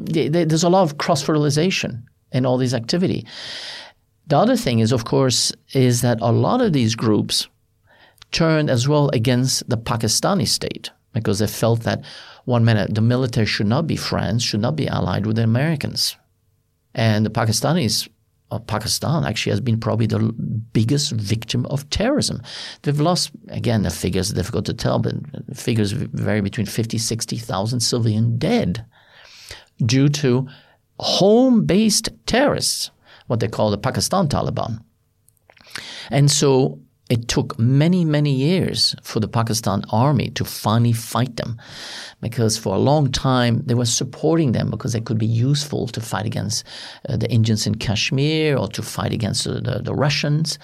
They, 0.05 0.28
they, 0.28 0.45
there's 0.45 0.64
a 0.64 0.70
lot 0.70 0.82
of 0.82 0.99
cross 0.99 1.22
fertilization 1.22 2.07
in 2.32 2.47
all 2.47 2.57
these 2.57 2.74
activity. 2.74 3.26
The 4.28 4.38
other 4.38 4.57
thing 4.57 4.78
is, 4.78 4.93
of 4.93 5.05
course, 5.05 5.53
is 5.72 6.03
that 6.03 6.18
a 6.20 6.32
lot 6.32 6.61
of 6.61 6.72
these 6.72 6.95
groups 6.95 7.49
turned 8.30 8.70
as 8.70 8.86
well 8.86 9.11
against 9.12 9.68
the 9.68 9.76
Pakistani 9.76 10.47
state 10.47 10.91
because 11.13 11.39
they 11.39 11.47
felt 11.47 11.81
that 11.83 12.05
one 12.45 12.65
minute 12.65 12.95
the 12.95 13.01
military 13.01 13.47
should 13.47 13.67
not 13.67 13.87
be 13.87 13.97
friends, 13.97 14.43
should 14.43 14.61
not 14.61 14.77
be 14.77 14.89
allied 14.89 15.27
with 15.27 15.37
the 15.37 15.43
Americans. 15.43 16.17
And 16.95 17.25
the 17.25 17.31
Pakistanis, 17.31 18.09
uh, 18.51 18.59
Pakistan 18.59 19.25
actually 19.25 19.51
has 19.51 19.61
been 19.61 19.79
probably 19.79 20.07
the 20.07 20.19
biggest 20.73 21.13
victim 21.13 21.67
of 21.67 21.89
terrorism. 21.91 22.43
They've 22.83 22.99
lost, 22.99 23.31
again, 23.49 23.83
the 23.83 23.91
figures 23.91 24.33
are 24.33 24.35
difficult 24.35 24.67
to 24.67 24.75
tell, 24.75 24.99
but 24.99 25.15
figures 25.55 25.93
vary 25.93 26.41
between 26.41 26.67
50, 26.67 26.99
60,000 26.99 27.81
civilian 27.81 28.39
dead 28.39 28.85
due 29.85 30.09
to 30.09 30.49
home 30.99 31.65
based 31.65 32.09
terrorists, 32.27 32.91
what 33.29 33.41
they 33.41 33.49
call 33.49 33.71
the 33.71 33.79
Pakistan 33.79 34.29
Taliban. 34.29 34.83
And 36.11 36.31
so 36.31 36.81
it 37.11 37.27
took 37.27 37.59
many, 37.59 38.05
many 38.05 38.33
years 38.33 38.95
for 39.03 39.19
the 39.19 39.29
Pakistan 39.29 39.83
army 39.91 40.31
to 40.31 40.45
finally 40.45 40.93
fight 40.93 41.37
them 41.37 41.59
because 42.21 42.57
for 42.57 42.77
a 42.77 42.79
long 42.79 43.11
time 43.11 43.63
they 43.67 43.75
were 43.75 43.85
supporting 43.85 44.53
them 44.53 44.71
because 44.71 44.93
they 44.93 45.01
could 45.01 45.19
be 45.19 45.27
useful 45.27 45.89
to 45.89 46.01
fight 46.01 46.25
against 46.25 46.65
uh, 47.09 47.17
the 47.17 47.29
Indians 47.29 47.67
in 47.67 47.75
Kashmir 47.75 48.57
or 48.57 48.69
to 48.69 48.83
fight 48.83 49.13
against 49.13 49.45
the, 49.45 49.61
the, 49.61 49.81
the, 49.83 49.95
Russians. 49.95 50.59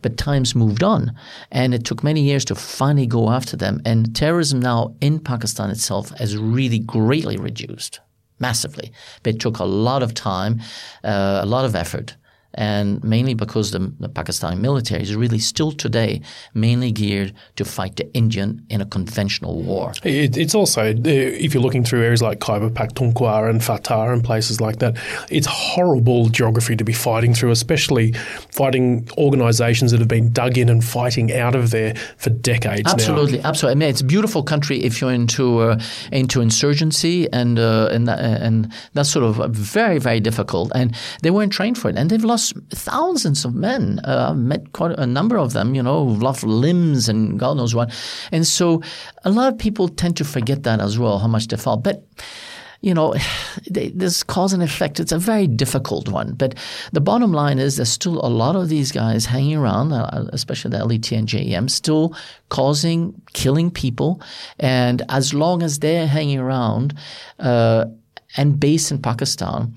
But 0.00 0.16
times 0.16 0.54
moved 0.54 0.82
on 0.82 1.12
and 1.52 1.74
it 1.74 1.84
took 1.84 2.02
many 2.02 2.22
years 2.22 2.46
to 2.46 2.54
finally 2.54 3.06
go 3.06 3.30
after 3.30 3.56
them. 3.56 3.82
And 3.84 4.16
terrorism 4.16 4.58
now 4.58 4.94
in 5.02 5.18
Pakistan 5.18 5.68
itself 5.70 6.10
has 6.18 6.36
really 6.36 6.78
greatly 6.78 7.36
reduced 7.36 8.00
massively. 8.38 8.90
But 9.22 9.34
it 9.34 9.40
took 9.40 9.58
a 9.58 9.64
lot 9.64 10.02
of 10.02 10.14
time, 10.14 10.60
uh, 11.04 11.40
a 11.42 11.46
lot 11.46 11.66
of 11.66 11.76
effort 11.76 12.16
and 12.54 13.02
mainly 13.04 13.34
because 13.34 13.70
the, 13.70 13.78
the, 14.00 14.08
Pakistani 14.08 14.58
military 14.58 15.02
is 15.02 15.14
really 15.14 15.38
still 15.38 15.70
today 15.70 16.20
mainly 16.52 16.90
geared 16.90 17.32
to 17.56 17.64
fight 17.64 17.96
the 17.96 18.12
Indian 18.12 18.64
in 18.68 18.80
a 18.80 18.86
conventional 18.86 19.62
war. 19.62 19.92
It, 20.02 20.36
it's 20.36 20.54
also, 20.54 20.90
uh, 20.90 20.94
if 21.04 21.54
you're 21.54 21.62
looking 21.62 21.84
through 21.84 22.02
areas 22.02 22.22
like 22.22 22.40
Khyber 22.40 22.70
Pakhtunkhwa 22.70 23.48
and 23.48 23.62
FATA 23.62 24.12
and 24.12 24.24
places 24.24 24.60
like 24.60 24.80
that, 24.80 24.96
it's 25.30 25.46
horrible 25.46 26.28
geography 26.28 26.74
to 26.74 26.84
be 26.84 26.92
fighting 26.92 27.34
through, 27.34 27.52
especially 27.52 28.12
fighting 28.50 29.08
organisations 29.16 29.92
that 29.92 30.00
have 30.00 30.08
been 30.08 30.32
dug 30.32 30.58
in 30.58 30.68
and 30.68 30.84
fighting 30.84 31.32
out 31.32 31.54
of 31.54 31.70
there 31.70 31.94
for 32.16 32.30
decades 32.30 32.92
absolutely, 32.92 33.38
now. 33.38 33.48
Absolutely, 33.48 33.72
I 33.72 33.78
mean, 33.78 33.90
it's 33.90 34.00
a 34.00 34.04
beautiful 34.04 34.42
country 34.42 34.82
if 34.82 35.00
you're 35.00 35.12
into 35.12 35.60
uh, 35.60 35.80
into 36.10 36.40
insurgency 36.40 37.30
and 37.32 37.58
uh, 37.58 37.88
and 37.92 38.08
and 38.08 38.72
that's 38.94 39.10
sort 39.10 39.24
of 39.24 39.54
very 39.54 39.98
very 39.98 40.20
difficult, 40.20 40.72
and 40.74 40.96
they 41.22 41.30
weren't 41.30 41.52
trained 41.52 41.78
for 41.78 41.88
it, 41.88 41.96
and 41.96 42.10
they've 42.10 42.24
lost 42.24 42.39
lost 42.40 42.54
thousands 42.70 43.44
of 43.44 43.54
men. 43.54 44.00
Uh, 44.04 44.30
I've 44.30 44.36
met 44.36 44.72
quite 44.72 44.98
a 44.98 45.06
number 45.06 45.36
of 45.36 45.52
them, 45.52 45.74
you 45.74 45.82
know, 45.82 46.02
lost 46.02 46.42
limbs 46.44 47.08
and 47.08 47.38
God 47.38 47.56
knows 47.56 47.74
what. 47.74 47.92
And 48.32 48.46
so 48.46 48.82
a 49.24 49.30
lot 49.30 49.52
of 49.52 49.58
people 49.58 49.88
tend 49.88 50.16
to 50.18 50.24
forget 50.24 50.62
that 50.62 50.80
as 50.80 50.98
well, 50.98 51.18
how 51.18 51.28
much 51.28 51.48
they 51.48 51.56
fought. 51.56 51.82
But 51.82 52.04
you 52.82 52.94
know, 52.94 53.14
this 53.70 54.22
cause 54.22 54.54
and 54.54 54.62
effect, 54.62 55.00
it's 55.00 55.12
a 55.12 55.18
very 55.18 55.46
difficult 55.46 56.08
one. 56.08 56.32
But 56.32 56.54
the 56.92 57.00
bottom 57.00 57.32
line 57.32 57.58
is 57.58 57.76
there's 57.76 57.90
still 57.90 58.24
a 58.24 58.28
lot 58.28 58.56
of 58.56 58.70
these 58.70 58.90
guys 58.90 59.26
hanging 59.26 59.56
around, 59.56 59.92
uh, 59.92 60.28
especially 60.32 60.70
the 60.70 60.84
LET 60.84 61.12
and 61.12 61.28
JEM, 61.28 61.68
still 61.68 62.16
causing, 62.48 63.20
killing 63.34 63.70
people. 63.70 64.22
And 64.58 65.02
as 65.10 65.34
long 65.34 65.62
as 65.62 65.80
they're 65.80 66.06
hanging 66.06 66.38
around 66.38 66.94
uh, 67.38 67.84
and 68.36 68.58
based 68.60 68.90
in 68.90 69.00
Pakistan, 69.00 69.74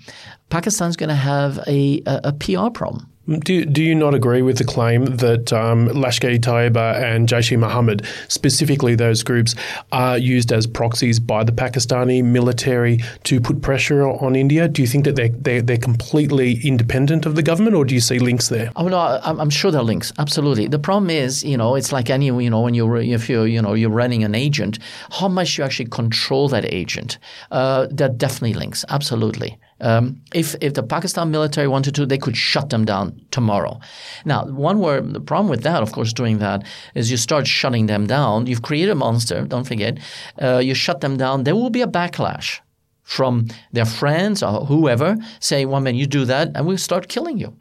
Pakistan's 0.49 0.95
going 0.95 1.09
to 1.09 1.15
have 1.15 1.59
a, 1.67 2.01
a, 2.05 2.21
a 2.25 2.33
PR 2.33 2.69
problem. 2.69 3.09
Do, 3.25 3.63
do 3.63 3.81
you 3.81 3.95
not 3.95 4.13
agree 4.13 4.41
with 4.41 4.57
the 4.57 4.65
claim 4.65 5.05
that 5.05 5.53
um, 5.53 5.87
Lashkar-e-Taiba 5.87 7.01
and 7.01 7.27
Jaish-e-Mohammed, 7.27 8.05
specifically 8.27 8.95
those 8.95 9.23
groups, 9.23 9.55
are 9.93 10.17
used 10.17 10.51
as 10.51 10.67
proxies 10.67 11.21
by 11.21 11.45
the 11.45 11.53
Pakistani 11.53 12.21
military 12.21 12.99
to 13.23 13.39
put 13.39 13.61
pressure 13.61 14.05
on 14.05 14.35
India? 14.35 14.67
Do 14.67 14.81
you 14.81 14.87
think 14.89 15.05
that 15.05 15.15
they're, 15.15 15.29
they're, 15.29 15.61
they're 15.61 15.77
completely 15.77 16.59
independent 16.65 17.25
of 17.25 17.35
the 17.35 17.43
government, 17.43 17.77
or 17.77 17.85
do 17.85 17.95
you 17.95 18.01
see 18.01 18.19
links 18.19 18.49
there? 18.49 18.73
Oh, 18.75 18.89
no, 18.89 18.97
I'm 19.23 19.49
sure 19.49 19.71
there 19.71 19.79
are 19.79 19.85
links. 19.85 20.11
Absolutely. 20.19 20.67
The 20.67 20.79
problem 20.79 21.09
is, 21.09 21.45
you 21.45 21.55
know, 21.55 21.75
it's 21.75 21.93
like 21.93 22.09
any, 22.09 22.25
you 22.25 22.49
know, 22.49 22.59
when 22.59 22.73
you're, 22.73 22.97
if 22.97 23.29
you're, 23.29 23.47
you 23.47 23.61
know, 23.61 23.73
you're 23.73 23.89
running 23.89 24.25
an 24.25 24.35
agent, 24.35 24.79
how 25.11 25.29
much 25.29 25.57
you 25.57 25.63
actually 25.63 25.85
control 25.85 26.49
that 26.49 26.65
agent. 26.65 27.19
Uh, 27.51 27.87
there 27.89 28.09
are 28.09 28.13
definitely 28.13 28.53
links. 28.53 28.83
Absolutely. 28.89 29.57
Um, 29.83 30.21
if 30.33 30.55
if 30.61 30.73
the 30.73 30.81
Pakistan 30.81 31.29
military 31.29 31.67
wanted 31.67 31.93
to, 31.95 32.05
they 32.05 32.17
could 32.17 32.37
shut 32.37 32.69
them 32.69 32.85
down 32.85 33.21
tomorrow. 33.31 33.79
Now, 34.23 34.45
one 34.45 34.79
word 34.79 35.13
the 35.13 35.19
problem 35.19 35.49
with 35.49 35.63
that, 35.63 35.83
of 35.83 35.91
course, 35.91 36.13
doing 36.13 36.39
that 36.39 36.63
is 36.95 37.11
you 37.11 37.17
start 37.17 37.45
shutting 37.47 37.87
them 37.87 38.07
down. 38.07 38.47
You've 38.47 38.61
created 38.61 38.91
a 38.91 38.95
monster. 38.95 39.45
Don't 39.45 39.67
forget. 39.67 39.99
Uh, 40.41 40.59
you 40.59 40.73
shut 40.73 41.01
them 41.01 41.17
down. 41.17 41.43
There 41.43 41.55
will 41.55 41.69
be 41.69 41.81
a 41.81 41.87
backlash 41.87 42.61
from 43.03 43.47
their 43.73 43.85
friends 43.85 44.41
or 44.41 44.65
whoever 44.65 45.17
saying, 45.39 45.69
"One 45.69 45.83
man, 45.83 45.95
you 45.95 46.07
do 46.07 46.23
that, 46.25 46.51
and 46.55 46.65
we'll 46.65 46.77
start 46.77 47.09
killing 47.09 47.37
you." 47.37 47.53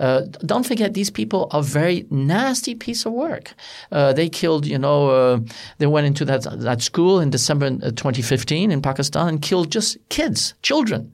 Uh, 0.00 0.22
don't 0.44 0.66
forget, 0.66 0.94
these 0.94 1.10
people 1.10 1.46
are 1.52 1.62
very 1.62 2.06
nasty 2.10 2.74
piece 2.74 3.06
of 3.06 3.12
work. 3.12 3.54
Uh, 3.92 4.12
they 4.12 4.28
killed, 4.28 4.66
you 4.66 4.78
know, 4.78 5.10
uh, 5.10 5.38
they 5.78 5.86
went 5.86 6.06
into 6.06 6.24
that 6.24 6.42
that 6.60 6.82
school 6.82 7.20
in 7.20 7.30
December 7.30 7.66
uh, 7.66 7.90
2015 7.90 8.72
in 8.72 8.82
Pakistan 8.82 9.28
and 9.28 9.42
killed 9.42 9.70
just 9.70 9.96
kids, 10.08 10.54
children, 10.62 11.12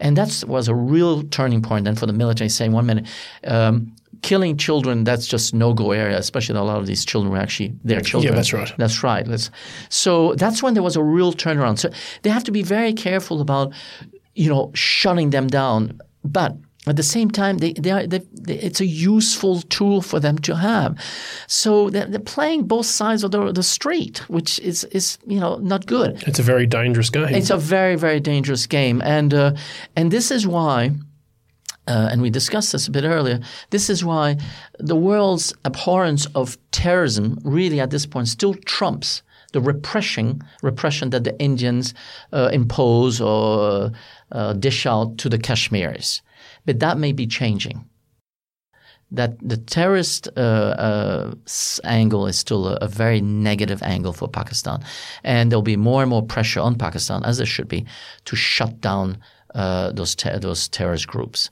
and 0.00 0.16
that 0.16 0.44
was 0.46 0.68
a 0.68 0.74
real 0.74 1.22
turning 1.24 1.62
point. 1.62 1.84
Then 1.84 1.94
for 1.96 2.06
the 2.06 2.12
military, 2.12 2.48
saying 2.48 2.72
one 2.72 2.86
minute. 2.86 3.06
Um, 3.44 3.94
killing 4.22 4.56
children, 4.56 5.02
that's 5.02 5.26
just 5.26 5.52
no-go 5.52 5.90
area, 5.90 6.16
especially 6.16 6.56
a 6.56 6.62
lot 6.62 6.78
of 6.78 6.86
these 6.86 7.04
children 7.04 7.32
were 7.32 7.38
actually 7.38 7.74
their 7.82 8.00
children. 8.00 8.32
Yeah, 8.32 8.36
that's 8.36 8.52
right. 8.52 8.72
That's 8.78 9.02
right. 9.02 9.26
Let's, 9.26 9.50
so 9.88 10.34
that's 10.36 10.62
when 10.62 10.74
there 10.74 10.82
was 10.82 10.94
a 10.94 11.02
real 11.02 11.32
turnaround. 11.32 11.80
So 11.80 11.90
they 12.22 12.30
have 12.30 12.44
to 12.44 12.52
be 12.52 12.62
very 12.62 12.92
careful 12.92 13.40
about, 13.40 13.72
you 14.34 14.48
know, 14.48 14.70
shutting 14.74 15.30
them 15.30 15.48
down. 15.48 16.00
But 16.24 16.56
at 16.86 16.96
the 16.96 17.02
same 17.02 17.30
time, 17.30 17.58
they, 17.58 17.74
they 17.74 17.90
are, 17.92 18.06
they, 18.06 18.18
they, 18.32 18.58
it's 18.58 18.80
a 18.80 18.86
useful 18.86 19.62
tool 19.62 20.02
for 20.02 20.18
them 20.18 20.38
to 20.38 20.56
have. 20.56 20.98
So 21.46 21.90
they're, 21.90 22.06
they're 22.06 22.18
playing 22.18 22.66
both 22.66 22.86
sides 22.86 23.22
of 23.22 23.30
the, 23.30 23.52
the 23.52 23.62
street, 23.62 24.28
which 24.28 24.58
is, 24.58 24.82
is 24.84 25.18
you 25.24 25.38
know 25.38 25.56
not 25.58 25.86
good. 25.86 26.22
It's 26.26 26.40
a 26.40 26.42
very 26.42 26.66
dangerous 26.66 27.08
game. 27.08 27.28
It's 27.28 27.50
a 27.50 27.56
very 27.56 27.94
very 27.94 28.18
dangerous 28.18 28.66
game, 28.66 29.00
and 29.02 29.32
uh, 29.32 29.54
and 29.96 30.10
this 30.10 30.30
is 30.30 30.46
why. 30.46 30.92
Uh, 31.88 32.08
and 32.12 32.22
we 32.22 32.30
discussed 32.30 32.70
this 32.70 32.86
a 32.86 32.92
bit 32.92 33.02
earlier. 33.02 33.40
This 33.70 33.90
is 33.90 34.04
why 34.04 34.36
the 34.78 34.94
world's 34.94 35.52
abhorrence 35.64 36.26
of 36.26 36.56
terrorism 36.70 37.40
really, 37.42 37.80
at 37.80 37.90
this 37.90 38.06
point, 38.06 38.28
still 38.28 38.54
trumps 38.54 39.22
the 39.52 39.60
repression 39.60 40.42
repression 40.62 41.10
that 41.10 41.24
the 41.24 41.38
Indians 41.40 41.92
uh, 42.32 42.50
impose 42.52 43.20
or 43.20 43.90
uh, 44.30 44.52
dish 44.52 44.86
out 44.86 45.18
to 45.18 45.28
the 45.28 45.38
Kashmiris. 45.38 46.22
But 46.64 46.80
that 46.80 46.98
may 46.98 47.12
be 47.12 47.26
changing. 47.26 47.84
That 49.10 49.36
the 49.46 49.58
terrorist 49.58 50.28
uh, 50.36 50.40
uh, 50.40 51.34
angle 51.84 52.26
is 52.26 52.38
still 52.38 52.68
a, 52.68 52.76
a, 52.76 52.88
very 52.88 53.20
negative 53.20 53.82
angle 53.82 54.14
for 54.14 54.26
Pakistan. 54.26 54.82
And 55.22 55.52
there'll 55.52 55.62
be 55.62 55.76
more 55.76 56.00
and 56.02 56.08
more 56.08 56.22
pressure 56.22 56.60
on 56.60 56.76
Pakistan, 56.76 57.22
as 57.24 57.36
there 57.36 57.46
should 57.46 57.68
be, 57.68 57.84
to 58.24 58.36
shut 58.36 58.80
down 58.80 59.18
uh, 59.54 59.92
those, 59.92 60.14
ter- 60.14 60.38
those 60.38 60.66
terrorist 60.68 61.08
groups. 61.08 61.50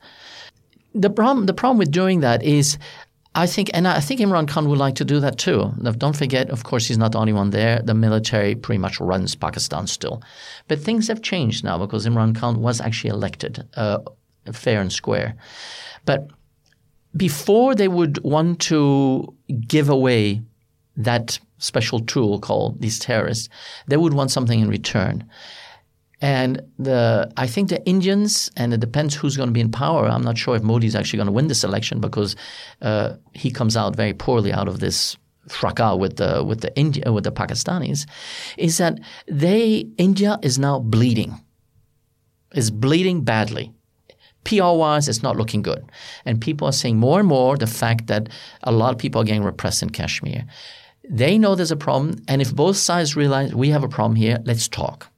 The 0.94 1.10
problem, 1.10 1.46
the 1.46 1.52
problem 1.52 1.76
with 1.76 1.90
doing 1.90 2.20
that 2.20 2.42
is 2.42 2.78
I 3.34 3.46
think, 3.46 3.70
and 3.72 3.86
I 3.86 4.00
think 4.00 4.20
Imran 4.20 4.48
Khan 4.48 4.68
would 4.68 4.78
like 4.78 4.96
to 4.96 5.04
do 5.04 5.20
that 5.20 5.38
too. 5.38 5.72
Now, 5.78 5.92
don't 5.92 6.16
forget, 6.16 6.50
of 6.50 6.64
course, 6.64 6.86
he's 6.86 6.98
not 6.98 7.12
the 7.12 7.18
only 7.18 7.32
one 7.32 7.50
there. 7.50 7.80
The 7.80 7.94
military 7.94 8.56
pretty 8.56 8.78
much 8.78 8.98
runs 9.00 9.36
Pakistan 9.36 9.86
still. 9.86 10.20
But 10.66 10.80
things 10.80 11.06
have 11.06 11.22
changed 11.22 11.62
now 11.62 11.78
because 11.78 12.06
Imran 12.06 12.34
Khan 12.34 12.60
was 12.60 12.80
actually 12.80 13.10
elected 13.10 13.68
uh, 13.74 13.98
fair 14.52 14.80
and 14.80 14.92
square. 14.92 15.34
But 16.04 16.28
before 17.16 17.74
they 17.74 17.88
would 17.88 18.22
want 18.22 18.60
to 18.60 19.34
give 19.66 19.88
away 19.88 20.42
that 20.96 21.38
special 21.58 22.00
tool 22.00 22.38
called 22.38 22.80
these 22.80 22.98
terrorists, 22.98 23.48
they 23.88 23.96
would 23.96 24.14
want 24.14 24.30
something 24.30 24.60
in 24.60 24.68
return. 24.68 25.28
And 26.20 26.62
the 26.78 27.32
I 27.36 27.46
think 27.46 27.70
the 27.70 27.84
Indians, 27.86 28.50
and 28.56 28.74
it 28.74 28.80
depends 28.80 29.14
who's 29.14 29.36
going 29.36 29.48
to 29.48 29.52
be 29.52 29.60
in 29.60 29.70
power. 29.70 30.06
I'm 30.06 30.22
not 30.22 30.36
sure 30.36 30.54
if 30.54 30.62
Modi 30.62 30.86
is 30.86 30.94
actually 30.94 31.16
going 31.16 31.28
to 31.28 31.32
win 31.32 31.48
this 31.48 31.64
election 31.64 31.98
because 31.98 32.36
uh, 32.82 33.14
he 33.32 33.50
comes 33.50 33.76
out 33.76 33.96
very 33.96 34.12
poorly 34.12 34.52
out 34.52 34.68
of 34.68 34.80
this 34.80 35.16
fracas 35.48 35.98
with 35.98 36.16
the 36.16 36.44
with 36.44 36.60
the 36.60 36.76
India 36.76 37.10
with 37.10 37.24
the 37.24 37.32
Pakistanis. 37.32 38.06
Is 38.58 38.76
that 38.78 39.00
they 39.26 39.86
India 39.96 40.38
is 40.42 40.58
now 40.58 40.78
bleeding, 40.78 41.40
is 42.54 42.70
bleeding 42.70 43.24
badly. 43.24 43.72
PR 44.44 44.72
wise, 44.72 45.08
it's 45.08 45.22
not 45.22 45.36
looking 45.36 45.62
good. 45.62 45.84
And 46.24 46.40
people 46.40 46.66
are 46.66 46.72
saying 46.72 46.98
more 46.98 47.18
and 47.18 47.28
more 47.28 47.56
the 47.56 47.66
fact 47.66 48.06
that 48.06 48.28
a 48.62 48.72
lot 48.72 48.92
of 48.92 48.98
people 48.98 49.20
are 49.20 49.24
getting 49.24 49.44
repressed 49.44 49.82
in 49.82 49.90
Kashmir. 49.90 50.44
They 51.08 51.38
know 51.38 51.54
there's 51.54 51.72
a 51.72 51.76
problem, 51.76 52.22
and 52.28 52.40
if 52.40 52.54
both 52.54 52.76
sides 52.76 53.16
realize 53.16 53.54
we 53.54 53.70
have 53.70 53.82
a 53.82 53.88
problem 53.88 54.16
here, 54.16 54.38
let's 54.44 54.68
talk. 54.68 55.08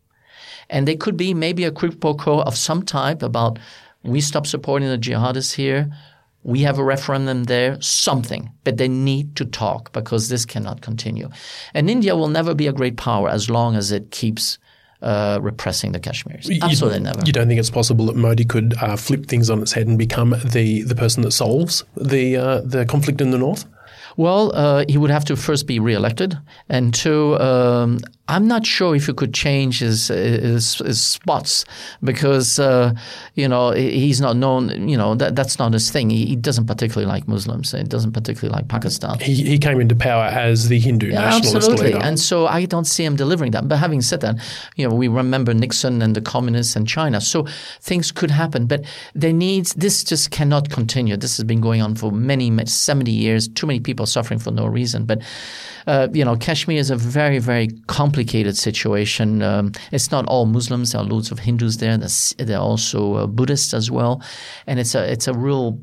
And 0.70 0.89
there 0.89 0.97
could 0.97 1.16
be 1.16 1.35
maybe 1.35 1.64
a 1.64 1.73
pro 1.73 2.14
quo 2.14 2.41
of 2.41 2.57
some 2.57 2.83
type 2.83 3.23
about 3.23 3.59
we 4.03 4.20
stop 4.20 4.47
supporting 4.47 4.89
the 4.89 4.99
jihadists 4.99 5.55
here, 5.55 5.91
we 6.45 6.61
have 6.62 6.79
a 6.79 6.85
referendum 6.85 7.45
there, 7.45 7.81
something. 7.81 8.51
But 8.64 8.77
they 8.77 8.89
need 8.89 9.37
to 9.37 9.45
talk 9.45 9.93
because 9.93 10.29
this 10.29 10.45
cannot 10.45 10.81
continue. 10.81 11.29
And 11.75 11.89
India 11.89 12.16
will 12.16 12.29
never 12.29 12.55
be 12.55 12.66
a 12.66 12.73
great 12.73 12.97
power 12.97 13.29
as 13.29 13.49
long 13.49 13.77
as 13.77 13.93
it 13.93 14.11
keeps 14.11 14.59
uh, 15.03 15.38
repressing 15.42 15.92
the 15.92 16.00
Kashmiris. 16.00 16.48
Absolutely 16.62 16.98
you, 16.98 17.05
never. 17.05 17.20
You 17.24 17.32
don't 17.32 17.48
think 17.48 17.61
it's 17.61 17.70
possible 17.70 18.07
that 18.07 18.16
Modi 18.16 18.44
could 18.44 18.74
uh, 18.80 18.96
flip 18.96 19.26
things 19.26 19.50
on 19.50 19.61
its 19.61 19.72
head 19.72 19.86
and 19.86 19.98
become 19.98 20.34
the, 20.44 20.82
the 20.82 20.94
person 20.94 21.22
that 21.22 21.32
solves 21.32 21.84
the 21.96 22.36
uh, 22.36 22.61
the 22.61 22.86
conflict 22.86 23.20
in 23.20 23.30
the 23.30 23.38
north? 23.38 23.66
Well, 24.16 24.55
uh, 24.55 24.84
he 24.88 24.98
would 24.98 25.11
have 25.11 25.24
to 25.26 25.36
first 25.36 25.66
be 25.66 25.78
re-elected, 25.78 26.38
and 26.68 26.92
two, 26.92 27.38
um, 27.38 27.98
I'm 28.29 28.47
not 28.47 28.64
sure 28.64 28.95
if 28.95 29.07
he 29.07 29.12
could 29.12 29.35
change 29.35 29.81
his 29.81 30.09
his, 30.09 30.77
his 30.77 31.01
spots 31.01 31.64
because 32.05 32.59
uh, 32.61 32.95
you 33.35 33.49
know 33.49 33.73
he's 33.73 34.20
not 34.20 34.37
known. 34.37 34.89
You 34.89 34.97
know 34.97 35.16
that 35.16 35.35
that's 35.35 35.59
not 35.59 35.73
his 35.73 35.91
thing. 35.91 36.09
He, 36.09 36.27
he, 36.27 36.37
doesn't 36.37 36.66
particularly 36.66 37.07
like 37.07 37.27
Muslims. 37.27 37.73
He 37.73 37.83
doesn't 37.83 38.12
particularly 38.12 38.55
like 38.55 38.68
Pakistan. 38.68 39.18
He, 39.18 39.35
he 39.35 39.59
came 39.59 39.81
into 39.81 39.97
power 39.97 40.25
as 40.25 40.68
the 40.68 40.79
Hindu 40.79 41.09
yeah, 41.09 41.20
nationalist 41.20 41.57
absolutely. 41.57 41.87
leader, 41.87 41.99
and 41.99 42.18
so 42.18 42.47
I 42.47 42.64
don't 42.64 42.85
see 42.85 43.05
him 43.05 43.16
delivering 43.16 43.51
that. 43.53 43.68
But 43.68 43.79
having 43.79 44.01
said 44.01 44.20
that, 44.20 44.37
you 44.77 44.89
know 44.89 44.95
we 44.95 45.09
remember 45.09 45.53
Nixon 45.53 46.01
and 46.01 46.14
the 46.14 46.23
communists 46.23 46.77
and 46.77 46.87
China. 46.87 47.20
So 47.20 47.47
things 47.81 48.12
could 48.12 48.31
happen, 48.31 48.66
but 48.66 48.85
there 49.14 49.33
needs 49.33 49.75
this 49.75 50.05
just 50.05 50.31
cannot 50.31 50.70
continue. 50.70 51.16
This 51.16 51.37
has 51.39 51.45
been 51.45 51.61
going 51.61 51.83
on 51.83 51.97
for 51.97 52.12
many, 52.12 52.51
many 52.51 52.68
70 52.68 53.11
years. 53.11 53.49
Too 53.49 53.66
many 53.66 53.81
people 53.81 54.07
suffering 54.07 54.39
for 54.39 54.53
no 54.53 54.66
reason, 54.66 55.07
but 55.07 55.23
uh, 55.87 56.09
you 56.12 56.24
know, 56.24 56.37
Kashmir 56.37 56.78
is 56.78 56.91
a 56.91 56.97
very, 56.97 57.39
very 57.39 57.68
complicated 57.87 58.57
situation. 58.57 59.43
Um, 59.43 59.72
it's 59.91 60.11
not 60.11 60.26
all 60.26 60.47
Muslims. 60.47 60.93
There 60.93 61.01
are 61.01 61.05
loads 61.05 61.30
of 61.30 61.41
Hindus 61.41 61.78
there. 61.78 61.97
There 61.99 62.57
are 62.57 62.62
also 62.62 63.14
uh, 63.14 63.26
Buddhists 63.26 63.74
as 63.74 63.91
well, 63.91 64.22
and 64.66 64.78
it's 64.78 64.95
a 64.95 65.11
it's 65.11 65.28
a 65.28 65.35
real 65.35 65.78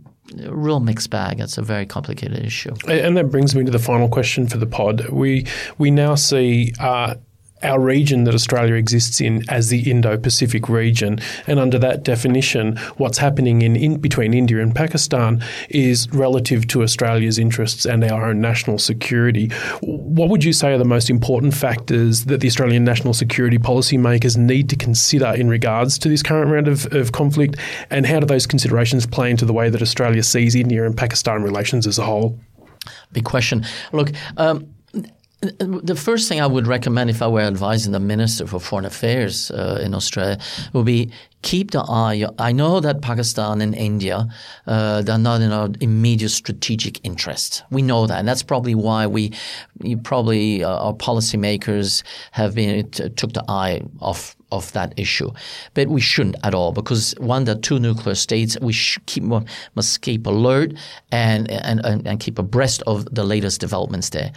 real 0.50 0.80
mixed 0.80 1.10
bag. 1.10 1.39
It's 1.39 1.58
a 1.58 1.62
very 1.62 1.86
complicated 1.86 2.43
issue. 2.45 2.74
And 2.88 3.18
that 3.18 3.32
brings 3.32 3.56
me 3.56 3.64
to 3.66 3.72
the 3.72 3.80
final 3.80 4.10
question 4.10 4.47
for 4.47 4.58
the 4.58 4.68
pod. 4.68 5.10
We 5.10 5.45
we 5.78 5.91
now 5.91 6.16
see 6.16 6.74
uh, 6.80 7.16
our 7.64 7.80
region 7.80 8.24
that 8.24 8.34
Australia 8.34 8.76
exists 8.76 9.20
in 9.20 9.43
as 9.49 9.70
the 9.70 9.89
Indo-Pacific 9.89 10.70
region, 10.70 11.20
and 11.47 11.60
under 11.60 11.78
that 11.80 12.03
definition, 12.03 12.78
what's 12.97 13.18
happening 13.18 13.62
in, 13.62 13.76
in, 13.76 13.99
between 13.99 14.34
India 14.34 14.62
and 14.62 14.74
Pakistan 14.74 15.43
is 15.70 16.10
relative 16.12 16.68
to 16.68 16.84
Australia's 16.84 17.38
interests 17.38 17.86
and 17.86 18.03
our 18.03 18.30
own 18.30 18.39
national 18.39 18.78
security. 18.78 19.49
What 19.82 20.30
would 20.30 20.43
you 20.43 20.53
say 20.53 20.74
are 20.74 20.78
the 20.78 20.86
most 20.86 21.10
important 21.10 21.53
factors 21.53 22.26
that 22.26 22.41
the 22.41 22.47
Australian 22.47 22.84
national 22.84 23.14
security 23.14 23.57
policymakers 23.57 24.38
need 24.38 24.70
to 24.70 24.76
consider 24.76 25.34
in 25.36 25.49
regards 25.49 25.97
to 25.99 26.10
this 26.10 26.24
current 26.24 26.51
round 26.51 26.68
of, 26.68 26.91
of 26.93 27.12
conflict, 27.12 27.57
and 27.89 28.05
how 28.05 28.20
do 28.20 28.26
those 28.26 28.47
considerations 28.47 29.05
play 29.05 29.30
into 29.30 29.45
the 29.45 29.53
way 29.53 29.70
that 29.70 29.82
Australia 29.82 30.24
sees 30.24 30.55
India 30.55 30.86
and 30.86 30.95
Pakistan 30.95 31.43
relations 31.43 31.88
as 31.88 31.97
a 31.97 32.03
whole? 32.03 32.39
Big 33.12 33.26
question. 33.26 33.66
Look. 33.91 34.12
Um, 34.38 34.74
the 35.42 35.96
first 35.96 36.28
thing 36.28 36.42
I 36.42 36.48
would 36.48 36.68
recommend 36.68 37.10
if 37.10 37.22
I 37.22 37.28
were 37.28 37.42
advising 37.42 37.94
the 37.94 38.00
Minister 38.00 38.46
for 38.46 38.60
Foreign 38.60 38.86
Affairs 38.86 39.52
uh, 39.52 39.80
in 39.82 39.94
Australia 39.94 40.38
would 40.74 40.86
be 40.86 41.12
keep 41.44 41.72
the 41.72 41.80
eye. 41.80 42.26
I 42.38 42.52
know 42.52 42.82
that 42.82 43.02
Pakistan 43.02 43.62
and 43.62 43.74
India, 43.74 44.28
uh, 44.68 45.02
they're 45.02 45.18
not 45.18 45.40
in 45.40 45.54
our 45.54 45.70
immediate 45.80 46.30
strategic 46.30 47.04
interest. 47.06 47.64
We 47.72 47.82
know 47.82 48.06
that. 48.08 48.20
And 48.20 48.28
that's 48.28 48.44
probably 48.44 48.76
why 48.76 49.08
we, 49.08 49.32
you 49.82 49.98
probably 49.98 50.64
uh, 50.64 50.78
our 50.78 50.94
policymakers 50.94 52.04
have 52.32 52.56
been, 52.56 52.90
took 52.92 53.32
the 53.32 53.46
eye 53.48 53.82
off 54.02 54.36
of 54.52 54.72
that 54.74 54.93
issue. 54.97 55.32
But 55.74 55.88
we 55.88 56.02
shouldn't 56.02 56.36
at 56.43 56.54
all 56.54 56.72
because 56.72 57.14
one, 57.20 57.45
the 57.45 57.56
two 57.56 57.80
nuclear 57.80 58.16
states, 58.16 58.58
we 58.62 58.74
keep 59.06 59.24
must 59.24 60.02
keep 60.02 60.26
alert 60.26 60.74
and, 61.12 61.50
and, 61.52 61.86
and 61.86 62.20
keep 62.20 62.39
abreast 62.39 62.84
of 62.88 63.06
the 63.14 63.24
latest 63.24 63.62
developments 63.62 64.10
there. 64.10 64.32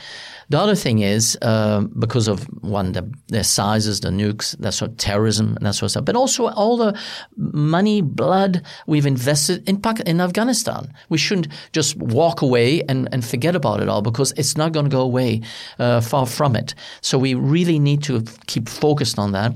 The 0.52 0.58
other 0.58 0.74
thing 0.74 0.98
is 0.98 1.38
um, 1.40 1.90
because 1.98 2.28
of 2.28 2.44
one 2.62 2.92
the, 2.92 3.10
their 3.28 3.42
sizes, 3.42 4.00
the 4.00 4.10
nukes, 4.10 4.54
that 4.58 4.74
sort 4.74 4.90
of 4.90 4.96
terrorism 4.98 5.56
and 5.56 5.64
that 5.64 5.74
sort 5.74 5.84
of 5.84 5.90
stuff, 5.92 6.04
but 6.04 6.14
also 6.14 6.48
all 6.48 6.76
the 6.76 6.98
money, 7.36 8.02
blood 8.02 8.62
we've 8.86 9.06
invested 9.06 9.66
in, 9.66 9.80
in 10.04 10.20
Afghanistan. 10.20 10.92
We 11.08 11.16
shouldn't 11.16 11.48
just 11.72 11.96
walk 11.96 12.42
away 12.42 12.82
and, 12.82 13.08
and 13.12 13.24
forget 13.24 13.56
about 13.56 13.80
it 13.80 13.88
all 13.88 14.02
because 14.02 14.32
it's 14.36 14.56
not 14.56 14.72
going 14.72 14.84
to 14.84 14.90
go 14.90 15.00
away 15.00 15.40
uh, 15.78 16.02
far 16.02 16.26
from 16.26 16.54
it. 16.54 16.74
So 17.00 17.18
we 17.18 17.32
really 17.32 17.78
need 17.78 18.02
to 18.04 18.22
keep 18.46 18.68
focused 18.68 19.18
on 19.18 19.32
that. 19.32 19.54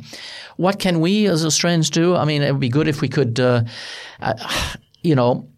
What 0.57 0.79
can 0.79 1.01
we 1.01 1.27
as 1.27 1.45
Australians 1.45 1.91
do? 1.91 2.15
I 2.17 2.25
mean, 2.25 2.43
it 2.43 2.53
would 2.53 2.61
be 2.61 2.69
good 2.69 2.89
if 2.89 3.01
we 3.01 3.09
could, 3.09 3.39
uh, 3.39 3.65
uh, 4.21 4.35
you 5.03 5.15
know, 5.15 5.49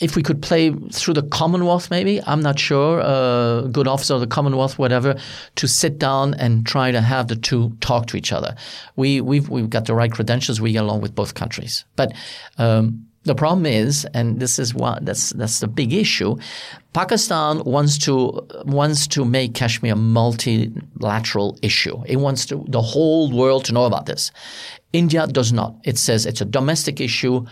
if 0.00 0.14
we 0.14 0.22
could 0.22 0.40
play 0.42 0.70
through 0.92 1.14
the 1.14 1.22
Commonwealth, 1.22 1.90
maybe 1.90 2.22
I'm 2.22 2.40
not 2.40 2.58
sure. 2.58 3.00
Uh, 3.00 3.62
good 3.62 3.88
officer 3.88 4.14
of 4.14 4.20
the 4.20 4.26
Commonwealth, 4.26 4.78
whatever, 4.78 5.16
to 5.56 5.66
sit 5.66 5.98
down 5.98 6.34
and 6.34 6.64
try 6.64 6.92
to 6.92 7.00
have 7.00 7.26
the 7.26 7.36
two 7.36 7.76
talk 7.80 8.06
to 8.06 8.16
each 8.16 8.32
other. 8.32 8.54
We 8.94 9.20
we've 9.20 9.48
we've 9.48 9.70
got 9.70 9.86
the 9.86 9.94
right 9.94 10.12
credentials. 10.12 10.60
We 10.60 10.72
get 10.72 10.84
along 10.84 11.00
with 11.00 11.14
both 11.14 11.34
countries, 11.34 11.84
but. 11.96 12.12
Um, 12.58 13.07
the 13.28 13.34
problem 13.34 13.66
is, 13.66 14.06
and 14.14 14.40
this 14.40 14.58
is 14.58 14.74
what 14.74 15.04
that's 15.04 15.30
that's 15.30 15.60
the 15.60 15.68
big 15.68 15.92
issue. 15.92 16.36
Pakistan 16.94 17.62
wants 17.64 17.98
to 17.98 18.14
wants 18.64 19.06
to 19.08 19.24
make 19.24 19.54
Kashmir 19.54 19.92
a 19.92 19.96
multilateral 19.96 21.58
issue. 21.62 22.02
It 22.06 22.16
wants 22.16 22.46
to, 22.46 22.64
the 22.68 22.82
whole 22.82 23.30
world 23.30 23.66
to 23.66 23.72
know 23.72 23.84
about 23.84 24.06
this. 24.06 24.32
India 24.92 25.26
does 25.26 25.52
not. 25.52 25.76
It 25.84 25.98
says 25.98 26.26
it's 26.26 26.40
a 26.40 26.46
domestic 26.46 27.00
issue. 27.00 27.44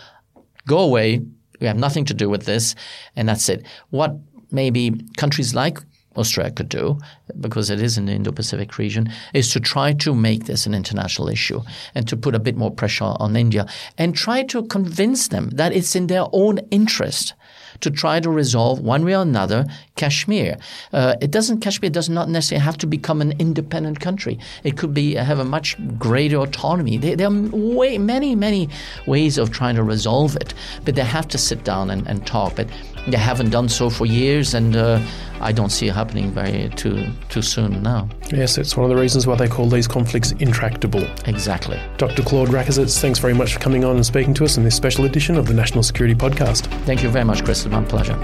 Go 0.66 0.78
away. 0.78 1.20
We 1.60 1.66
have 1.66 1.78
nothing 1.78 2.06
to 2.06 2.14
do 2.14 2.28
with 2.28 2.44
this, 2.44 2.74
and 3.14 3.28
that's 3.28 3.48
it. 3.48 3.64
What 3.90 4.16
maybe 4.50 4.92
countries 5.16 5.54
like 5.54 5.78
Australia 6.16 6.52
could 6.52 6.68
do, 6.68 6.98
because 7.40 7.70
it 7.70 7.80
is 7.80 7.98
in 7.98 8.06
the 8.06 8.12
Indo-Pacific 8.12 8.78
region, 8.78 9.10
is 9.34 9.50
to 9.52 9.60
try 9.60 9.92
to 9.94 10.14
make 10.14 10.44
this 10.44 10.66
an 10.66 10.74
international 10.74 11.28
issue 11.28 11.62
and 11.94 12.06
to 12.08 12.16
put 12.16 12.34
a 12.34 12.38
bit 12.38 12.56
more 12.56 12.70
pressure 12.70 13.04
on 13.04 13.36
India 13.36 13.66
and 13.98 14.14
try 14.14 14.42
to 14.44 14.64
convince 14.66 15.28
them 15.28 15.50
that 15.50 15.72
it's 15.72 15.94
in 15.94 16.06
their 16.06 16.26
own 16.32 16.58
interest 16.70 17.34
to 17.80 17.90
try 17.90 18.20
to 18.20 18.30
resolve 18.30 18.80
one 18.80 19.04
way 19.04 19.14
or 19.14 19.22
another 19.22 19.64
Kashmir. 19.96 20.56
Uh, 20.92 21.14
it 21.20 21.30
doesn't 21.30 21.60
Kashmir 21.60 21.90
does 21.90 22.08
not 22.08 22.28
necessarily 22.28 22.64
have 22.64 22.78
to 22.78 22.86
become 22.86 23.20
an 23.20 23.32
independent 23.38 24.00
country. 24.00 24.38
It 24.64 24.76
could 24.76 24.94
be 24.94 25.14
have 25.14 25.38
a 25.38 25.44
much 25.44 25.76
greater 25.98 26.38
autonomy. 26.38 26.98
There, 26.98 27.16
there, 27.16 27.28
are 27.28 27.48
way 27.52 27.98
many 27.98 28.34
many 28.34 28.68
ways 29.06 29.38
of 29.38 29.50
trying 29.50 29.76
to 29.76 29.82
resolve 29.82 30.36
it, 30.36 30.54
but 30.84 30.94
they 30.94 31.04
have 31.04 31.28
to 31.28 31.38
sit 31.38 31.64
down 31.64 31.90
and, 31.90 32.06
and 32.06 32.26
talk. 32.26 32.56
But 32.56 32.68
they 33.08 33.18
haven't 33.18 33.50
done 33.50 33.68
so 33.68 33.90
for 33.90 34.06
years, 34.06 34.54
and 34.54 34.76
uh, 34.76 35.00
I 35.40 35.52
don't 35.52 35.70
see 35.70 35.88
it 35.88 35.94
happening 35.94 36.30
very 36.30 36.70
too 36.70 37.06
too 37.28 37.42
soon 37.42 37.82
now. 37.82 38.08
Yes, 38.32 38.58
it's 38.58 38.76
one 38.76 38.90
of 38.90 38.96
the 38.96 39.00
reasons 39.00 39.26
why 39.26 39.36
they 39.36 39.48
call 39.48 39.68
these 39.68 39.86
conflicts 39.86 40.32
intractable. 40.32 41.06
Exactly. 41.26 41.80
Dr. 41.96 42.22
Claude 42.22 42.48
Rakisits, 42.48 43.00
thanks 43.00 43.18
very 43.18 43.34
much 43.34 43.54
for 43.54 43.60
coming 43.60 43.84
on 43.84 43.96
and 43.96 44.06
speaking 44.06 44.34
to 44.34 44.44
us 44.44 44.56
in 44.56 44.64
this 44.64 44.74
special 44.74 45.04
edition 45.04 45.36
of 45.36 45.46
the 45.46 45.54
National 45.54 45.82
Security 45.82 46.14
Podcast. 46.14 46.66
Thank 46.84 47.02
you 47.02 47.08
very 47.08 47.24
much, 47.24 47.44
Chris. 47.44 47.64
It's 47.64 47.72
my 47.72 47.84
pleasure. 47.84 48.14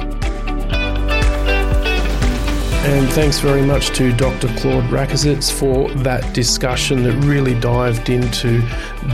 And 2.84 3.08
thanks 3.10 3.38
very 3.38 3.62
much 3.62 3.90
to 3.90 4.12
Dr. 4.12 4.48
Claude 4.58 4.82
Rakisits 4.90 5.52
for 5.52 5.88
that 6.02 6.34
discussion 6.34 7.04
that 7.04 7.12
really 7.24 7.54
dived 7.60 8.10
into 8.10 8.60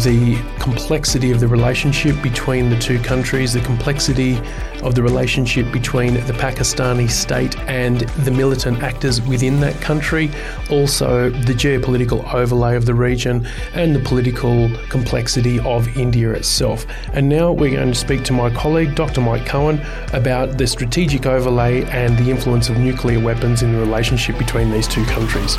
the 0.01 0.43
complexity 0.59 1.31
of 1.33 1.41
the 1.41 1.49
relationship 1.49 2.21
between 2.23 2.71
the 2.71 2.79
two 2.79 2.99
countries, 2.99 3.53
the 3.53 3.61
complexity 3.61 4.41
of 4.83 4.95
the 4.95 5.03
relationship 5.03 5.71
between 5.73 6.15
the 6.15 6.33
Pakistani 6.33 7.11
state 7.11 7.59
and 7.61 8.01
the 8.01 8.31
militant 8.31 8.83
actors 8.83 9.21
within 9.23 9.61
that 9.61 9.81
country, 9.81 10.31
also 10.71 11.31
the 11.31 11.53
geopolitical 11.53 12.33
overlay 12.33 12.77
of 12.77 12.87
the 12.87 12.95
region, 12.95 13.47
and 13.75 13.95
the 13.95 14.01
political 14.01 14.71
complexity 14.89 15.59
of 15.61 15.89
India 15.97 16.31
itself. 16.33 16.87
And 17.13 17.29
now 17.29 17.53
we're 17.53 17.77
going 17.77 17.93
to 17.93 17.99
speak 17.99 18.25
to 18.25 18.33
my 18.33 18.51
colleague, 18.51 18.95
Dr. 18.95 19.21
Mike 19.21 19.47
Cohen, 19.47 19.85
about 20.13 20.59
the 20.59 20.67
strategic 20.67 21.27
overlay 21.27 21.85
and 21.85 22.17
the 22.19 22.31
influence 22.31 22.69
of 22.69 22.79
nuclear 22.79 23.21
weapons 23.21 23.63
in 23.63 23.73
the 23.73 23.79
relationship 23.79 24.39
between 24.39 24.71
these 24.71 24.89
two 24.89 25.05
countries. 25.07 25.57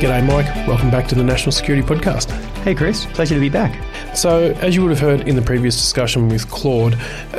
G'day, 0.00 0.26
Mike. 0.26 0.66
Welcome 0.66 0.90
back 0.90 1.06
to 1.08 1.14
the 1.14 1.22
National 1.22 1.52
Security 1.52 1.86
Podcast. 1.86 2.49
Hey, 2.62 2.74
Chris. 2.74 3.06
Pleasure 3.06 3.36
to 3.36 3.40
be 3.40 3.48
back. 3.48 3.74
So, 4.14 4.52
as 4.60 4.76
you 4.76 4.82
would 4.82 4.90
have 4.90 5.00
heard 5.00 5.26
in 5.26 5.34
the 5.34 5.40
previous 5.40 5.74
discussion 5.76 6.28
with 6.28 6.46
Claude, 6.50 6.94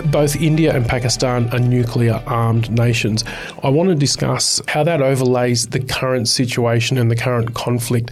both 0.05 0.35
India 0.35 0.75
and 0.75 0.83
Pakistan 0.83 1.47
are 1.53 1.59
nuclear 1.59 2.23
armed 2.25 2.71
nations. 2.71 3.23
I 3.61 3.69
want 3.69 3.89
to 3.89 3.95
discuss 3.95 4.59
how 4.67 4.83
that 4.83 4.99
overlays 4.99 5.67
the 5.67 5.79
current 5.79 6.27
situation 6.27 6.97
and 6.97 7.11
the 7.11 7.15
current 7.15 7.53
conflict. 7.53 8.09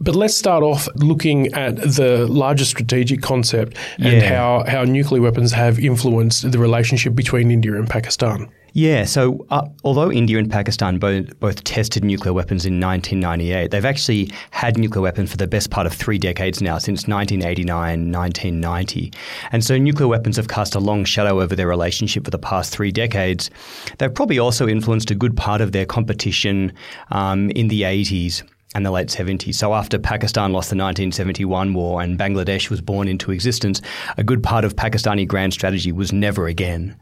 But 0.00 0.14
let's 0.14 0.36
start 0.36 0.62
off 0.62 0.86
looking 0.96 1.46
at 1.54 1.76
the 1.76 2.26
larger 2.28 2.66
strategic 2.66 3.22
concept 3.22 3.78
and 3.96 4.20
yeah. 4.20 4.28
how, 4.28 4.64
how 4.66 4.84
nuclear 4.84 5.22
weapons 5.22 5.52
have 5.52 5.78
influenced 5.78 6.52
the 6.52 6.58
relationship 6.58 7.14
between 7.14 7.50
India 7.50 7.74
and 7.74 7.88
Pakistan. 7.88 8.50
Yeah, 8.72 9.04
so 9.04 9.46
uh, 9.50 9.66
although 9.84 10.10
India 10.12 10.38
and 10.38 10.50
Pakistan 10.50 10.98
both, 10.98 11.38
both 11.40 11.64
tested 11.64 12.04
nuclear 12.04 12.32
weapons 12.32 12.64
in 12.64 12.80
1998, 12.80 13.70
they've 13.70 13.84
actually 13.84 14.30
had 14.50 14.78
nuclear 14.78 15.02
weapons 15.02 15.30
for 15.30 15.36
the 15.36 15.46
best 15.46 15.70
part 15.70 15.86
of 15.86 15.92
three 15.92 16.18
decades 16.18 16.62
now, 16.62 16.78
since 16.78 17.08
1989, 17.08 18.12
1990. 18.12 19.12
And 19.52 19.64
so 19.64 19.76
nuclear 19.76 20.08
weapons 20.08 20.36
have 20.36 20.48
cast 20.48 20.74
a 20.74 20.80
long 20.80 21.04
shadow 21.04 21.40
over 21.40 21.56
their 21.56 21.68
relationship 21.68 22.24
for 22.24 22.30
the 22.30 22.38
past 22.38 22.72
three 22.72 22.92
decades. 22.92 23.50
They've 23.98 24.14
probably 24.14 24.38
also 24.38 24.68
influenced 24.68 25.10
a 25.10 25.14
good 25.14 25.36
part 25.36 25.60
of 25.60 25.72
their 25.72 25.86
competition 25.86 26.72
um, 27.10 27.50
in 27.50 27.68
the 27.68 27.82
80s 27.82 28.42
and 28.74 28.86
the 28.86 28.90
late 28.90 29.08
70s. 29.08 29.56
So 29.56 29.74
after 29.74 29.98
Pakistan 29.98 30.52
lost 30.52 30.70
the 30.70 30.76
1971 30.76 31.74
war 31.74 32.00
and 32.00 32.18
Bangladesh 32.18 32.70
was 32.70 32.80
born 32.80 33.08
into 33.08 33.32
existence, 33.32 33.82
a 34.16 34.22
good 34.22 34.42
part 34.42 34.64
of 34.64 34.76
Pakistani 34.76 35.26
grand 35.26 35.52
strategy 35.52 35.90
was 35.90 36.12
never 36.12 36.46
again. 36.46 36.96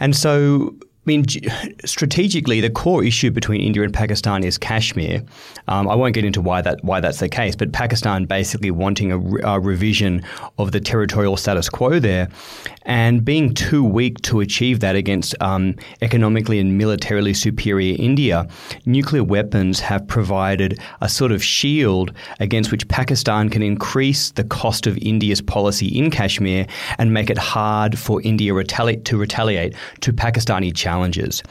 And 0.00 0.14
so 0.16 0.76
I 1.06 1.08
mean, 1.08 1.24
strategically, 1.84 2.60
the 2.60 2.68
core 2.68 3.04
issue 3.04 3.30
between 3.30 3.60
India 3.60 3.84
and 3.84 3.94
Pakistan 3.94 4.42
is 4.42 4.58
Kashmir. 4.58 5.22
Um, 5.68 5.88
I 5.88 5.94
won't 5.94 6.14
get 6.14 6.24
into 6.24 6.40
why 6.40 6.62
that 6.62 6.82
why 6.82 6.98
that's 6.98 7.20
the 7.20 7.28
case, 7.28 7.54
but 7.54 7.72
Pakistan 7.72 8.24
basically 8.24 8.72
wanting 8.72 9.12
a, 9.12 9.18
a, 9.46 9.60
revision 9.60 10.24
of 10.58 10.72
the 10.72 10.80
territorial 10.80 11.36
status 11.36 11.68
quo 11.68 12.00
there, 12.00 12.28
and 12.82 13.24
being 13.24 13.54
too 13.54 13.84
weak 13.84 14.20
to 14.22 14.40
achieve 14.40 14.80
that 14.80 14.96
against 14.96 15.40
um, 15.40 15.76
economically 16.02 16.58
and 16.58 16.76
militarily 16.76 17.34
superior 17.34 17.94
India, 18.00 18.48
nuclear 18.84 19.22
weapons 19.22 19.78
have 19.78 20.08
provided 20.08 20.80
a 21.02 21.08
sort 21.08 21.30
of 21.30 21.42
shield 21.42 22.12
against 22.40 22.72
which 22.72 22.86
Pakistan 22.88 23.48
can 23.48 23.62
increase 23.62 24.32
the 24.32 24.44
cost 24.44 24.88
of 24.88 24.98
India's 24.98 25.40
policy 25.40 25.86
in 25.86 26.10
Kashmir 26.10 26.66
and 26.98 27.14
make 27.14 27.30
it 27.30 27.38
hard 27.38 27.96
for 27.96 28.20
India 28.22 28.52
retali- 28.52 29.04
to 29.04 29.16
retaliate 29.16 29.76
to 30.00 30.12
Pakistani 30.12 30.74
challenges 30.74 30.95
challenges. 30.96 31.42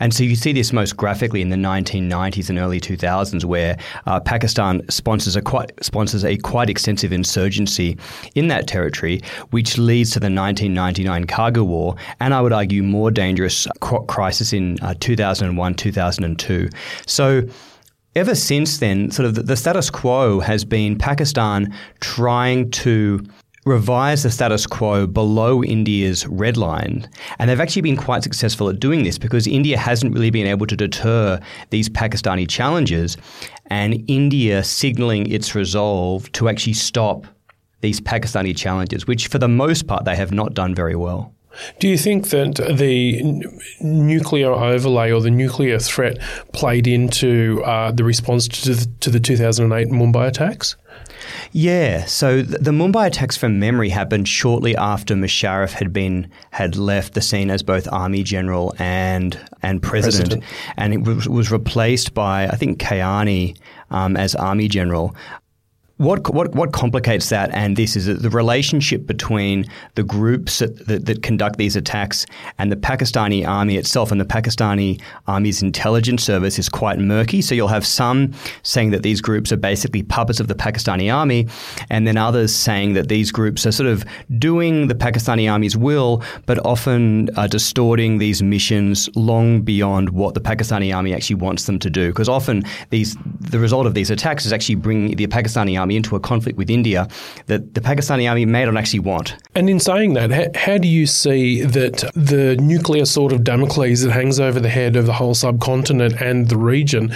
And 0.00 0.14
so 0.14 0.24
you 0.24 0.34
see 0.34 0.52
this 0.52 0.72
most 0.72 0.96
graphically 0.96 1.42
in 1.42 1.50
the 1.50 1.56
1990s 1.56 2.48
and 2.48 2.58
early 2.58 2.80
2000s, 2.80 3.44
where 3.44 3.76
uh, 4.06 4.20
Pakistan 4.20 4.82
sponsors 4.88 5.36
a 5.36 5.42
quite 5.42 5.72
sponsors 5.84 6.24
a 6.24 6.36
quite 6.38 6.70
extensive 6.70 7.12
insurgency 7.12 7.98
in 8.34 8.48
that 8.48 8.66
territory, 8.66 9.20
which 9.50 9.76
leads 9.78 10.10
to 10.12 10.20
the 10.20 10.30
1999 10.30 11.26
Kargil 11.26 11.66
War, 11.66 11.96
and 12.20 12.32
I 12.32 12.40
would 12.40 12.52
argue 12.52 12.82
more 12.82 13.10
dangerous 13.10 13.66
crisis 14.08 14.52
in 14.52 14.78
uh, 14.80 14.94
2001 15.00 15.74
2002. 15.74 16.68
So 17.06 17.42
ever 18.16 18.34
since 18.34 18.78
then, 18.78 19.10
sort 19.10 19.26
of 19.26 19.46
the, 19.46 19.56
status 19.56 19.90
quo 19.90 20.40
has 20.40 20.64
been 20.64 20.96
Pakistan 20.96 21.74
trying 22.00 22.70
to 22.70 23.20
revise 23.64 24.22
the 24.22 24.30
status 24.30 24.66
quo 24.66 25.06
below 25.06 25.62
India's 25.62 26.26
red 26.26 26.56
line. 26.56 27.08
And 27.38 27.48
they've 27.48 27.60
actually 27.60 27.82
been 27.82 27.96
quite 27.96 28.22
successful 28.22 28.68
at 28.68 28.78
doing 28.78 29.04
this 29.04 29.18
because 29.18 29.46
India 29.46 29.78
hasn't 29.78 30.12
really 30.12 30.30
been 30.30 30.46
able 30.46 30.66
to 30.66 30.76
deter 30.76 31.40
these 31.70 31.88
Pakistani 31.88 32.48
challenges. 32.48 33.16
And 33.66 34.04
India 34.08 34.62
signaling 34.62 35.30
its 35.30 35.54
resolve 35.54 36.30
to 36.32 36.48
actually 36.48 36.74
stop 36.74 37.26
these 37.80 38.00
Pakistani 38.00 38.56
challenges, 38.56 39.06
which 39.06 39.28
for 39.28 39.38
the 39.38 39.48
most 39.48 39.86
part 39.86 40.04
they 40.04 40.16
have 40.16 40.32
not 40.32 40.54
done 40.54 40.74
very 40.74 40.96
well. 40.96 41.34
Do 41.78 41.88
you 41.88 41.96
think 41.96 42.30
that 42.30 42.56
the 42.56 43.20
n- 43.20 43.60
nuclear 43.80 44.52
overlay 44.52 45.12
or 45.12 45.20
the 45.20 45.30
nuclear 45.30 45.78
threat 45.78 46.18
played 46.52 46.86
into 46.86 47.62
uh, 47.64 47.92
the 47.92 48.04
response 48.04 48.48
to 48.48 48.74
the, 48.74 48.90
to 49.00 49.10
the 49.10 49.20
2008 49.20 49.88
Mumbai 49.88 50.26
attacks? 50.28 50.76
Yeah, 51.52 52.04
so 52.04 52.42
the 52.42 52.70
Mumbai 52.70 53.06
attacks 53.06 53.36
from 53.36 53.58
memory 53.58 53.88
happened 53.88 54.28
shortly 54.28 54.76
after 54.76 55.14
Musharraf 55.14 55.72
had 55.72 55.92
been 55.92 56.30
had 56.50 56.76
left 56.76 57.14
the 57.14 57.20
scene 57.20 57.50
as 57.50 57.62
both 57.62 57.86
army 57.92 58.22
general 58.22 58.74
and 58.78 59.38
and 59.62 59.82
president, 59.82 60.42
president. 60.42 60.44
and 60.76 60.92
it 60.92 61.02
was, 61.02 61.28
was 61.28 61.50
replaced 61.50 62.14
by 62.14 62.46
I 62.46 62.56
think 62.56 62.78
Kayani 62.80 63.56
um, 63.90 64.16
as 64.16 64.34
army 64.34 64.68
general. 64.68 65.14
What, 65.98 66.28
what, 66.34 66.52
what 66.54 66.72
complicates 66.72 67.28
that 67.28 67.50
and 67.52 67.76
this 67.76 67.94
is 67.94 68.06
the 68.06 68.30
relationship 68.30 69.06
between 69.06 69.64
the 69.94 70.02
groups 70.02 70.58
that, 70.58 70.86
that, 70.86 71.06
that, 71.06 71.22
conduct 71.22 71.56
these 71.56 71.76
attacks 71.76 72.26
and 72.58 72.70
the 72.72 72.76
Pakistani 72.76 73.46
army 73.46 73.76
itself 73.76 74.10
and 74.10 74.20
the 74.20 74.24
Pakistani 74.24 75.00
army's 75.28 75.62
intelligence 75.62 76.24
service 76.24 76.58
is 76.58 76.68
quite 76.68 76.98
murky. 76.98 77.40
So 77.40 77.54
you'll 77.54 77.68
have 77.68 77.86
some 77.86 78.32
saying 78.62 78.90
that 78.90 79.02
these 79.02 79.20
groups 79.20 79.52
are 79.52 79.56
basically 79.56 80.02
puppets 80.02 80.40
of 80.40 80.48
the 80.48 80.54
Pakistani 80.54 81.14
army, 81.14 81.46
and 81.90 82.06
then 82.06 82.16
others 82.16 82.54
saying 82.54 82.94
that 82.94 83.08
these 83.08 83.30
groups 83.30 83.64
are 83.64 83.72
sort 83.72 83.88
of 83.88 84.04
doing 84.38 84.88
the 84.88 84.94
Pakistani 84.94 85.50
army's 85.50 85.76
will, 85.76 86.22
but 86.46 86.58
often 86.66 87.30
uh, 87.36 87.46
distorting 87.46 88.18
these 88.18 88.42
missions 88.42 89.08
long 89.14 89.62
beyond 89.62 90.10
what 90.10 90.34
the 90.34 90.40
Pakistani 90.40 90.94
army 90.94 91.14
actually 91.14 91.36
wants 91.36 91.64
them 91.64 91.78
to 91.78 91.88
do. 91.88 92.08
Because 92.08 92.28
often 92.28 92.64
these 92.90 93.16
the 93.40 93.58
result 93.60 93.86
of 93.86 93.94
these 93.94 94.10
attacks 94.10 94.44
is 94.44 94.52
actually 94.52 94.74
bringing 94.74 95.16
the 95.16 95.26
Pakistani 95.26 95.78
army 95.78 95.83
army 95.84 95.96
into 95.96 96.16
a 96.16 96.20
conflict 96.20 96.56
with 96.56 96.70
India 96.70 97.06
that 97.46 97.74
the 97.74 97.80
Pakistani 97.80 98.28
army 98.28 98.46
may 98.46 98.64
not 98.64 98.76
actually 98.76 99.00
want. 99.00 99.36
And 99.54 99.68
in 99.68 99.78
saying 99.78 100.14
that, 100.14 100.30
how, 100.32 100.72
how 100.72 100.78
do 100.78 100.88
you 100.88 101.06
see 101.06 101.62
that 101.62 102.10
the 102.14 102.56
nuclear 102.56 103.04
sword 103.04 103.32
of 103.32 103.44
Damocles 103.44 104.02
that 104.02 104.12
hangs 104.12 104.40
over 104.40 104.60
the 104.60 104.70
head 104.70 104.96
of 104.96 105.06
the 105.06 105.12
whole 105.12 105.34
subcontinent 105.34 106.20
and 106.20 106.48
the 106.48 106.56
region? 106.56 107.14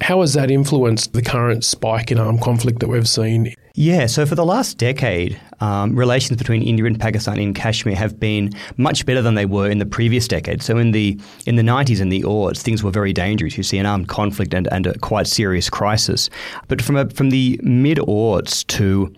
How 0.00 0.20
has 0.20 0.32
that 0.34 0.50
influenced 0.50 1.12
the 1.12 1.22
current 1.22 1.64
spike 1.64 2.10
in 2.10 2.18
armed 2.18 2.40
conflict 2.40 2.80
that 2.80 2.88
we've 2.88 3.08
seen? 3.08 3.52
Yeah, 3.80 4.06
so 4.06 4.26
for 4.26 4.34
the 4.34 4.44
last 4.44 4.76
decade, 4.76 5.40
um, 5.60 5.94
relations 5.94 6.36
between 6.36 6.64
India 6.64 6.84
and 6.84 6.98
Pakistan 6.98 7.38
in 7.38 7.54
Kashmir 7.54 7.94
have 7.94 8.18
been 8.18 8.50
much 8.76 9.06
better 9.06 9.22
than 9.22 9.36
they 9.36 9.46
were 9.46 9.70
in 9.70 9.78
the 9.78 9.86
previous 9.86 10.26
decade. 10.26 10.64
So 10.64 10.78
in 10.78 10.90
the 10.90 11.16
in 11.46 11.54
the 11.54 11.62
90s 11.62 12.00
and 12.00 12.10
the 12.10 12.22
aughts, 12.22 12.60
things 12.60 12.82
were 12.82 12.90
very 12.90 13.12
dangerous. 13.12 13.56
You 13.56 13.62
see 13.62 13.78
an 13.78 13.86
armed 13.86 14.08
conflict 14.08 14.52
and, 14.52 14.66
and 14.72 14.88
a 14.88 14.98
quite 14.98 15.28
serious 15.28 15.70
crisis. 15.70 16.28
But 16.66 16.82
from 16.82 16.96
a, 16.96 17.08
from 17.10 17.30
the 17.30 17.60
mid 17.62 17.98
aughts 17.98 18.66
to 18.66 19.14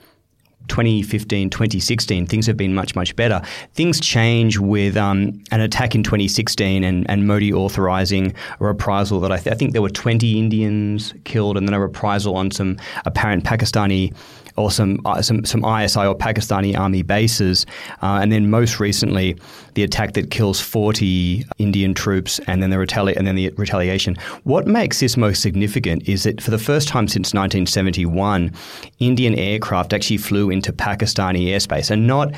2015, 0.71 1.51
2016, 1.51 2.27
things 2.27 2.47
have 2.47 2.57
been 2.57 2.75
much, 2.75 2.95
much 2.95 3.17
better. 3.17 3.43
Things 3.75 3.99
change 3.99 4.59
with 4.59 4.97
um, 4.97 5.43
an 5.51 5.61
attack 5.61 5.95
in 5.95 6.03
2016 6.03 6.85
and, 6.85 7.11
and 7.11 7.27
Modi 7.27 7.53
authorizing 7.53 8.35
a 8.61 8.65
reprisal 8.65 9.21
that 9.21 9.33
I, 9.33 9.39
th- 9.39 9.53
I, 9.53 9.57
think 9.57 9.73
there 9.73 9.83
were 9.83 9.91
20 9.91 10.39
Indians 10.39 11.13
killed 11.25 11.57
and 11.57 11.67
then 11.67 11.75
a 11.75 11.81
reprisal 11.81 12.37
on 12.37 12.51
some 12.53 12.79
apparent 13.05 13.45
Pakistani 13.45 14.15
or 14.61 14.71
some 14.71 15.01
uh, 15.05 15.23
some 15.23 15.45
some 15.45 15.65
ISI 15.65 16.01
or 16.01 16.15
Pakistani 16.15 16.79
army 16.79 17.03
bases, 17.03 17.67
uh, 18.03 18.19
and 18.23 18.31
then 18.31 18.51
most 18.51 18.81
recently 18.81 19.37
the 19.75 19.83
attack 19.83 20.15
that 20.15 20.31
kills 20.31 20.61
40 20.61 21.45
Indian 21.59 21.95
troops, 21.95 22.41
and 22.47 22.63
then 22.63 22.71
the 22.71 22.77
retali- 22.77 23.17
and 23.17 23.27
then 23.27 23.37
the 23.37 23.51
retaliation. 23.57 24.17
What 24.45 24.67
makes 24.67 25.01
this 25.01 25.17
most 25.17 25.43
significant 25.43 26.09
is 26.09 26.25
that 26.25 26.41
for 26.41 26.51
the 26.51 26.59
first 26.59 26.89
time 26.89 27.09
since 27.09 27.35
1971, 27.35 28.53
Indian 28.99 29.35
aircraft 29.35 29.93
actually 29.93 30.19
flew 30.19 30.51
into 30.51 30.73
Pakistani 30.73 31.47
airspace, 31.47 31.91
and 31.91 32.07
not 32.07 32.33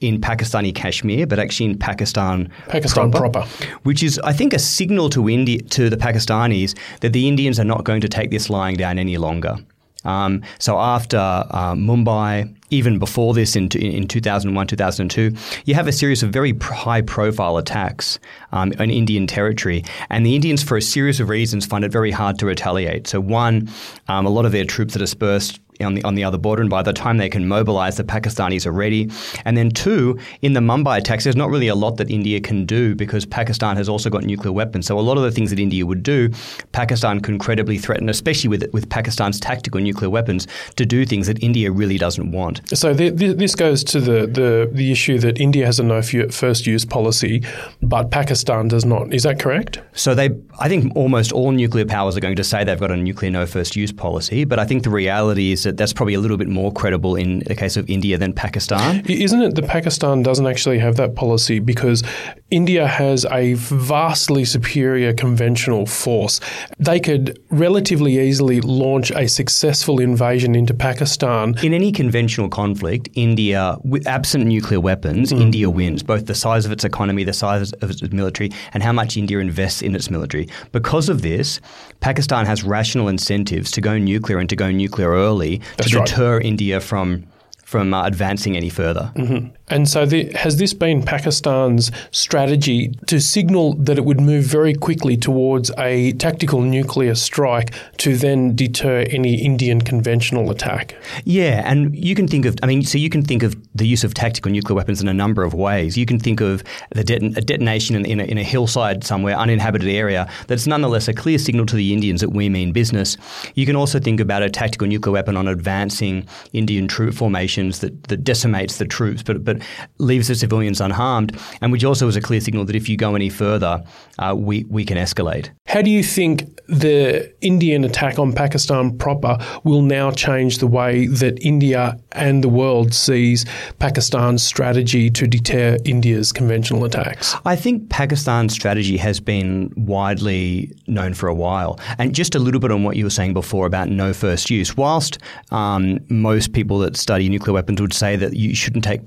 in 0.00 0.20
Pakistani 0.20 0.74
Kashmir, 0.74 1.26
but 1.26 1.38
actually 1.38 1.66
in 1.66 1.78
Pakistan, 1.78 2.50
Pakistan 2.68 3.10
proper, 3.10 3.30
proper, 3.30 3.68
which 3.84 4.02
is, 4.02 4.18
I 4.20 4.32
think, 4.32 4.52
a 4.52 4.58
signal 4.58 5.08
to 5.10 5.28
India 5.28 5.60
to 5.60 5.88
the 5.88 5.96
Pakistanis 5.96 6.76
that 7.00 7.12
the 7.12 7.26
Indians 7.28 7.58
are 7.58 7.64
not 7.64 7.84
going 7.84 8.00
to 8.02 8.08
take 8.08 8.30
this 8.30 8.50
lying 8.50 8.76
down 8.76 8.98
any 8.98 9.16
longer. 9.16 9.56
Um, 10.04 10.42
so 10.58 10.78
after 10.78 11.18
uh, 11.18 11.74
Mumbai, 11.74 12.54
even 12.70 12.98
before 12.98 13.34
this 13.34 13.56
in, 13.56 13.68
in 13.72 14.08
2001, 14.08 14.66
2002, 14.66 15.34
you 15.64 15.74
have 15.74 15.86
a 15.86 15.92
series 15.92 16.22
of 16.22 16.30
very 16.30 16.52
high 16.60 17.02
profile 17.02 17.56
attacks 17.56 18.18
um, 18.52 18.72
on 18.78 18.90
Indian 18.90 19.26
territory. 19.26 19.84
And 20.10 20.24
the 20.24 20.34
Indians, 20.34 20.62
for 20.62 20.76
a 20.76 20.82
series 20.82 21.20
of 21.20 21.28
reasons, 21.28 21.66
find 21.66 21.84
it 21.84 21.92
very 21.92 22.10
hard 22.10 22.38
to 22.40 22.46
retaliate. 22.46 23.06
So, 23.06 23.20
one, 23.20 23.68
um, 24.08 24.26
a 24.26 24.30
lot 24.30 24.44
of 24.44 24.52
their 24.52 24.64
troops 24.64 24.96
are 24.96 25.00
dispersed 25.00 25.60
on 25.80 25.94
the 25.94 26.02
on 26.04 26.14
the 26.14 26.24
other 26.24 26.38
border, 26.38 26.62
and 26.62 26.70
by 26.70 26.82
the 26.82 26.92
time 26.92 27.18
they 27.18 27.28
can 27.28 27.46
mobilize, 27.46 27.96
the 27.96 28.04
Pakistanis 28.04 28.66
are 28.66 28.72
ready. 28.72 29.10
And 29.44 29.56
then 29.56 29.70
two, 29.70 30.18
in 30.42 30.52
the 30.52 30.60
Mumbai 30.60 30.98
attacks, 30.98 31.24
there's 31.24 31.36
not 31.36 31.50
really 31.50 31.68
a 31.68 31.74
lot 31.74 31.96
that 31.96 32.10
India 32.10 32.40
can 32.40 32.66
do 32.66 32.94
because 32.94 33.26
Pakistan 33.26 33.76
has 33.76 33.88
also 33.88 34.10
got 34.10 34.24
nuclear 34.24 34.52
weapons. 34.52 34.86
So 34.86 34.98
a 34.98 35.00
lot 35.00 35.16
of 35.16 35.22
the 35.22 35.30
things 35.30 35.50
that 35.50 35.58
India 35.58 35.84
would 35.84 36.02
do, 36.02 36.30
Pakistan 36.72 37.20
can 37.20 37.38
credibly 37.38 37.78
threaten, 37.78 38.08
especially 38.08 38.48
with 38.48 38.70
with 38.72 38.88
Pakistan's 38.88 39.40
tactical 39.40 39.80
nuclear 39.80 40.10
weapons, 40.10 40.46
to 40.76 40.86
do 40.86 41.04
things 41.04 41.26
that 41.26 41.42
India 41.42 41.70
really 41.70 41.98
doesn't 41.98 42.32
want. 42.32 42.60
So 42.74 42.94
the, 42.94 43.10
the, 43.10 43.32
this 43.34 43.54
goes 43.54 43.84
to 43.84 44.00
the, 44.00 44.26
the 44.26 44.70
the 44.72 44.92
issue 44.92 45.18
that 45.18 45.40
India 45.40 45.66
has 45.66 45.80
a 45.80 45.82
no 45.82 46.02
first 46.02 46.66
use 46.66 46.84
policy, 46.84 47.42
but 47.82 48.10
Pakistan 48.10 48.68
does 48.68 48.84
not. 48.84 49.12
Is 49.12 49.22
that 49.24 49.38
correct? 49.38 49.80
So 49.92 50.14
they, 50.14 50.30
I 50.58 50.68
think 50.68 50.94
almost 50.96 51.32
all 51.32 51.52
nuclear 51.52 51.84
powers 51.84 52.16
are 52.16 52.20
going 52.20 52.36
to 52.36 52.44
say 52.44 52.64
they've 52.64 52.78
got 52.78 52.90
a 52.90 52.96
nuclear 52.96 53.30
no 53.30 53.46
first 53.46 53.76
use 53.76 53.92
policy, 53.92 54.44
but 54.44 54.58
I 54.58 54.64
think 54.64 54.82
the 54.82 54.90
reality 54.90 55.52
is 55.52 55.65
that 55.66 55.76
that's 55.76 55.92
probably 55.92 56.14
a 56.14 56.20
little 56.20 56.36
bit 56.36 56.48
more 56.48 56.72
credible 56.72 57.16
in 57.16 57.40
the 57.40 57.54
case 57.54 57.76
of 57.76 57.88
India 57.90 58.16
than 58.16 58.32
Pakistan. 58.32 59.04
Isn't 59.06 59.42
it 59.42 59.54
that 59.56 59.66
Pakistan 59.66 60.22
doesn't 60.22 60.46
actually 60.46 60.78
have 60.78 60.96
that 60.96 61.14
policy 61.14 61.58
because 61.58 62.02
India 62.50 62.86
has 62.86 63.26
a 63.26 63.54
vastly 63.54 64.44
superior 64.44 65.12
conventional 65.12 65.84
force? 65.86 66.40
They 66.78 67.00
could 67.00 67.38
relatively 67.50 68.18
easily 68.18 68.60
launch 68.60 69.10
a 69.10 69.26
successful 69.28 70.00
invasion 70.00 70.54
into 70.54 70.72
Pakistan. 70.72 71.56
In 71.62 71.74
any 71.74 71.92
conventional 71.92 72.48
conflict, 72.48 73.08
India, 73.14 73.76
with 73.84 74.06
absent 74.06 74.46
nuclear 74.46 74.80
weapons, 74.80 75.32
mm. 75.32 75.40
India 75.40 75.68
wins, 75.68 76.02
both 76.02 76.26
the 76.26 76.34
size 76.34 76.64
of 76.64 76.72
its 76.72 76.84
economy, 76.84 77.24
the 77.24 77.32
size 77.32 77.72
of 77.72 77.90
its 77.90 78.02
military, 78.12 78.50
and 78.72 78.82
how 78.82 78.92
much 78.92 79.16
India 79.16 79.38
invests 79.38 79.82
in 79.82 79.94
its 79.94 80.10
military. 80.10 80.48
Because 80.72 81.08
of 81.08 81.22
this, 81.22 81.60
Pakistan 82.00 82.46
has 82.46 82.62
rational 82.62 83.08
incentives 83.08 83.70
to 83.72 83.80
go 83.80 83.98
nuclear 83.98 84.38
and 84.38 84.48
to 84.48 84.56
go 84.56 84.70
nuclear 84.70 85.10
early 85.10 85.55
That's 85.76 85.90
to 85.90 85.98
deter 85.98 86.36
right. 86.36 86.46
India 86.46 86.80
from 86.80 87.26
from 87.64 87.92
uh, 87.92 88.06
advancing 88.06 88.56
any 88.56 88.70
further. 88.70 89.12
Mm-hmm. 89.16 89.54
And 89.68 89.88
so, 89.88 90.06
the, 90.06 90.32
has 90.34 90.58
this 90.58 90.72
been 90.72 91.02
Pakistan's 91.02 91.90
strategy 92.12 92.94
to 93.06 93.20
signal 93.20 93.74
that 93.74 93.98
it 93.98 94.04
would 94.04 94.20
move 94.20 94.44
very 94.44 94.74
quickly 94.74 95.16
towards 95.16 95.72
a 95.76 96.12
tactical 96.12 96.60
nuclear 96.60 97.16
strike 97.16 97.74
to 97.98 98.16
then 98.16 98.54
deter 98.54 99.00
any 99.10 99.42
Indian 99.42 99.80
conventional 99.80 100.50
attack? 100.50 100.94
Yeah, 101.24 101.62
and 101.64 101.96
you 101.96 102.14
can 102.14 102.28
think 102.28 102.46
of, 102.46 102.56
I 102.62 102.66
mean, 102.66 102.84
so 102.84 102.96
you 102.96 103.10
can 103.10 103.22
think 103.22 103.42
of 103.42 103.56
the 103.74 103.86
use 103.86 104.04
of 104.04 104.14
tactical 104.14 104.52
nuclear 104.52 104.76
weapons 104.76 105.02
in 105.02 105.08
a 105.08 105.14
number 105.14 105.42
of 105.42 105.52
ways. 105.52 105.98
You 105.98 106.06
can 106.06 106.20
think 106.20 106.40
of 106.40 106.62
the 106.90 107.02
deton- 107.02 107.36
a 107.36 107.40
detonation 107.40 107.96
in, 107.96 108.06
in, 108.06 108.20
a, 108.20 108.24
in 108.24 108.38
a 108.38 108.44
hillside 108.44 109.02
somewhere, 109.02 109.36
uninhabited 109.36 109.88
area, 109.88 110.30
that's 110.46 110.68
nonetheless 110.68 111.08
a 111.08 111.12
clear 111.12 111.38
signal 111.38 111.66
to 111.66 111.76
the 111.76 111.92
Indians 111.92 112.20
that 112.20 112.30
we 112.30 112.48
mean 112.48 112.70
business. 112.72 113.16
You 113.54 113.66
can 113.66 113.74
also 113.74 113.98
think 113.98 114.20
about 114.20 114.42
a 114.42 114.50
tactical 114.50 114.86
nuclear 114.86 115.12
weapon 115.12 115.36
on 115.36 115.48
advancing 115.48 116.26
Indian 116.52 116.86
troop 116.86 117.14
formations 117.14 117.80
that, 117.80 118.04
that 118.04 118.22
decimates 118.22 118.78
the 118.78 118.86
troops, 118.86 119.22
but, 119.22 119.44
but 119.44 119.55
leaves 119.98 120.28
the 120.28 120.34
civilians 120.34 120.80
unharmed, 120.80 121.38
and 121.60 121.72
which 121.72 121.84
also 121.84 122.08
is 122.08 122.16
a 122.16 122.20
clear 122.20 122.40
signal 122.40 122.64
that 122.64 122.76
if 122.76 122.88
you 122.88 122.96
go 122.96 123.14
any 123.14 123.28
further, 123.28 123.82
uh, 124.18 124.34
we, 124.36 124.64
we 124.64 124.84
can 124.84 124.96
escalate. 124.96 125.50
How 125.66 125.82
do 125.82 125.90
you 125.90 126.02
think 126.02 126.60
the 126.68 127.32
Indian 127.40 127.84
attack 127.84 128.18
on 128.18 128.32
Pakistan 128.32 128.96
proper 128.96 129.38
will 129.64 129.82
now 129.82 130.10
change 130.10 130.58
the 130.58 130.66
way 130.66 131.06
that 131.06 131.38
India 131.44 131.98
and 132.12 132.42
the 132.42 132.48
world 132.48 132.94
sees 132.94 133.44
Pakistan's 133.78 134.42
strategy 134.42 135.10
to 135.10 135.26
deter 135.26 135.76
India's 135.84 136.32
conventional 136.32 136.84
attacks? 136.84 137.34
I 137.44 137.56
think 137.56 137.90
Pakistan's 137.90 138.52
strategy 138.52 138.96
has 138.96 139.20
been 139.20 139.72
widely 139.76 140.72
known 140.86 141.14
for 141.14 141.28
a 141.28 141.34
while. 141.34 141.78
And 141.98 142.14
just 142.14 142.34
a 142.34 142.38
little 142.38 142.60
bit 142.60 142.70
on 142.70 142.82
what 142.82 142.96
you 142.96 143.04
were 143.04 143.10
saying 143.10 143.34
before 143.34 143.66
about 143.66 143.88
no 143.88 144.12
first 144.12 144.50
use. 144.50 144.76
Whilst 144.76 145.18
um, 145.50 145.98
most 146.08 146.52
people 146.52 146.78
that 146.80 146.96
study 146.96 147.28
nuclear 147.28 147.54
weapons 147.54 147.80
would 147.80 147.92
say 147.92 148.16
that 148.16 148.34
you 148.34 148.54
shouldn't 148.54 148.84
take 148.84 149.04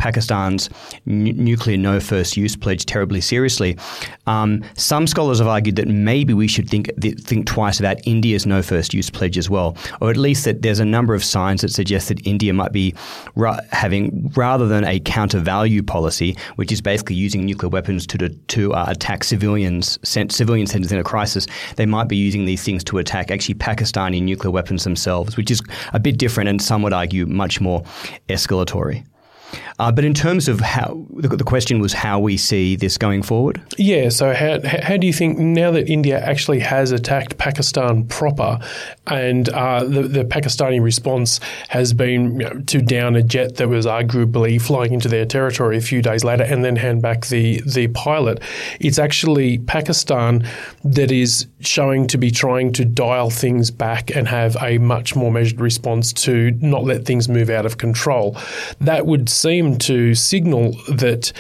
N- 0.48 0.70
nuclear 1.06 1.78
no 1.78 2.00
first 2.00 2.38
use 2.38 2.56
pledge 2.56 2.86
terribly 2.86 3.22
seriously, 3.22 3.78
um, 4.28 4.64
some 4.76 5.08
scholars 5.08 5.40
have 5.40 5.48
argued 5.48 5.76
that 5.76 5.88
maybe 5.88 6.34
we 6.34 6.48
should 6.48 6.70
think 6.70 6.90
think 7.02 7.46
twice 7.46 7.80
about 7.80 7.98
India's 8.08 8.46
no 8.46 8.62
first 8.62 8.94
use 8.94 9.10
pledge 9.10 9.38
as 9.38 9.50
well, 9.50 9.76
or 10.02 10.10
at 10.10 10.18
least 10.18 10.46
that 10.46 10.62
there's 10.62 10.80
a 10.80 10.86
number 10.86 11.14
of 11.14 11.24
signs 11.24 11.62
that 11.62 11.70
suggest 11.70 12.08
that 12.10 12.26
India 12.26 12.54
might 12.54 12.72
be 12.72 12.94
ra- 13.36 13.60
having 13.72 14.32
rather 14.36 14.68
than 14.68 14.84
a 14.86 15.00
counter 15.00 15.40
value 15.40 15.84
policy, 15.84 16.36
which 16.56 16.72
is 16.72 16.82
basically 16.82 17.16
using 17.16 17.46
nuclear 17.46 17.70
weapons 17.70 18.06
to 18.08 18.30
to 18.30 18.74
uh, 18.74 18.86
attack 18.88 19.24
civilians, 19.24 20.00
sent 20.04 20.32
civilian 20.32 20.68
centers 20.68 20.92
in 20.92 21.00
a 21.00 21.04
crisis, 21.04 21.48
they 21.76 21.86
might 21.86 22.08
be 22.08 22.16
using 22.16 22.46
these 22.46 22.64
things 22.64 22.84
to 22.84 22.98
attack 22.98 23.32
actually 23.32 23.56
Pakistani 23.56 24.22
nuclear 24.22 24.52
weapons 24.52 24.84
themselves, 24.84 25.38
which 25.38 25.52
is 25.52 25.62
a 25.94 26.00
bit 26.00 26.18
different 26.18 26.50
and 26.50 26.62
some 26.62 26.82
would 26.82 26.94
argue 26.94 27.26
much 27.26 27.62
more 27.62 27.84
escalatory. 28.30 29.06
Uh, 29.80 29.92
but 29.92 30.04
in 30.04 30.14
terms 30.14 30.48
of 30.48 30.60
how 30.60 31.06
the, 31.16 31.44
question 31.44 31.80
was 31.80 31.94
how 31.94 32.20
we 32.20 32.38
see 32.38 32.76
this 32.76 32.98
going 32.98 33.24
forward. 33.24 33.62
Yeah. 33.78 34.10
So 34.10 34.34
how 34.34 34.60
how 34.82 34.98
do 34.98 35.08
you 35.08 35.14
think 35.14 35.40
now 35.40 35.72
that 35.72 35.90
India 35.90 36.20
actually 36.20 36.60
has 36.60 36.92
attacked 36.92 37.38
Pakistan 37.38 38.06
proper, 38.08 38.60
and 39.10 39.50
uh, 39.50 39.84
the, 39.84 40.04
the, 40.04 40.24
Pakistani 40.24 40.82
response 40.82 41.40
has 41.70 41.94
been 41.94 42.40
you 42.40 42.50
know, 42.50 42.62
to 42.68 42.82
down 42.82 43.16
a 43.16 43.24
jet 43.24 43.56
that 43.56 43.68
was 43.68 43.86
arguably 43.86 44.62
flying 44.62 44.94
into 44.94 45.08
their 45.08 45.26
territory 45.26 45.78
a 45.78 45.82
few 45.82 46.02
days 46.02 46.24
later, 46.24 46.44
and 46.44 46.64
then 46.64 46.76
hand 46.76 47.02
back 47.02 47.28
the 47.28 47.62
the 47.62 47.88
pilot. 47.88 48.42
It's 48.80 49.00
actually 49.00 49.58
Pakistan 49.60 50.48
that 50.84 51.12
is 51.12 51.48
showing 51.60 52.08
to 52.08 52.18
be 52.18 52.32
trying 52.32 52.72
to 52.74 52.86
dial 52.86 53.30
things 53.30 53.72
back 53.72 54.16
and 54.16 54.28
have 54.28 54.56
a 54.62 54.78
much 54.78 55.16
more 55.16 55.32
measured 55.32 55.60
response 55.60 56.14
to 56.14 56.52
not 56.62 56.84
let 56.84 57.06
things 57.06 57.28
move 57.28 57.50
out 57.50 57.66
of 57.66 57.78
control. 57.78 58.38
That 58.80 59.06
would 59.06 59.30
seem 59.30 59.78
to 59.80 60.16
signal 60.16 60.74
that. 60.88 61.34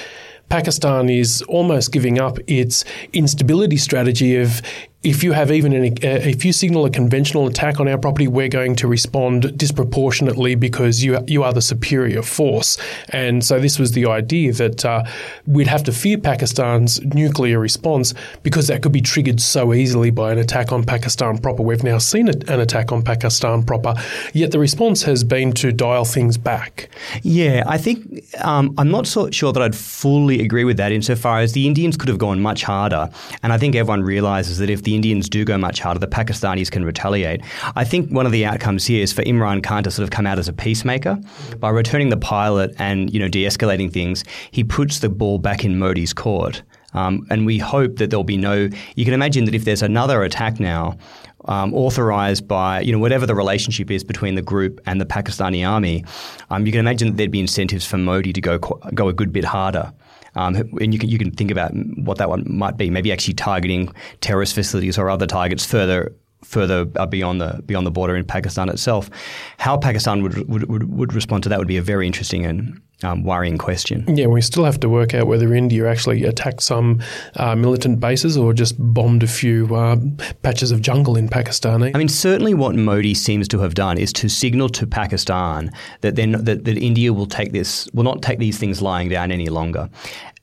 Pakistan 0.49 1.09
is 1.09 1.43
almost 1.43 1.91
giving 1.91 2.17
up 2.19 2.39
its 2.47 2.83
instability 3.13 3.77
strategy 3.77 4.35
of 4.35 4.63
if 5.01 5.23
you 5.23 5.31
have 5.31 5.49
even 5.49 5.71
an, 5.71 5.83
uh, 5.85 6.07
if 6.27 6.43
you 6.43 6.51
signal 6.51 6.85
a 6.85 6.89
conventional 6.89 7.47
attack 7.47 7.79
on 7.79 7.87
our 7.87 7.97
property, 7.97 8.27
we're 8.27 8.49
going 8.49 8.75
to 8.75 8.87
respond 8.87 9.57
disproportionately 9.57 10.55
because 10.55 11.01
you 11.01 11.17
you 11.25 11.41
are 11.41 11.53
the 11.53 11.61
superior 11.61 12.21
force. 12.21 12.77
And 13.09 13.43
so 13.43 13.61
this 13.61 13.79
was 13.79 13.93
the 13.93 14.07
idea 14.07 14.51
that 14.53 14.83
uh, 14.83 15.05
we'd 15.47 15.67
have 15.67 15.85
to 15.85 15.93
fear 15.93 16.17
Pakistan's 16.17 17.01
nuclear 17.01 17.59
response 17.59 18.13
because 18.43 18.67
that 18.67 18.81
could 18.81 18.91
be 18.91 18.99
triggered 18.99 19.39
so 19.39 19.73
easily 19.73 20.11
by 20.11 20.33
an 20.33 20.37
attack 20.37 20.73
on 20.73 20.83
Pakistan 20.83 21.37
proper. 21.37 21.63
We've 21.63 21.83
now 21.83 21.97
seen 21.97 22.27
an 22.27 22.59
attack 22.59 22.91
on 22.91 23.01
Pakistan 23.01 23.63
proper, 23.63 23.95
yet 24.33 24.51
the 24.51 24.59
response 24.59 25.03
has 25.03 25.23
been 25.23 25.53
to 25.53 25.71
dial 25.71 26.03
things 26.03 26.37
back. 26.37 26.89
Yeah, 27.23 27.63
I 27.65 27.77
think 27.77 28.25
um, 28.43 28.75
I'm 28.77 28.91
not 28.91 29.07
so 29.07 29.31
sure 29.31 29.53
that 29.53 29.63
I'd 29.63 29.75
fully 29.75 30.41
agree 30.41 30.65
with 30.65 30.75
that 30.75 30.91
insofar 30.91 31.39
as 31.39 31.53
the 31.53 31.67
Indians 31.67 31.95
could 31.95 32.09
have 32.09 32.17
gone 32.17 32.41
much 32.41 32.63
harder, 32.63 33.09
and 33.43 33.53
I 33.53 33.57
think 33.57 33.75
everyone 33.75 34.03
realizes 34.03 34.57
that 34.57 34.69
if 34.69 34.83
the 34.83 34.88
the 34.89 34.95
Indians 34.95 35.29
do 35.29 35.45
go 35.45 35.55
much 35.55 35.79
harder, 35.79 35.99
the 35.99 36.07
Pakistanis 36.07 36.71
can 36.71 36.83
retaliate. 36.83 37.41
I 37.75 37.83
think 37.83 38.09
one 38.09 38.25
of 38.25 38.31
the 38.31 38.43
outcomes 38.43 38.87
here 38.87 39.03
is 39.03 39.13
for 39.13 39.21
Imran 39.21 39.61
Khan 39.61 39.83
to 39.83 39.91
sort 39.91 40.03
of 40.03 40.09
come 40.09 40.25
out 40.25 40.39
as 40.39 40.47
a 40.47 40.53
peacemaker 40.53 41.19
by 41.59 41.69
returning 41.69 42.09
the 42.09 42.17
pilot 42.17 42.73
and 42.79 43.13
you 43.13 43.19
know 43.19 43.27
de-escalating 43.27 43.93
things. 43.93 44.23
He 44.49 44.63
puts 44.63 44.99
the 44.99 45.09
ball 45.09 45.37
back 45.37 45.63
in 45.63 45.77
Modi's 45.77 46.11
court. 46.11 46.63
Um, 46.93 47.27
and 47.29 47.45
we 47.45 47.59
hope 47.59 47.97
that 47.97 48.09
there'll 48.09 48.23
be 48.23 48.37
no. 48.37 48.67
You 48.95 49.05
can 49.05 49.13
imagine 49.13 49.45
that 49.45 49.53
if 49.53 49.63
there's 49.63 49.83
another 49.83 50.23
attack 50.23 50.59
now, 50.59 50.97
um, 51.45 51.71
authorized 51.75 52.47
by 52.47 52.81
you 52.81 52.91
know 52.91 52.97
whatever 52.97 53.27
the 53.27 53.35
relationship 53.35 53.91
is 53.91 54.03
between 54.03 54.33
the 54.33 54.41
group 54.41 54.81
and 54.87 54.99
the 54.99 55.05
Pakistani 55.05 55.69
army, 55.69 56.03
um, 56.49 56.65
you 56.65 56.71
can 56.71 56.79
imagine 56.79 57.09
that 57.09 57.17
there'd 57.17 57.29
be 57.29 57.39
incentives 57.39 57.85
for 57.85 57.97
Modi 57.97 58.33
to 58.33 58.41
go 58.41 58.57
go 58.57 59.07
a 59.07 59.13
good 59.13 59.31
bit 59.31 59.45
harder. 59.45 59.93
Um, 60.35 60.55
and 60.55 60.93
you 60.93 60.99
can 60.99 61.09
you 61.09 61.17
can 61.17 61.31
think 61.31 61.51
about 61.51 61.71
what 61.97 62.17
that 62.17 62.29
one 62.29 62.43
might 62.47 62.77
be. 62.77 62.89
Maybe 62.89 63.11
actually 63.11 63.33
targeting 63.33 63.93
terrorist 64.21 64.53
facilities 64.53 64.97
or 64.97 65.09
other 65.09 65.27
targets 65.27 65.65
further 65.65 66.13
further 66.43 66.87
uh, 66.95 67.05
beyond 67.05 67.41
the 67.41 67.61
beyond 67.65 67.85
the 67.85 67.91
border 67.91 68.15
in 68.15 68.25
Pakistan 68.25 68.69
itself. 68.69 69.09
How 69.57 69.77
Pakistan 69.77 70.23
would 70.23 70.47
would, 70.47 70.69
would, 70.69 70.89
would 70.89 71.13
respond 71.13 71.43
to 71.43 71.49
that 71.49 71.59
would 71.59 71.67
be 71.67 71.77
a 71.77 71.81
very 71.81 72.07
interesting 72.07 72.45
and 72.45 72.81
um, 73.03 73.23
worrying 73.23 73.57
question. 73.57 74.05
Yeah, 74.15 74.27
we 74.27 74.41
still 74.41 74.65
have 74.65 74.79
to 74.81 74.89
work 74.89 75.13
out 75.13 75.27
whether 75.27 75.53
India 75.53 75.89
actually 75.89 76.25
attacked 76.25 76.61
some 76.61 77.01
uh, 77.35 77.55
militant 77.55 77.99
bases 77.99 78.37
or 78.37 78.53
just 78.53 78.75
bombed 78.77 79.23
a 79.23 79.27
few 79.27 79.73
uh, 79.75 79.97
patches 80.43 80.71
of 80.71 80.81
jungle 80.81 81.15
in 81.15 81.29
Pakistan. 81.29 81.83
Eh? 81.83 81.91
I 81.93 81.97
mean, 81.97 82.09
certainly 82.09 82.53
what 82.53 82.75
Modi 82.75 83.13
seems 83.13 83.47
to 83.49 83.59
have 83.59 83.73
done 83.73 83.97
is 83.97 84.11
to 84.13 84.29
signal 84.29 84.69
to 84.69 84.85
Pakistan 84.85 85.71
that 86.01 86.15
then 86.15 86.31
that, 86.31 86.65
that 86.65 86.77
India 86.77 87.13
will 87.13 87.27
take 87.27 87.51
this 87.51 87.89
will 87.93 88.03
not 88.03 88.21
take 88.21 88.39
these 88.39 88.57
things 88.57 88.81
lying 88.81 89.09
down 89.09 89.31
any 89.31 89.47
longer. 89.47 89.89